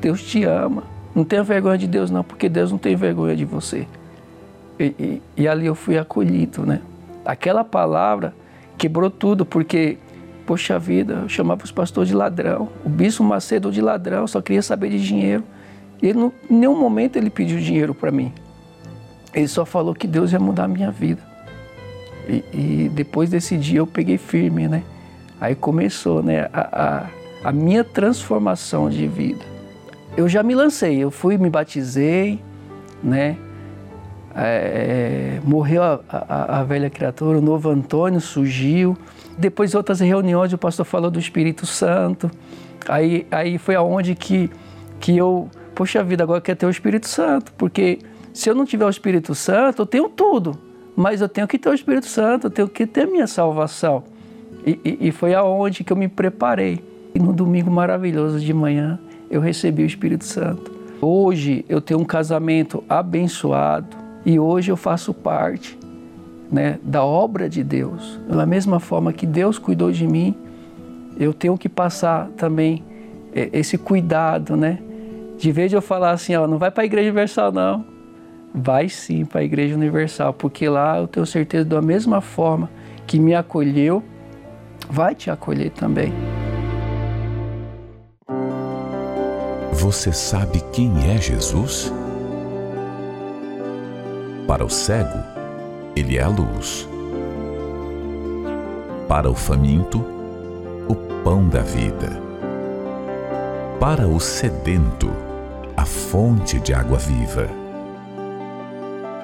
Deus 0.00 0.22
te 0.22 0.44
ama. 0.44 0.84
Não 1.14 1.22
tenha 1.22 1.42
vergonha 1.42 1.76
de 1.76 1.86
Deus, 1.86 2.10
não, 2.10 2.24
porque 2.24 2.48
Deus 2.48 2.72
não 2.72 2.78
tem 2.78 2.96
vergonha 2.96 3.36
de 3.36 3.44
você. 3.44 3.86
E, 4.80 4.84
e, 4.98 5.22
e 5.36 5.48
ali 5.48 5.66
eu 5.66 5.74
fui 5.74 5.98
acolhido, 5.98 6.64
né? 6.64 6.80
Aquela 7.26 7.62
palavra 7.62 8.34
quebrou 8.78 9.10
tudo, 9.10 9.44
porque, 9.44 9.98
poxa 10.46 10.78
vida, 10.78 11.20
eu 11.24 11.28
chamava 11.28 11.62
os 11.62 11.72
pastores 11.72 12.08
de 12.08 12.14
ladrão, 12.14 12.70
o 12.84 12.88
bispo 12.88 13.22
Macedo 13.22 13.70
de 13.70 13.82
ladrão, 13.82 14.26
só 14.26 14.40
queria 14.40 14.62
saber 14.62 14.88
de 14.88 15.06
dinheiro. 15.06 15.44
E 16.02 16.08
ele, 16.08 16.20
em 16.50 16.54
nenhum 16.54 16.78
momento 16.78 17.16
ele 17.16 17.28
pediu 17.28 17.58
dinheiro 17.58 17.94
para 17.94 18.10
mim. 18.10 18.32
Ele 19.36 19.46
só 19.46 19.64
falou 19.64 19.94
que 19.94 20.08
Deus 20.08 20.32
ia 20.32 20.40
mudar 20.40 20.64
a 20.64 20.68
minha 20.68 20.90
vida. 20.90 21.22
E, 22.28 22.42
e, 22.52 22.90
depois 22.92 23.30
desse 23.30 23.56
dia 23.56 23.78
eu 23.78 23.86
peguei 23.86 24.18
firme, 24.18 24.66
né? 24.66 24.82
Aí 25.40 25.54
começou, 25.54 26.22
né, 26.22 26.48
a, 26.52 27.06
a, 27.44 27.50
a 27.50 27.52
minha 27.52 27.84
transformação 27.84 28.90
de 28.90 29.06
vida. 29.06 29.44
Eu 30.16 30.28
já 30.28 30.42
me 30.42 30.54
lancei, 30.54 30.96
eu 30.98 31.10
fui, 31.10 31.38
me 31.38 31.48
batizei, 31.48 32.40
né? 33.04 33.36
é, 34.36 35.40
morreu 35.42 35.82
a, 35.82 36.00
a, 36.08 36.60
a, 36.60 36.62
velha 36.64 36.90
criatura, 36.90 37.38
o 37.38 37.40
novo 37.40 37.70
Antônio 37.70 38.20
surgiu. 38.20 38.96
Depois 39.38 39.74
outras 39.74 40.00
reuniões 40.00 40.52
o 40.52 40.58
pastor 40.58 40.84
falou 40.84 41.10
do 41.10 41.18
Espírito 41.18 41.64
Santo. 41.64 42.30
Aí, 42.86 43.26
aí 43.30 43.56
foi 43.56 43.74
aonde 43.74 44.14
que, 44.14 44.50
que 45.00 45.16
eu, 45.16 45.48
poxa 45.74 46.04
vida, 46.04 46.22
agora 46.22 46.38
eu 46.38 46.42
quero 46.42 46.58
ter 46.58 46.66
o 46.66 46.70
Espírito 46.70 47.08
Santo, 47.08 47.52
porque 47.56 47.98
se 48.36 48.50
eu 48.50 48.54
não 48.54 48.66
tiver 48.66 48.84
o 48.84 48.90
Espírito 48.90 49.34
Santo, 49.34 49.80
eu 49.80 49.86
tenho 49.86 50.10
tudo, 50.10 50.58
mas 50.94 51.22
eu 51.22 51.28
tenho 51.28 51.48
que 51.48 51.58
ter 51.58 51.70
o 51.70 51.74
Espírito 51.74 52.06
Santo, 52.06 52.48
eu 52.48 52.50
tenho 52.50 52.68
que 52.68 52.86
ter 52.86 53.04
a 53.04 53.06
minha 53.06 53.26
salvação. 53.26 54.04
E, 54.66 54.78
e, 54.84 55.08
e 55.08 55.10
foi 55.10 55.32
aonde 55.32 55.82
que 55.82 55.90
eu 55.90 55.96
me 55.96 56.06
preparei. 56.06 56.84
E 57.14 57.18
no 57.18 57.32
domingo 57.32 57.70
maravilhoso 57.70 58.38
de 58.38 58.52
manhã, 58.52 58.98
eu 59.30 59.40
recebi 59.40 59.84
o 59.84 59.86
Espírito 59.86 60.24
Santo. 60.24 60.70
Hoje 61.00 61.64
eu 61.66 61.80
tenho 61.80 61.98
um 61.98 62.04
casamento 62.04 62.84
abençoado, 62.86 63.96
e 64.24 64.38
hoje 64.38 64.70
eu 64.70 64.76
faço 64.76 65.14
parte 65.14 65.78
né, 66.52 66.78
da 66.82 67.02
obra 67.02 67.48
de 67.48 67.64
Deus. 67.64 68.20
Da 68.28 68.44
mesma 68.44 68.78
forma 68.78 69.14
que 69.14 69.24
Deus 69.24 69.58
cuidou 69.58 69.90
de 69.90 70.06
mim, 70.06 70.34
eu 71.18 71.32
tenho 71.32 71.56
que 71.56 71.70
passar 71.70 72.28
também 72.36 72.84
é, 73.34 73.48
esse 73.54 73.78
cuidado, 73.78 74.58
né? 74.58 74.78
De 75.38 75.50
vez 75.50 75.70
de 75.70 75.76
eu 75.76 75.80
falar 75.80 76.10
assim, 76.10 76.34
ó, 76.36 76.46
não 76.46 76.58
vai 76.58 76.70
para 76.70 76.82
a 76.82 76.86
Igreja 76.86 77.08
Universal 77.08 77.50
não, 77.50 77.95
vai 78.56 78.88
sim 78.88 79.26
para 79.26 79.42
a 79.42 79.44
Igreja 79.44 79.74
Universal, 79.74 80.32
porque 80.32 80.66
lá 80.66 80.96
eu 80.96 81.06
tenho 81.06 81.26
certeza 81.26 81.66
da 81.66 81.82
mesma 81.82 82.22
forma 82.22 82.70
que 83.06 83.18
me 83.18 83.34
acolheu, 83.34 84.02
vai 84.88 85.14
te 85.14 85.30
acolher 85.30 85.70
também. 85.70 86.12
Você 89.72 90.10
sabe 90.10 90.62
quem 90.72 90.90
é 91.10 91.18
Jesus? 91.18 91.92
Para 94.46 94.64
o 94.64 94.70
cego, 94.70 95.18
ele 95.94 96.16
é 96.16 96.22
a 96.22 96.28
luz. 96.28 96.88
Para 99.06 99.30
o 99.30 99.34
faminto, 99.34 100.02
o 100.88 100.94
pão 101.22 101.46
da 101.46 101.60
vida. 101.60 102.20
Para 103.78 104.08
o 104.08 104.18
sedento, 104.18 105.10
a 105.76 105.84
fonte 105.84 106.58
de 106.58 106.72
água 106.72 106.98
viva. 106.98 107.65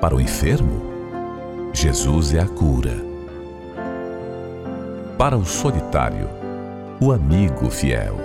Para 0.03 0.15
o 0.15 0.21
enfermo, 0.21 0.83
Jesus 1.73 2.35
é 2.35 2.41
a 2.41 2.47
cura. 2.47 2.97
Para 5.17 5.39
o 5.39 5.47
solitário, 5.47 6.29
o 7.01 7.11
amigo 7.11 7.71
fiel. 7.71 8.17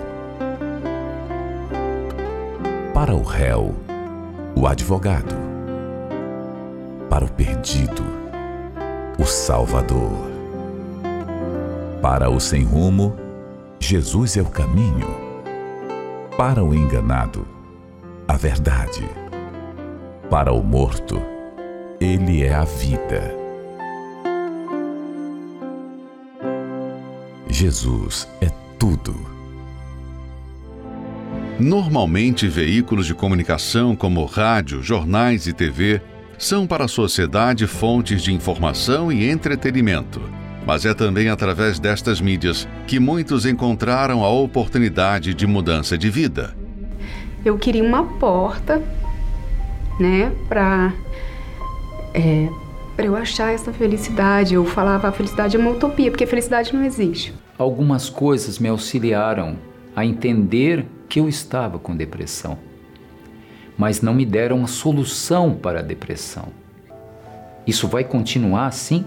Para 2.92 3.14
o 3.14 3.22
réu, 3.22 3.74
o 4.54 4.66
advogado 4.66 5.48
para 7.08 7.24
o 7.24 7.32
perdido, 7.32 8.04
o 9.18 9.24
Salvador. 9.24 10.12
Para 12.02 12.30
o 12.30 12.38
sem 12.38 12.62
rumo, 12.62 13.16
Jesus 13.80 14.36
é 14.36 14.42
o 14.42 14.46
caminho. 14.46 15.08
Para 16.36 16.62
o 16.62 16.74
enganado, 16.74 17.44
a 18.28 18.36
verdade. 18.36 19.08
Para 20.30 20.52
o 20.52 20.62
morto, 20.62 21.20
Ele 22.00 22.44
é 22.44 22.54
a 22.54 22.62
vida. 22.62 23.34
Jesus 27.48 28.28
é 28.40 28.48
tudo. 28.78 29.16
Normalmente, 31.58 32.46
veículos 32.46 33.04
de 33.04 33.16
comunicação 33.16 33.96
como 33.96 34.24
rádio, 34.26 34.80
jornais 34.80 35.48
e 35.48 35.52
TV 35.52 36.00
são 36.38 36.68
para 36.68 36.84
a 36.84 36.88
sociedade 36.88 37.66
fontes 37.66 38.22
de 38.22 38.32
informação 38.32 39.10
e 39.10 39.28
entretenimento. 39.28 40.20
Mas 40.64 40.86
é 40.86 40.94
também 40.94 41.28
através 41.28 41.80
destas 41.80 42.20
mídias 42.20 42.68
que 42.86 43.00
muitos 43.00 43.44
encontraram 43.44 44.22
a 44.22 44.30
oportunidade 44.30 45.34
de 45.34 45.48
mudança 45.48 45.98
de 45.98 46.08
vida. 46.08 46.56
Eu 47.44 47.58
queria 47.58 47.82
uma 47.82 48.04
porta, 48.04 48.80
né, 49.98 50.30
para 50.48 50.92
é, 52.18 52.48
para 52.96 53.06
eu 53.06 53.16
achar 53.16 53.52
essa 53.52 53.72
felicidade. 53.72 54.54
Eu 54.54 54.64
falava 54.64 55.08
a 55.08 55.12
felicidade 55.12 55.56
é 55.56 55.58
uma 55.58 55.70
utopia, 55.70 56.10
porque 56.10 56.24
a 56.24 56.28
felicidade 56.28 56.74
não 56.74 56.84
existe. 56.84 57.32
Algumas 57.56 58.10
coisas 58.10 58.58
me 58.58 58.68
auxiliaram 58.68 59.56
a 59.94 60.04
entender 60.04 60.84
que 61.08 61.20
eu 61.20 61.28
estava 61.28 61.78
com 61.78 61.96
depressão 61.96 62.58
mas 63.78 64.02
não 64.02 64.12
me 64.12 64.26
deram 64.26 64.58
uma 64.58 64.66
solução 64.66 65.54
para 65.54 65.78
a 65.78 65.82
depressão. 65.82 66.46
Isso 67.64 67.86
vai 67.86 68.02
continuar 68.02 68.66
assim? 68.66 69.04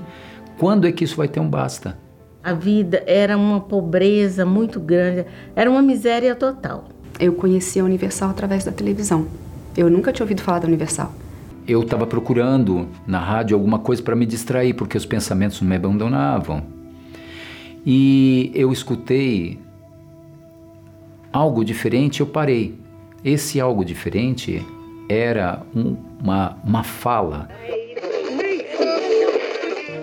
Quando 0.57 0.87
é 0.87 0.91
que 0.93 1.03
isso 1.03 1.17
vai 1.17 1.27
ter 1.27 1.41
um 1.41 1.49
basta? 1.49 1.97
A 2.41 2.53
vida 2.53 3.03
era 3.05 3.37
uma 3.37 3.59
pobreza 3.59 4.45
muito 4.45 4.79
grande, 4.79 5.25
era 5.55 5.69
uma 5.69 5.81
miséria 5.81 6.33
total. 6.35 6.85
Eu 7.19 7.33
conheci 7.33 7.79
a 7.79 7.83
Universal 7.83 8.29
através 8.29 8.63
da 8.63 8.71
televisão. 8.71 9.27
Eu 9.75 9.89
nunca 9.89 10.13
tinha 10.13 10.23
ouvido 10.23 10.41
falar 10.41 10.59
da 10.59 10.67
Universal. 10.67 11.13
Eu 11.67 11.81
estava 11.81 12.07
procurando 12.07 12.89
na 13.05 13.19
rádio 13.19 13.55
alguma 13.55 13.79
coisa 13.79 14.01
para 14.01 14.15
me 14.15 14.25
distrair, 14.25 14.73
porque 14.73 14.97
os 14.97 15.05
pensamentos 15.05 15.61
me 15.61 15.75
abandonavam. 15.75 16.63
E 17.85 18.51
eu 18.53 18.71
escutei 18.71 19.59
algo 21.31 21.63
diferente, 21.63 22.19
eu 22.19 22.27
parei. 22.27 22.77
Esse 23.23 23.59
algo 23.59 23.85
diferente 23.85 24.65
era 25.07 25.61
um, 25.75 25.95
uma, 26.21 26.57
uma 26.63 26.83
fala. 26.83 27.49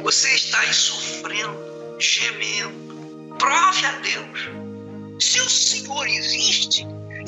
Você 0.03 0.29
está 0.35 0.61
aí 0.61 0.73
sofrendo, 0.73 1.57
gemendo. 1.99 2.73
Prove 3.39 3.85
a 3.85 3.99
Deus. 4.01 4.51
Se 5.21 5.41
o 5.41 5.49
Senhor 5.49 6.07
existe, 6.07 6.87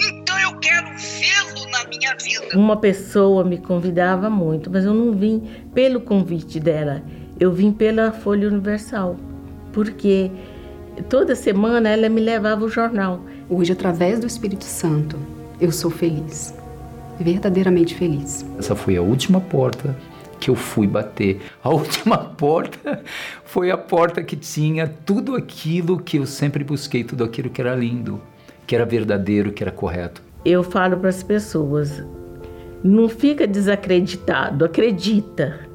então 0.09 0.39
eu 0.41 0.57
quero 0.59 0.87
vê-lo 0.97 1.71
na 1.71 1.85
minha 1.85 2.15
vida. 2.17 2.59
Uma 2.59 2.77
pessoa 2.77 3.45
me 3.45 3.59
convidava 3.59 4.31
muito, 4.31 4.71
mas 4.71 4.85
eu 4.85 4.95
não 4.95 5.13
vim 5.13 5.43
pelo 5.75 6.01
convite 6.01 6.59
dela. 6.59 7.03
Eu 7.39 7.53
vim 7.53 7.73
pela 7.73 8.13
Folha 8.13 8.49
Universal, 8.49 9.17
porque 9.73 10.31
toda 11.09 11.35
semana 11.35 11.89
ela 11.89 12.09
me 12.09 12.21
levava 12.21 12.65
o 12.65 12.69
jornal. 12.69 13.21
Hoje, 13.49 13.73
através 13.73 14.21
do 14.21 14.27
Espírito 14.27 14.65
Santo, 14.65 15.17
eu 15.61 15.73
sou 15.73 15.91
feliz. 15.91 16.55
Verdadeiramente 17.19 17.95
feliz. 17.95 18.45
Essa 18.59 18.75
foi 18.75 18.97
a 18.97 19.03
última 19.03 19.41
porta 19.41 19.97
que 20.41 20.49
eu 20.49 20.55
fui 20.55 20.87
bater. 20.87 21.41
A 21.63 21.69
última 21.71 22.17
porta 22.17 23.03
foi 23.45 23.71
a 23.71 23.77
porta 23.77 24.23
que 24.23 24.37
tinha 24.37 24.89
tudo 24.89 25.37
aquilo 25.37 26.01
que 26.01 26.17
eu 26.17 26.27
sempre 26.27 26.65
busquei, 26.65 27.05
tudo 27.05 27.23
aquilo 27.23 27.51
que 27.51 27.61
era 27.61 27.75
lindo, 27.75 28.21
que 28.71 28.77
era 28.77 28.87
verdadeiro, 28.87 29.51
que 29.51 29.65
era 29.65 29.73
correto. 29.73 30.23
Eu 30.45 30.63
falo 30.63 30.97
para 30.97 31.09
as 31.09 31.25
pessoas: 31.25 32.05
não 32.85 33.09
fica 33.09 33.45
desacreditado, 33.45 34.65
acredita. 34.65 35.69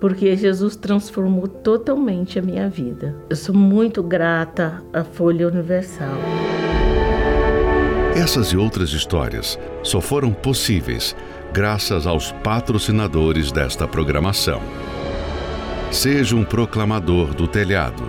Porque 0.00 0.36
Jesus 0.36 0.74
transformou 0.74 1.46
totalmente 1.46 2.36
a 2.36 2.42
minha 2.42 2.68
vida. 2.68 3.14
Eu 3.30 3.36
sou 3.36 3.54
muito 3.54 4.02
grata 4.02 4.82
à 4.92 5.04
Folha 5.04 5.46
Universal. 5.46 6.16
Essas 8.16 8.48
e 8.48 8.56
outras 8.56 8.90
histórias 8.90 9.56
só 9.84 10.00
foram 10.00 10.32
possíveis 10.32 11.14
graças 11.52 12.04
aos 12.04 12.32
patrocinadores 12.32 13.52
desta 13.52 13.86
programação. 13.86 14.60
Seja 15.92 16.34
um 16.34 16.44
proclamador 16.44 17.32
do 17.32 17.46
telhado. 17.46 18.02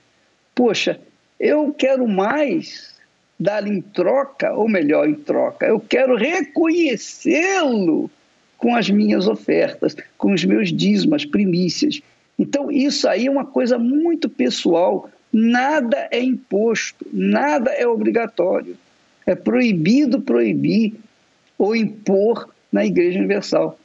poxa, 0.53 1.01
eu 1.39 1.73
quero 1.73 2.07
mais 2.07 2.93
dar 3.39 3.65
em 3.65 3.81
troca, 3.81 4.53
ou 4.53 4.69
melhor, 4.69 5.09
em 5.09 5.15
troca, 5.15 5.65
eu 5.65 5.79
quero 5.79 6.15
reconhecê-lo 6.15 8.11
com 8.59 8.75
as 8.75 8.89
minhas 8.89 9.27
ofertas, 9.27 9.95
com 10.17 10.33
os 10.33 10.45
meus 10.45 10.71
dízimos, 10.71 11.25
primícias. 11.25 12.01
Então, 12.37 12.69
isso 12.71 13.07
aí 13.07 13.25
é 13.25 13.31
uma 13.31 13.45
coisa 13.45 13.79
muito 13.79 14.29
pessoal. 14.29 15.09
Nada 15.31 16.07
é 16.11 16.21
imposto, 16.21 17.07
nada 17.11 17.71
é 17.71 17.87
obrigatório. 17.87 18.77
É 19.25 19.33
proibido 19.33 20.21
proibir 20.21 20.93
ou 21.57 21.75
impor 21.75 22.49
na 22.71 22.85
Igreja 22.85 23.17
Universal. 23.17 23.79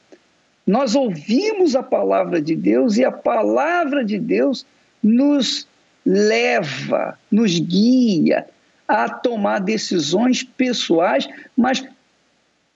Nós 0.67 0.95
ouvimos 0.95 1.77
a 1.77 1.83
palavra 1.83 2.41
de 2.41 2.57
Deus 2.57 2.97
e 2.97 3.05
a 3.05 3.13
palavra 3.13 4.05
de 4.05 4.19
Deus 4.19 4.67
nos 5.03 5.69
leva, 6.05 7.19
nos 7.31 7.59
guia 7.59 8.47
a 8.89 9.09
tomar 9.09 9.61
decisões 9.61 10.43
pessoais, 10.43 11.29
mas 11.57 11.85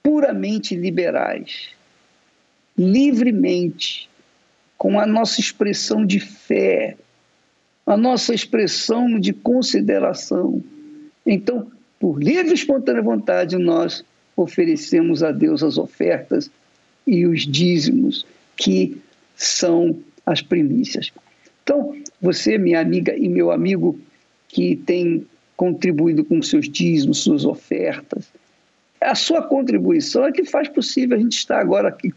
puramente 0.02 0.74
liberais, 0.74 1.70
livremente, 2.78 4.08
com 4.76 5.00
a 5.00 5.06
nossa 5.06 5.40
expressão 5.40 6.06
de 6.06 6.20
fé, 6.20 6.96
a 7.84 7.96
nossa 7.96 8.32
expressão 8.32 9.18
de 9.18 9.32
consideração. 9.32 10.62
Então, 11.26 11.66
por 11.98 12.22
livre 12.22 12.52
e 12.52 12.54
espontânea 12.54 13.02
vontade, 13.02 13.58
nós 13.58 14.04
oferecemos 14.36 15.22
a 15.22 15.32
Deus 15.32 15.64
as 15.64 15.76
ofertas 15.76 16.48
e 17.04 17.26
os 17.26 17.44
dízimos, 17.44 18.24
que 18.56 18.96
são 19.34 19.98
as 20.24 20.40
primícias. 20.40 21.10
Então, 21.64 21.96
você, 22.20 22.56
minha 22.56 22.80
amiga 22.80 23.16
e 23.16 23.28
meu 23.28 23.50
amigo, 23.50 23.98
que 24.46 24.76
tem 24.76 25.26
contribuído 25.56 26.24
com 26.24 26.40
seus 26.40 26.68
dízimos, 26.68 27.18
suas 27.18 27.44
ofertas, 27.44 28.28
a 29.00 29.14
sua 29.14 29.42
contribuição 29.42 30.24
é 30.24 30.32
que 30.32 30.44
faz 30.44 30.68
possível 30.68 31.16
a 31.16 31.20
gente 31.20 31.36
estar 31.36 31.60
agora 31.60 31.88
aqui 31.88 32.12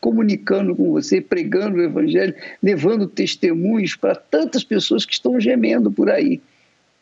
comunicando 0.00 0.74
com 0.74 0.92
você, 0.92 1.20
pregando 1.20 1.78
o 1.78 1.82
Evangelho, 1.82 2.34
levando 2.62 3.06
testemunhos 3.06 3.96
para 3.96 4.14
tantas 4.14 4.62
pessoas 4.62 5.04
que 5.04 5.12
estão 5.12 5.40
gemendo 5.40 5.90
por 5.90 6.10
aí, 6.10 6.40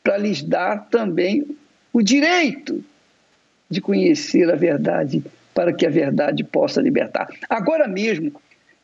para 0.02 0.16
lhes 0.16 0.42
dar 0.42 0.88
também 0.90 1.46
o 1.92 2.02
direito 2.02 2.82
de 3.70 3.80
conhecer 3.80 4.50
a 4.50 4.56
verdade, 4.56 5.24
para 5.54 5.72
que 5.72 5.86
a 5.86 5.90
verdade 5.90 6.44
possa 6.44 6.80
libertar. 6.80 7.28
Agora 7.48 7.88
mesmo, 7.88 8.32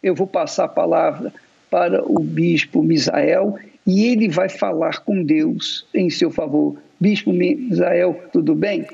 eu 0.02 0.14
vou 0.14 0.26
passar 0.26 0.64
a 0.64 0.68
palavra 0.68 1.32
para 1.70 2.02
o 2.04 2.18
bispo 2.20 2.82
Misael 2.82 3.58
e 3.86 4.06
ele 4.06 4.28
vai 4.28 4.48
falar 4.48 5.00
com 5.00 5.22
Deus 5.22 5.86
em 5.94 6.10
seu 6.10 6.30
favor. 6.30 6.76
Bispo 6.98 7.32
Misael, 7.32 8.28
tudo 8.32 8.54
bem? 8.54 8.86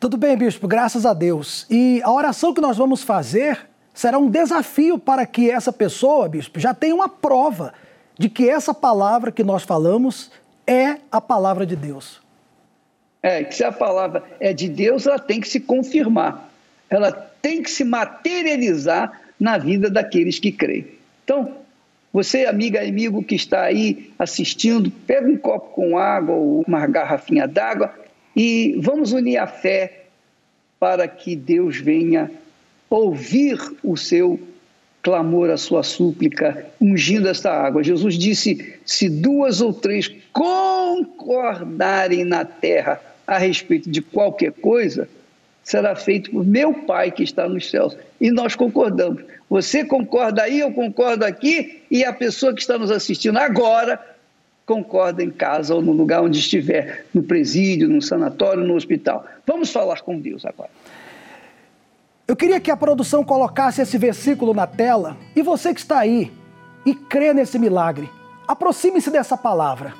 Tudo 0.00 0.16
bem, 0.16 0.36
bispo, 0.36 0.68
graças 0.68 1.04
a 1.04 1.12
Deus. 1.12 1.66
E 1.70 2.00
a 2.04 2.12
oração 2.12 2.54
que 2.54 2.60
nós 2.60 2.76
vamos 2.76 3.02
fazer 3.02 3.58
será 3.98 4.16
um 4.16 4.30
desafio 4.30 4.96
para 4.96 5.26
que 5.26 5.50
essa 5.50 5.72
pessoa, 5.72 6.28
bispo, 6.28 6.60
já 6.60 6.72
tenha 6.72 6.94
uma 6.94 7.08
prova 7.08 7.74
de 8.16 8.28
que 8.28 8.48
essa 8.48 8.72
palavra 8.72 9.32
que 9.32 9.42
nós 9.42 9.64
falamos 9.64 10.30
é 10.64 10.98
a 11.10 11.20
palavra 11.20 11.66
de 11.66 11.74
Deus. 11.74 12.20
É, 13.20 13.42
que 13.42 13.52
se 13.52 13.64
a 13.64 13.72
palavra 13.72 14.22
é 14.38 14.52
de 14.52 14.68
Deus, 14.68 15.04
ela 15.04 15.18
tem 15.18 15.40
que 15.40 15.48
se 15.48 15.58
confirmar. 15.58 16.48
Ela 16.88 17.10
tem 17.10 17.60
que 17.60 17.68
se 17.68 17.82
materializar 17.82 19.20
na 19.38 19.58
vida 19.58 19.90
daqueles 19.90 20.38
que 20.38 20.52
creem. 20.52 20.86
Então, 21.24 21.56
você, 22.12 22.46
amiga 22.46 22.80
amigo 22.80 23.20
que 23.24 23.34
está 23.34 23.62
aí 23.62 24.12
assistindo, 24.16 24.92
pega 25.08 25.28
um 25.28 25.36
copo 25.36 25.70
com 25.70 25.98
água 25.98 26.36
ou 26.36 26.64
uma 26.68 26.86
garrafinha 26.86 27.48
d'água 27.48 27.92
e 28.36 28.78
vamos 28.80 29.10
unir 29.10 29.38
a 29.38 29.48
fé 29.48 30.04
para 30.78 31.08
que 31.08 31.34
Deus 31.34 31.78
venha 31.78 32.30
ouvir 32.90 33.58
o 33.82 33.96
seu 33.96 34.38
clamor, 35.02 35.50
a 35.50 35.56
sua 35.56 35.82
súplica, 35.82 36.66
ungindo 36.80 37.28
esta 37.28 37.50
água. 37.50 37.82
Jesus 37.82 38.16
disse: 38.16 38.74
se 38.84 39.08
duas 39.08 39.60
ou 39.60 39.72
três 39.72 40.10
concordarem 40.32 42.24
na 42.24 42.44
terra 42.44 43.00
a 43.26 43.38
respeito 43.38 43.90
de 43.90 44.00
qualquer 44.02 44.52
coisa, 44.52 45.08
será 45.62 45.94
feito 45.94 46.30
por 46.30 46.44
meu 46.44 46.72
Pai 46.72 47.10
que 47.10 47.22
está 47.22 47.48
nos 47.48 47.70
céus. 47.70 47.96
E 48.20 48.30
nós 48.30 48.54
concordamos. 48.54 49.22
Você 49.50 49.84
concorda 49.84 50.42
aí, 50.42 50.60
eu 50.60 50.72
concordo 50.72 51.24
aqui, 51.24 51.82
e 51.90 52.04
a 52.04 52.12
pessoa 52.12 52.54
que 52.54 52.60
está 52.60 52.78
nos 52.78 52.90
assistindo 52.90 53.38
agora 53.38 53.98
concorda 54.66 55.24
em 55.24 55.30
casa 55.30 55.74
ou 55.74 55.80
no 55.80 55.92
lugar 55.92 56.22
onde 56.22 56.38
estiver, 56.38 57.06
no 57.14 57.22
presídio, 57.22 57.88
no 57.88 58.02
sanatório, 58.02 58.62
no 58.62 58.74
hospital. 58.74 59.26
Vamos 59.46 59.70
falar 59.72 60.02
com 60.02 60.20
Deus 60.20 60.44
agora. 60.44 60.68
Eu 62.30 62.36
queria 62.36 62.60
que 62.60 62.70
a 62.70 62.76
produção 62.76 63.24
colocasse 63.24 63.80
esse 63.80 63.96
versículo 63.96 64.52
na 64.52 64.66
tela 64.66 65.16
e 65.34 65.40
você 65.40 65.72
que 65.72 65.80
está 65.80 66.00
aí 66.00 66.30
e 66.84 66.94
crê 66.94 67.32
nesse 67.32 67.58
milagre, 67.58 68.10
aproxime-se 68.46 69.10
dessa 69.10 69.34
palavra. 69.34 69.94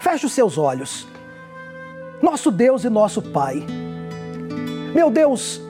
Feche 0.00 0.24
os 0.24 0.32
seus 0.32 0.56
olhos. 0.56 1.06
Nosso 2.22 2.50
Deus 2.50 2.82
e 2.84 2.88
nosso 2.88 3.20
Pai. 3.20 3.62
Meu 4.94 5.10
Deus, 5.10 5.60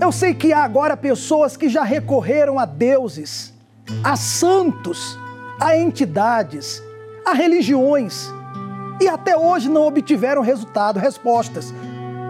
eu 0.00 0.10
sei 0.10 0.34
que 0.34 0.52
há 0.52 0.64
agora 0.64 0.96
pessoas 0.96 1.56
que 1.56 1.68
já 1.68 1.84
recorreram 1.84 2.58
a 2.58 2.64
deuses, 2.64 3.54
a 4.02 4.16
santos, 4.16 5.16
a 5.60 5.76
entidades, 5.76 6.82
a 7.24 7.32
religiões 7.32 8.28
e 9.00 9.06
até 9.06 9.36
hoje 9.36 9.68
não 9.68 9.86
obtiveram 9.86 10.42
resultado, 10.42 10.98
respostas, 10.98 11.72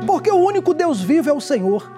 porque 0.06 0.30
o 0.30 0.36
único 0.36 0.74
Deus 0.74 1.00
vivo 1.00 1.30
é 1.30 1.32
o 1.32 1.40
Senhor. 1.40 1.95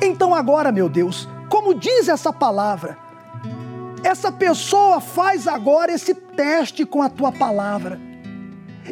Então, 0.00 0.32
agora, 0.34 0.70
meu 0.70 0.88
Deus, 0.88 1.28
como 1.48 1.74
diz 1.74 2.08
essa 2.08 2.32
palavra, 2.32 2.96
essa 4.04 4.30
pessoa 4.30 5.00
faz 5.00 5.48
agora 5.48 5.92
esse 5.92 6.14
teste 6.14 6.84
com 6.84 7.02
a 7.02 7.08
tua 7.08 7.32
palavra. 7.32 8.00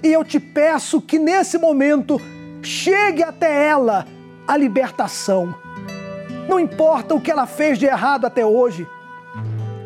E 0.03 0.13
eu 0.13 0.25
te 0.25 0.41
peço 0.41 1.01
que 1.01 1.19
nesse 1.19 1.59
momento 1.59 2.21
chegue 2.61 3.23
até 3.23 3.69
ela 3.69 4.05
a 4.49 4.57
libertação. 4.57 5.55
Não 6.49 6.59
importa 6.59 7.15
o 7.15 7.21
que 7.21 7.31
ela 7.31 7.47
fez 7.47 7.79
de 7.79 7.87
errado 7.87 8.25
até 8.25 8.45
hoje, 8.45 8.87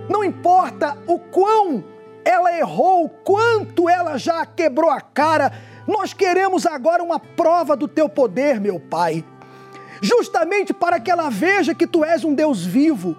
não 0.09 0.25
importa 0.25 0.97
o 1.07 1.19
quão 1.19 1.85
ela 2.25 2.57
errou, 2.57 3.09
quanto 3.09 3.89
ela 3.89 4.19
já 4.19 4.45
quebrou 4.45 4.91
a 4.91 5.01
cara, 5.01 5.53
nós 5.87 6.13
queremos 6.13 6.67
agora 6.67 7.03
uma 7.03 7.19
prova 7.19 7.77
do 7.77 7.87
teu 7.87 8.09
poder, 8.09 8.61
meu 8.61 8.79
Pai 8.79 9.25
justamente 10.01 10.73
para 10.73 10.99
que 10.99 11.11
ela 11.11 11.29
veja 11.29 11.75
que 11.75 11.87
tu 11.87 12.05
és 12.05 12.25
um 12.25 12.35
Deus 12.35 12.65
vivo, 12.65 13.17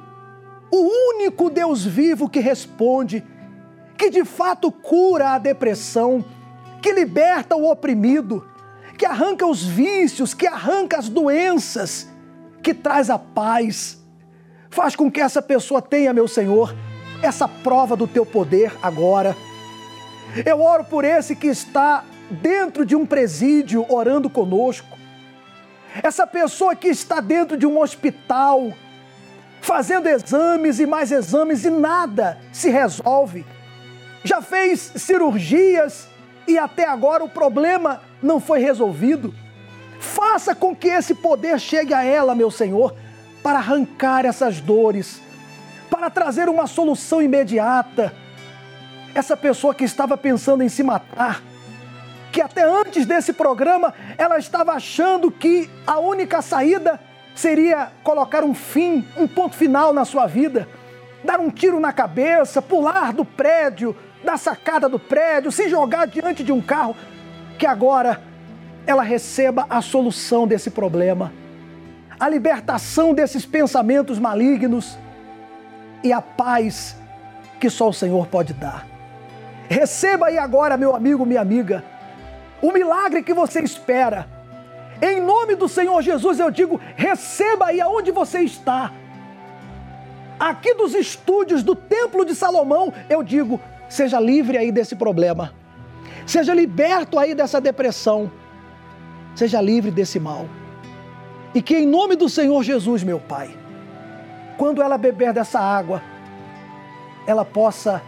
o 0.72 1.16
único 1.16 1.50
Deus 1.50 1.86
vivo 1.86 2.30
que 2.30 2.40
responde, 2.40 3.24
que 3.98 4.10
de 4.10 4.26
fato 4.26 4.72
cura 4.72 5.32
a 5.32 5.38
depressão, 5.38 6.24
que 6.82 6.92
liberta 6.92 7.56
o 7.56 7.70
oprimido, 7.70 8.48
que 8.98 9.06
arranca 9.06 9.46
os 9.46 9.64
vícios, 9.64 10.34
que 10.34 10.48
arranca 10.48 10.98
as 10.98 11.10
doenças, 11.10 12.08
que 12.64 12.74
traz 12.74 13.10
a 13.10 13.20
paz. 13.20 14.00
Faz 14.70 14.96
com 14.96 15.12
que 15.12 15.20
essa 15.20 15.42
pessoa 15.42 15.82
tenha, 15.82 16.14
meu 16.14 16.28
Senhor, 16.28 16.74
essa 17.22 17.48
prova 17.48 17.96
do 17.96 18.08
teu 18.08 18.26
poder 18.26 18.74
agora. 18.82 19.36
Eu 20.46 20.62
oro 20.62 20.86
por 20.86 21.04
esse 21.04 21.36
que 21.36 21.48
está 21.48 22.06
dentro 22.30 22.86
de 22.86 22.96
um 22.96 23.06
presídio 23.06 23.86
orando 23.90 24.30
conosco 24.30 25.01
essa 26.02 26.26
pessoa 26.26 26.76
que 26.76 26.88
está 26.88 27.20
dentro 27.20 27.58
de 27.58 27.66
um 27.66 27.80
hospital, 27.80 28.72
fazendo 29.62 30.08
exames 30.08 30.80
e 30.80 30.86
mais 30.86 31.12
exames 31.12 31.66
e 31.66 31.70
nada 31.70 32.38
se 32.52 32.70
resolve. 32.70 33.46
Já 34.24 34.42
fez 34.42 34.94
cirurgias 34.96 36.08
e 36.48 36.58
até 36.58 36.88
agora 36.88 37.24
o 37.24 37.30
problema 37.30 38.02
não 38.22 38.40
foi 38.40 38.60
resolvido. 38.60 39.34
Faça 40.00 40.56
com 40.56 40.76
que 40.76 40.88
esse 40.88 41.14
poder 41.14 41.60
chegue 41.60 41.94
a 41.94 42.04
ela, 42.04 42.34
meu 42.34 42.50
Senhor, 42.50 42.96
para 43.44 43.60
arrancar 43.60 44.26
essas 44.26 44.60
dores, 44.60 45.22
para 45.90 46.10
trazer 46.10 46.50
uma 46.50 46.68
solução 46.68 47.22
imediata. 47.22 48.14
Essa 49.14 49.36
pessoa 49.36 49.76
que 49.76 49.84
estava 49.84 50.18
pensando 50.18 50.64
em 50.64 50.70
se 50.70 50.84
matar, 50.84 51.44
que 52.32 52.42
até 52.42 52.64
antes 52.64 53.06
desse 53.06 53.34
programa 53.34 53.94
ela 54.18 54.38
estava 54.38 54.72
achando 54.72 55.30
que 55.30 55.70
a 55.86 56.00
única 56.00 56.42
saída 56.42 57.00
seria 57.36 57.90
colocar 58.04 58.44
um 58.44 58.54
fim, 58.54 59.06
um 59.18 59.28
ponto 59.28 59.56
final 59.56 59.92
na 59.94 60.06
sua 60.06 60.28
vida, 60.28 60.68
dar 61.24 61.40
um 61.40 61.50
tiro 61.50 61.80
na 61.80 61.92
cabeça, 61.92 62.62
pular 62.62 63.14
do 63.14 63.26
prédio, 63.26 63.96
da 64.24 64.38
sacada 64.38 64.88
do 64.88 65.00
prédio, 65.00 65.52
se 65.52 65.70
jogar 65.70 66.08
diante 66.08 66.44
de 66.44 66.52
um 66.52 66.62
carro, 66.62 66.96
que 67.58 67.66
agora 67.66 68.22
ela 68.88 69.04
receba 69.04 69.66
a 69.70 69.82
solução 69.82 70.48
desse 70.48 70.72
problema, 70.72 71.32
a 72.20 72.30
libertação 72.30 73.14
desses 73.14 73.46
pensamentos 73.46 74.20
malignos 74.20 74.98
e 76.04 76.14
a 76.14 76.22
paz 76.22 76.96
que 77.60 77.70
só 77.70 77.90
o 77.90 77.94
Senhor 77.94 78.28
pode 78.28 78.54
dar. 78.54 78.88
Receba 79.70 80.28
aí 80.28 80.38
agora, 80.38 80.76
meu 80.78 80.96
amigo, 80.96 81.26
minha 81.26 81.42
amiga, 81.42 81.84
o 82.62 82.72
milagre 82.72 83.24
que 83.24 83.34
você 83.34 83.62
espera. 83.62 84.28
Em 85.02 85.20
nome 85.20 85.56
do 85.56 85.68
Senhor 85.68 86.02
Jesus, 86.02 86.40
eu 86.40 86.52
digo: 86.52 86.80
receba 86.96 87.68
aí 87.68 87.82
aonde 87.82 88.12
você 88.12 88.42
está. 88.42 88.92
Aqui 90.40 90.74
dos 90.76 90.94
estúdios 90.94 91.64
do 91.64 91.76
Templo 91.76 92.24
de 92.24 92.36
Salomão, 92.36 92.94
eu 93.10 93.24
digo: 93.24 93.60
seja 93.90 94.20
livre 94.20 94.58
aí 94.58 94.72
desse 94.72 94.96
problema. 94.96 95.54
Seja 96.26 96.54
liberto 96.54 97.18
aí 97.18 97.34
dessa 97.34 97.60
depressão. 97.60 98.32
Seja 99.34 99.60
livre 99.60 99.90
desse 99.90 100.20
mal. 100.20 100.46
E 101.54 101.62
que 101.62 101.76
em 101.78 101.88
nome 101.88 102.16
do 102.16 102.30
Senhor 102.30 102.64
Jesus, 102.64 103.04
meu 103.04 103.20
Pai, 103.20 103.50
quando 104.58 104.82
ela 104.82 104.98
beber 104.98 105.34
dessa 105.34 105.60
água, 105.60 106.02
ela 107.26 107.44
possa 107.44 108.02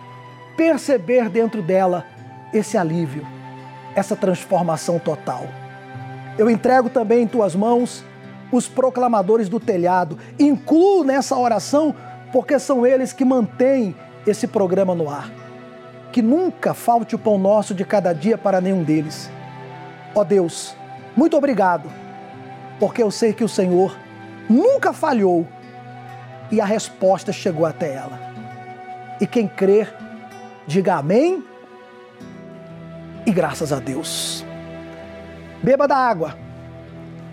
perceber 0.56 1.28
dentro 1.28 1.62
dela 1.62 2.06
esse 2.54 2.78
alívio 2.78 3.32
essa 3.96 4.16
transformação 4.16 5.00
total. 5.00 5.46
Eu 6.38 6.50
entrego 6.50 6.89
também 6.89 7.24
em 7.24 7.28
tuas 7.28 7.56
mãos 7.56 8.04
os 8.52 8.68
proclamadores 8.68 9.50
do 9.50 9.60
telhado. 9.60 10.18
Incluo 10.39 11.04
nessa 11.04 11.38
oração 11.38 11.96
porque 12.32 12.58
são 12.58 12.86
eles 12.86 13.14
que 13.14 13.24
mantêm 13.24 13.96
esse 14.26 14.48
programa 14.48 14.96
no 14.96 15.10
ar. 15.10 15.30
Que 16.12 16.22
nunca 16.22 16.74
falte 16.74 17.16
o 17.16 17.20
pão 17.20 17.38
nosso 17.38 17.74
de 17.74 17.84
cada 17.86 18.14
dia 18.14 18.38
para 18.38 18.62
nenhum 18.62 18.84
deles. 18.84 19.30
Ó 20.16 20.22
oh 20.22 20.24
Deus, 20.24 20.76
muito 21.16 21.36
obrigado, 21.36 21.89
porque 22.80 23.02
eu 23.02 23.10
sei 23.10 23.34
que 23.34 23.44
o 23.44 23.50
Senhor 23.50 23.98
nunca 24.48 24.94
falhou 24.94 25.48
e 26.52 26.62
a 26.62 26.66
resposta 26.66 27.32
chegou 27.32 27.66
até 27.66 27.94
ela. 27.94 28.20
E 29.20 29.26
quem 29.26 29.48
crer, 29.48 29.94
diga 30.68 30.96
amém 30.96 31.44
e 33.26 33.32
graças 33.32 33.71
a 33.71 33.80
Deus. 33.80 34.45
Beba 35.61 35.88
da 35.88 35.97
água. 35.97 36.38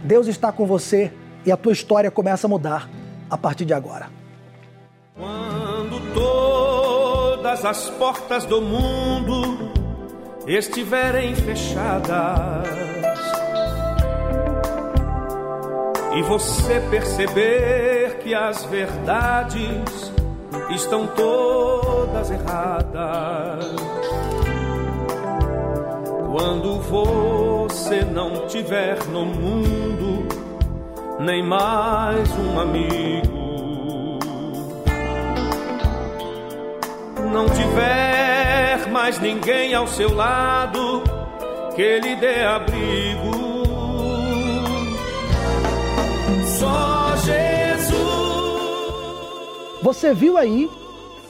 Deus 0.05 0.26
está 0.26 0.53
com 0.53 0.66
você 0.66 1.12
e 1.45 1.53
a 1.53 1.57
tua 1.57 1.72
história 1.72 2.11
começa 2.11 2.47
a 2.47 2.51
mudar 2.51 2.88
a 3.28 3.36
partir 3.36 3.64
de 3.64 3.74
agora. 3.74 4.09
Quando 5.16 6.14
todas 6.14 7.64
as 7.64 7.91
portas 7.91 8.45
do 8.47 8.61
mundo 8.61 9.72
estiverem 10.47 11.34
fechadas 11.34 12.68
e 16.16 16.22
você 16.22 16.80
perceber 16.91 18.18
que 18.18 18.34
as 18.34 18.64
verdades 18.64 20.12
estão 20.70 21.07
todas 21.09 22.30
erradas 22.30 24.10
quando 26.31 26.81
você 26.83 28.05
não 28.05 28.47
tiver 28.47 29.05
no 29.07 29.26
mundo 29.26 30.28
nem 31.18 31.43
mais 31.43 32.31
um 32.39 32.61
amigo, 32.61 34.20
não 37.33 37.47
tiver 37.47 38.89
mais 38.93 39.18
ninguém 39.18 39.74
ao 39.74 39.89
seu 39.89 40.14
lado 40.14 41.03
que 41.74 41.99
lhe 41.99 42.14
dê 42.14 42.45
abrigo, 42.45 43.64
só 46.61 47.16
Jesus. 47.16 48.01
Você 49.83 50.14
viu 50.14 50.39
aí 50.39 50.70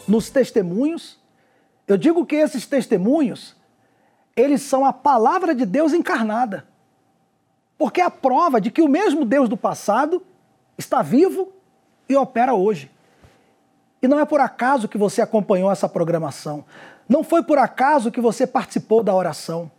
nos 0.07 0.29
testemunhos? 0.29 1.19
Eu 1.89 1.97
digo 1.97 2.27
que 2.27 2.37
esses 2.37 2.67
testemunhos 2.67 3.59
eles 4.37 4.63
são 4.63 4.85
a 4.85 4.93
palavra 4.93 5.55
de 5.55 5.65
Deus 5.65 5.93
encarnada. 5.93 6.67
Porque 7.77 8.01
é 8.01 8.05
a 8.05 8.11
prova 8.11 8.61
de 8.61 8.71
que 8.71 8.83
o 8.83 8.89
mesmo 8.89 9.25
Deus 9.25 9.49
do 9.49 9.57
passado 9.57 10.23
está 10.77 11.03
vivo 11.03 11.53
e 12.09 12.17
opera 12.17 12.55
hoje. 12.55 12.91
E 14.03 14.09
não 14.09 14.19
é 14.19 14.25
por 14.25 14.41
acaso 14.41 14.89
que 14.89 14.99
você 14.99 15.21
acompanhou 15.21 15.71
essa 15.71 15.89
programação. 15.89 16.65
Não 17.09 17.23
foi 17.23 17.43
por 17.43 17.59
acaso 17.59 18.11
que 18.11 18.21
você 18.21 18.47
participou 18.47 19.03
da 19.03 19.15
oração. 19.15 19.71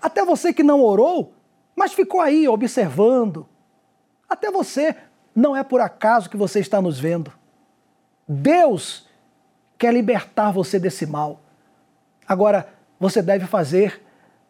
Até 0.00 0.24
você 0.24 0.52
que 0.52 0.62
não 0.62 0.82
orou, 0.82 1.32
mas 1.74 1.92
ficou 1.92 2.20
aí 2.20 2.46
observando. 2.48 3.46
Até 4.28 4.50
você, 4.50 4.94
não 5.34 5.56
é 5.56 5.62
por 5.62 5.80
acaso 5.80 6.30
que 6.30 6.36
você 6.36 6.60
está 6.60 6.80
nos 6.80 6.98
vendo. 6.98 7.32
Deus 8.28 9.06
quer 9.78 9.92
libertar 9.92 10.50
você 10.50 10.78
desse 10.78 11.06
mal. 11.06 11.40
Agora, 12.26 12.68
você 12.98 13.22
deve 13.22 13.46
fazer 13.46 14.02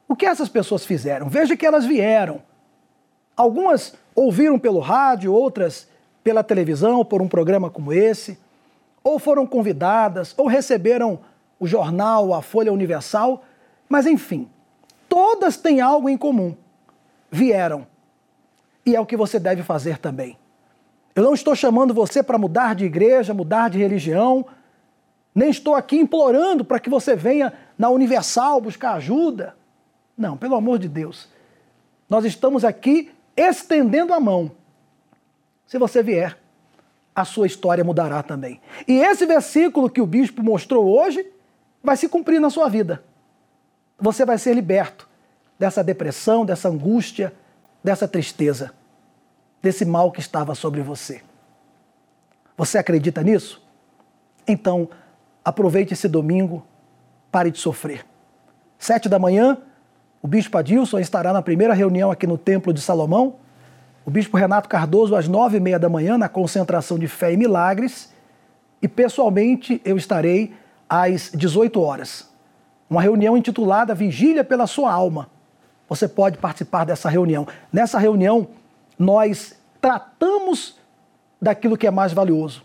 o 0.09 0.15
que 0.15 0.27
essas 0.27 0.49
pessoas 0.49 0.85
fizeram. 0.85 1.29
Veja 1.29 1.57
que 1.57 1.67
elas 1.67 1.85
vieram. 1.85 2.41
Algumas 3.37 3.95
ouviram 4.15 4.59
pelo 4.59 4.81
rádio, 4.81 5.33
outras 5.33 5.89
pela 6.25 6.43
televisão, 6.43 7.05
por 7.05 7.23
um 7.23 7.29
programa 7.29 7.71
como 7.71 7.93
esse, 7.93 8.39
ou 9.05 9.19
foram 9.19 9.47
convidadas, 9.47 10.35
ou 10.37 10.47
receberam 10.47 11.21
o 11.61 11.67
jornal, 11.67 12.35
a 12.35 12.43
Folha 12.43 12.73
Universal, 12.73 13.45
mas 13.89 14.07
enfim, 14.07 14.49
todas 15.09 15.57
têm 15.57 15.81
algo 15.81 16.09
em 16.09 16.17
comum. 16.17 16.57
Vieram. 17.31 17.87
E 18.85 18.97
é 18.97 19.01
o 19.01 19.07
que 19.07 19.17
você 19.17 19.39
deve 19.39 19.63
fazer 19.63 19.99
também. 19.99 20.39
Eu 21.15 21.23
não 21.23 21.35
estou 21.35 21.55
chamando 21.55 21.95
você 21.95 22.23
para 22.23 22.39
mudar 22.39 22.75
de 22.75 22.85
igreja, 22.85 23.33
mudar 23.33 23.71
de 23.71 23.79
religião, 23.79 24.45
nem 25.35 25.51
estou 25.51 25.75
aqui 25.75 25.97
implorando 25.97 26.65
para 26.65 26.81
que 26.81 26.91
você 26.91 27.15
venha 27.15 27.53
na 27.79 27.89
Universal 27.91 28.61
buscar 28.61 28.95
ajuda. 28.95 29.57
Não, 30.17 30.37
pelo 30.37 30.57
amor 30.57 30.79
de 30.79 30.89
Deus. 30.89 31.29
Nós 32.09 32.25
estamos 32.25 32.65
aqui 32.65 33.13
estendendo 33.37 34.15
a 34.15 34.21
mão. 34.21 34.51
Se 35.67 35.79
você 35.79 36.03
vier, 36.03 36.39
a 37.15 37.25
sua 37.25 37.47
história 37.47 37.83
mudará 37.83 38.23
também. 38.23 38.61
E 38.87 38.99
esse 38.99 39.27
versículo 39.27 39.91
que 39.91 40.01
o 40.01 40.07
bispo 40.07 40.43
mostrou 40.43 40.87
hoje 40.87 41.27
vai 41.83 41.97
se 41.97 42.09
cumprir 42.09 42.41
na 42.41 42.51
sua 42.51 42.69
vida. 42.69 43.03
Você 43.99 44.25
vai 44.25 44.39
ser 44.39 44.55
liberto 44.55 45.09
dessa 45.59 45.83
depressão, 45.83 46.45
dessa 46.45 46.69
angústia, 46.69 47.33
dessa 47.83 48.07
tristeza, 48.07 48.73
desse 49.63 49.85
mal 49.85 50.13
que 50.13 50.21
estava 50.21 50.55
sobre 50.55 50.83
você. 50.83 51.23
Você 52.57 52.79
acredita 52.79 53.23
nisso? 53.23 53.63
Então, 54.47 54.89
aproveite 55.45 55.93
esse 55.93 56.09
domingo, 56.09 56.67
pare 57.37 57.51
de 57.51 57.59
sofrer. 57.59 58.07
Sete 58.79 59.11
da 59.11 59.19
manhã, 59.19 59.59
o 60.23 60.27
bispo 60.27 60.57
Adilson 60.57 60.99
estará 60.99 61.35
na 61.35 61.43
primeira 61.43 61.75
reunião 61.75 62.11
aqui 62.11 62.27
no 62.27 62.39
Templo 62.39 62.73
de 62.73 62.81
Salomão. 62.81 63.35
O 64.07 64.11
bispo 64.11 64.39
Renato 64.39 64.71
Cardoso, 64.71 65.15
às 65.15 65.29
nove 65.29 65.59
e 65.59 65.61
meia 65.61 65.79
da 65.79 65.87
manhã, 65.87 66.17
na 66.17 66.31
concentração 66.31 66.99
de 66.99 67.07
fé 67.07 67.35
e 67.35 67.37
milagres. 67.37 68.11
E 68.81 68.89
pessoalmente 68.89 69.83
eu 69.85 69.99
estarei 69.99 70.55
às 70.89 71.31
18 71.35 71.79
horas. 71.79 72.27
Uma 72.89 73.03
reunião 73.03 73.37
intitulada 73.37 73.95
Vigília 73.95 74.43
pela 74.43 74.67
Sua 74.67 74.91
Alma. 74.91 75.29
Você 75.91 76.09
pode 76.09 76.39
participar 76.39 76.87
dessa 76.87 77.11
reunião. 77.11 77.47
Nessa 77.71 77.99
reunião, 77.99 78.49
nós 78.99 79.59
tratamos 79.79 80.79
daquilo 81.39 81.77
que 81.77 81.87
é 81.87 81.91
mais 81.91 82.15
valioso: 82.15 82.65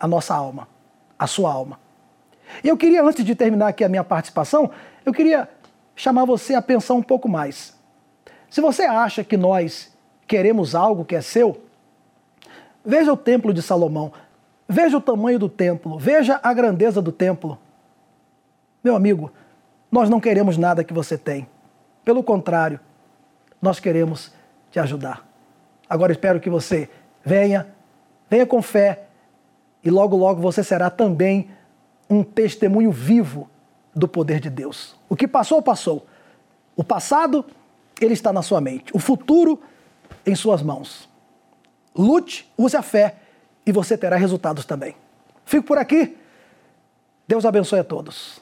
a 0.00 0.08
nossa 0.08 0.34
alma, 0.34 0.66
a 1.16 1.28
sua 1.28 1.52
alma. 1.52 1.85
E 2.62 2.68
eu 2.68 2.76
queria, 2.76 3.02
antes 3.02 3.24
de 3.24 3.34
terminar 3.34 3.68
aqui 3.68 3.84
a 3.84 3.88
minha 3.88 4.04
participação, 4.04 4.70
eu 5.04 5.12
queria 5.12 5.48
chamar 5.94 6.24
você 6.24 6.54
a 6.54 6.62
pensar 6.62 6.94
um 6.94 7.02
pouco 7.02 7.28
mais. 7.28 7.76
Se 8.50 8.60
você 8.60 8.82
acha 8.82 9.24
que 9.24 9.36
nós 9.36 9.92
queremos 10.26 10.74
algo 10.74 11.04
que 11.04 11.14
é 11.14 11.20
seu, 11.20 11.62
veja 12.84 13.12
o 13.12 13.16
templo 13.16 13.52
de 13.52 13.62
Salomão, 13.62 14.12
veja 14.68 14.96
o 14.96 15.00
tamanho 15.00 15.38
do 15.38 15.48
templo, 15.48 15.98
veja 15.98 16.40
a 16.42 16.52
grandeza 16.52 17.00
do 17.02 17.12
templo. 17.12 17.58
Meu 18.82 18.94
amigo, 18.94 19.32
nós 19.90 20.08
não 20.08 20.20
queremos 20.20 20.56
nada 20.56 20.84
que 20.84 20.92
você 20.92 21.16
tem. 21.18 21.48
Pelo 22.04 22.22
contrário, 22.22 22.78
nós 23.60 23.80
queremos 23.80 24.32
te 24.70 24.78
ajudar. 24.78 25.26
Agora 25.88 26.12
espero 26.12 26.40
que 26.40 26.50
você 26.50 26.88
venha, 27.24 27.66
venha 28.28 28.46
com 28.46 28.60
fé 28.60 29.04
e 29.82 29.90
logo, 29.90 30.16
logo 30.16 30.40
você 30.40 30.62
será 30.62 30.90
também 30.90 31.48
um 32.08 32.22
testemunho 32.22 32.90
vivo 32.90 33.48
do 33.94 34.06
poder 34.06 34.40
de 34.40 34.50
Deus. 34.50 34.94
O 35.08 35.16
que 35.16 35.26
passou, 35.26 35.62
passou. 35.62 36.06
O 36.76 36.84
passado, 36.84 37.44
ele 38.00 38.12
está 38.12 38.32
na 38.32 38.42
sua 38.42 38.60
mente. 38.60 38.94
O 38.94 38.98
futuro, 38.98 39.60
em 40.24 40.34
suas 40.34 40.62
mãos. 40.62 41.08
Lute, 41.94 42.52
use 42.56 42.76
a 42.76 42.82
fé 42.82 43.16
e 43.64 43.72
você 43.72 43.96
terá 43.96 44.16
resultados 44.16 44.64
também. 44.64 44.94
Fico 45.44 45.66
por 45.66 45.78
aqui. 45.78 46.16
Deus 47.26 47.44
abençoe 47.44 47.80
a 47.80 47.84
todos. 47.84 48.40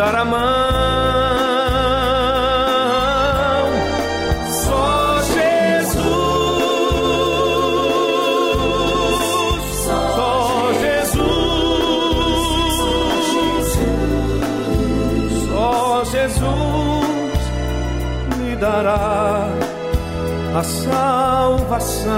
Dar 0.00 0.16
a 0.16 0.24
mão. 0.24 0.40
Só 4.64 5.20
Jesus. 5.34 6.00
Só 9.84 10.72
Jesus. 10.84 11.20
Só 15.46 16.04
Jesus 16.14 17.42
lhe 18.38 18.56
dará 18.56 19.48
a 20.58 20.62
salvação. 20.62 22.10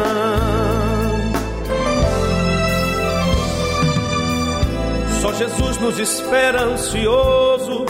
Só 5.22 5.32
Jesus 5.32 5.78
nos 5.78 6.00
espera 6.00 6.62
ansioso 6.62 7.86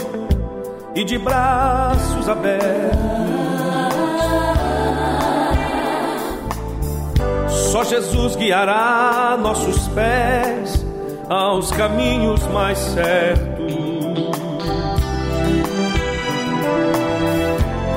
e 0.93 1.03
de 1.03 1.17
braços 1.17 2.29
abertos. 2.29 2.99
Só 7.71 7.83
Jesus 7.85 8.35
guiará 8.35 9.35
nossos 9.41 9.87
pés 9.87 10.85
aos 11.27 11.71
caminhos 11.71 12.45
mais 12.49 12.77
certos. 12.77 13.73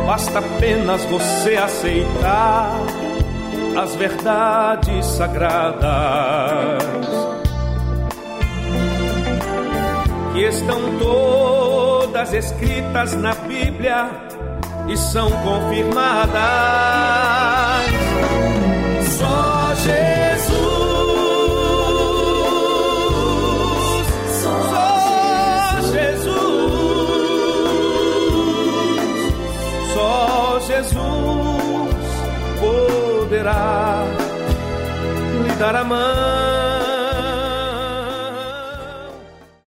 Basta 0.06 0.38
apenas 0.38 1.04
você 1.04 1.56
aceitar 1.56 2.80
as 3.78 3.94
verdades 3.96 5.04
sagradas 5.04 6.95
que 10.36 10.44
estão 10.44 10.98
todas 10.98 12.30
escritas 12.34 13.14
na 13.14 13.34
Bíblia 13.34 14.10
e 14.86 14.94
são 14.94 15.30
confirmadas. 15.30 16.34
Só 19.18 19.74
Jesus, 19.76 20.56
só 24.42 25.80
Jesus, 25.94 26.34
só 29.94 30.60
Jesus 30.66 32.06
poderá 32.60 34.04
lhe 35.46 35.54
dar 35.54 35.76
a 35.76 35.84
mão. 35.84 36.45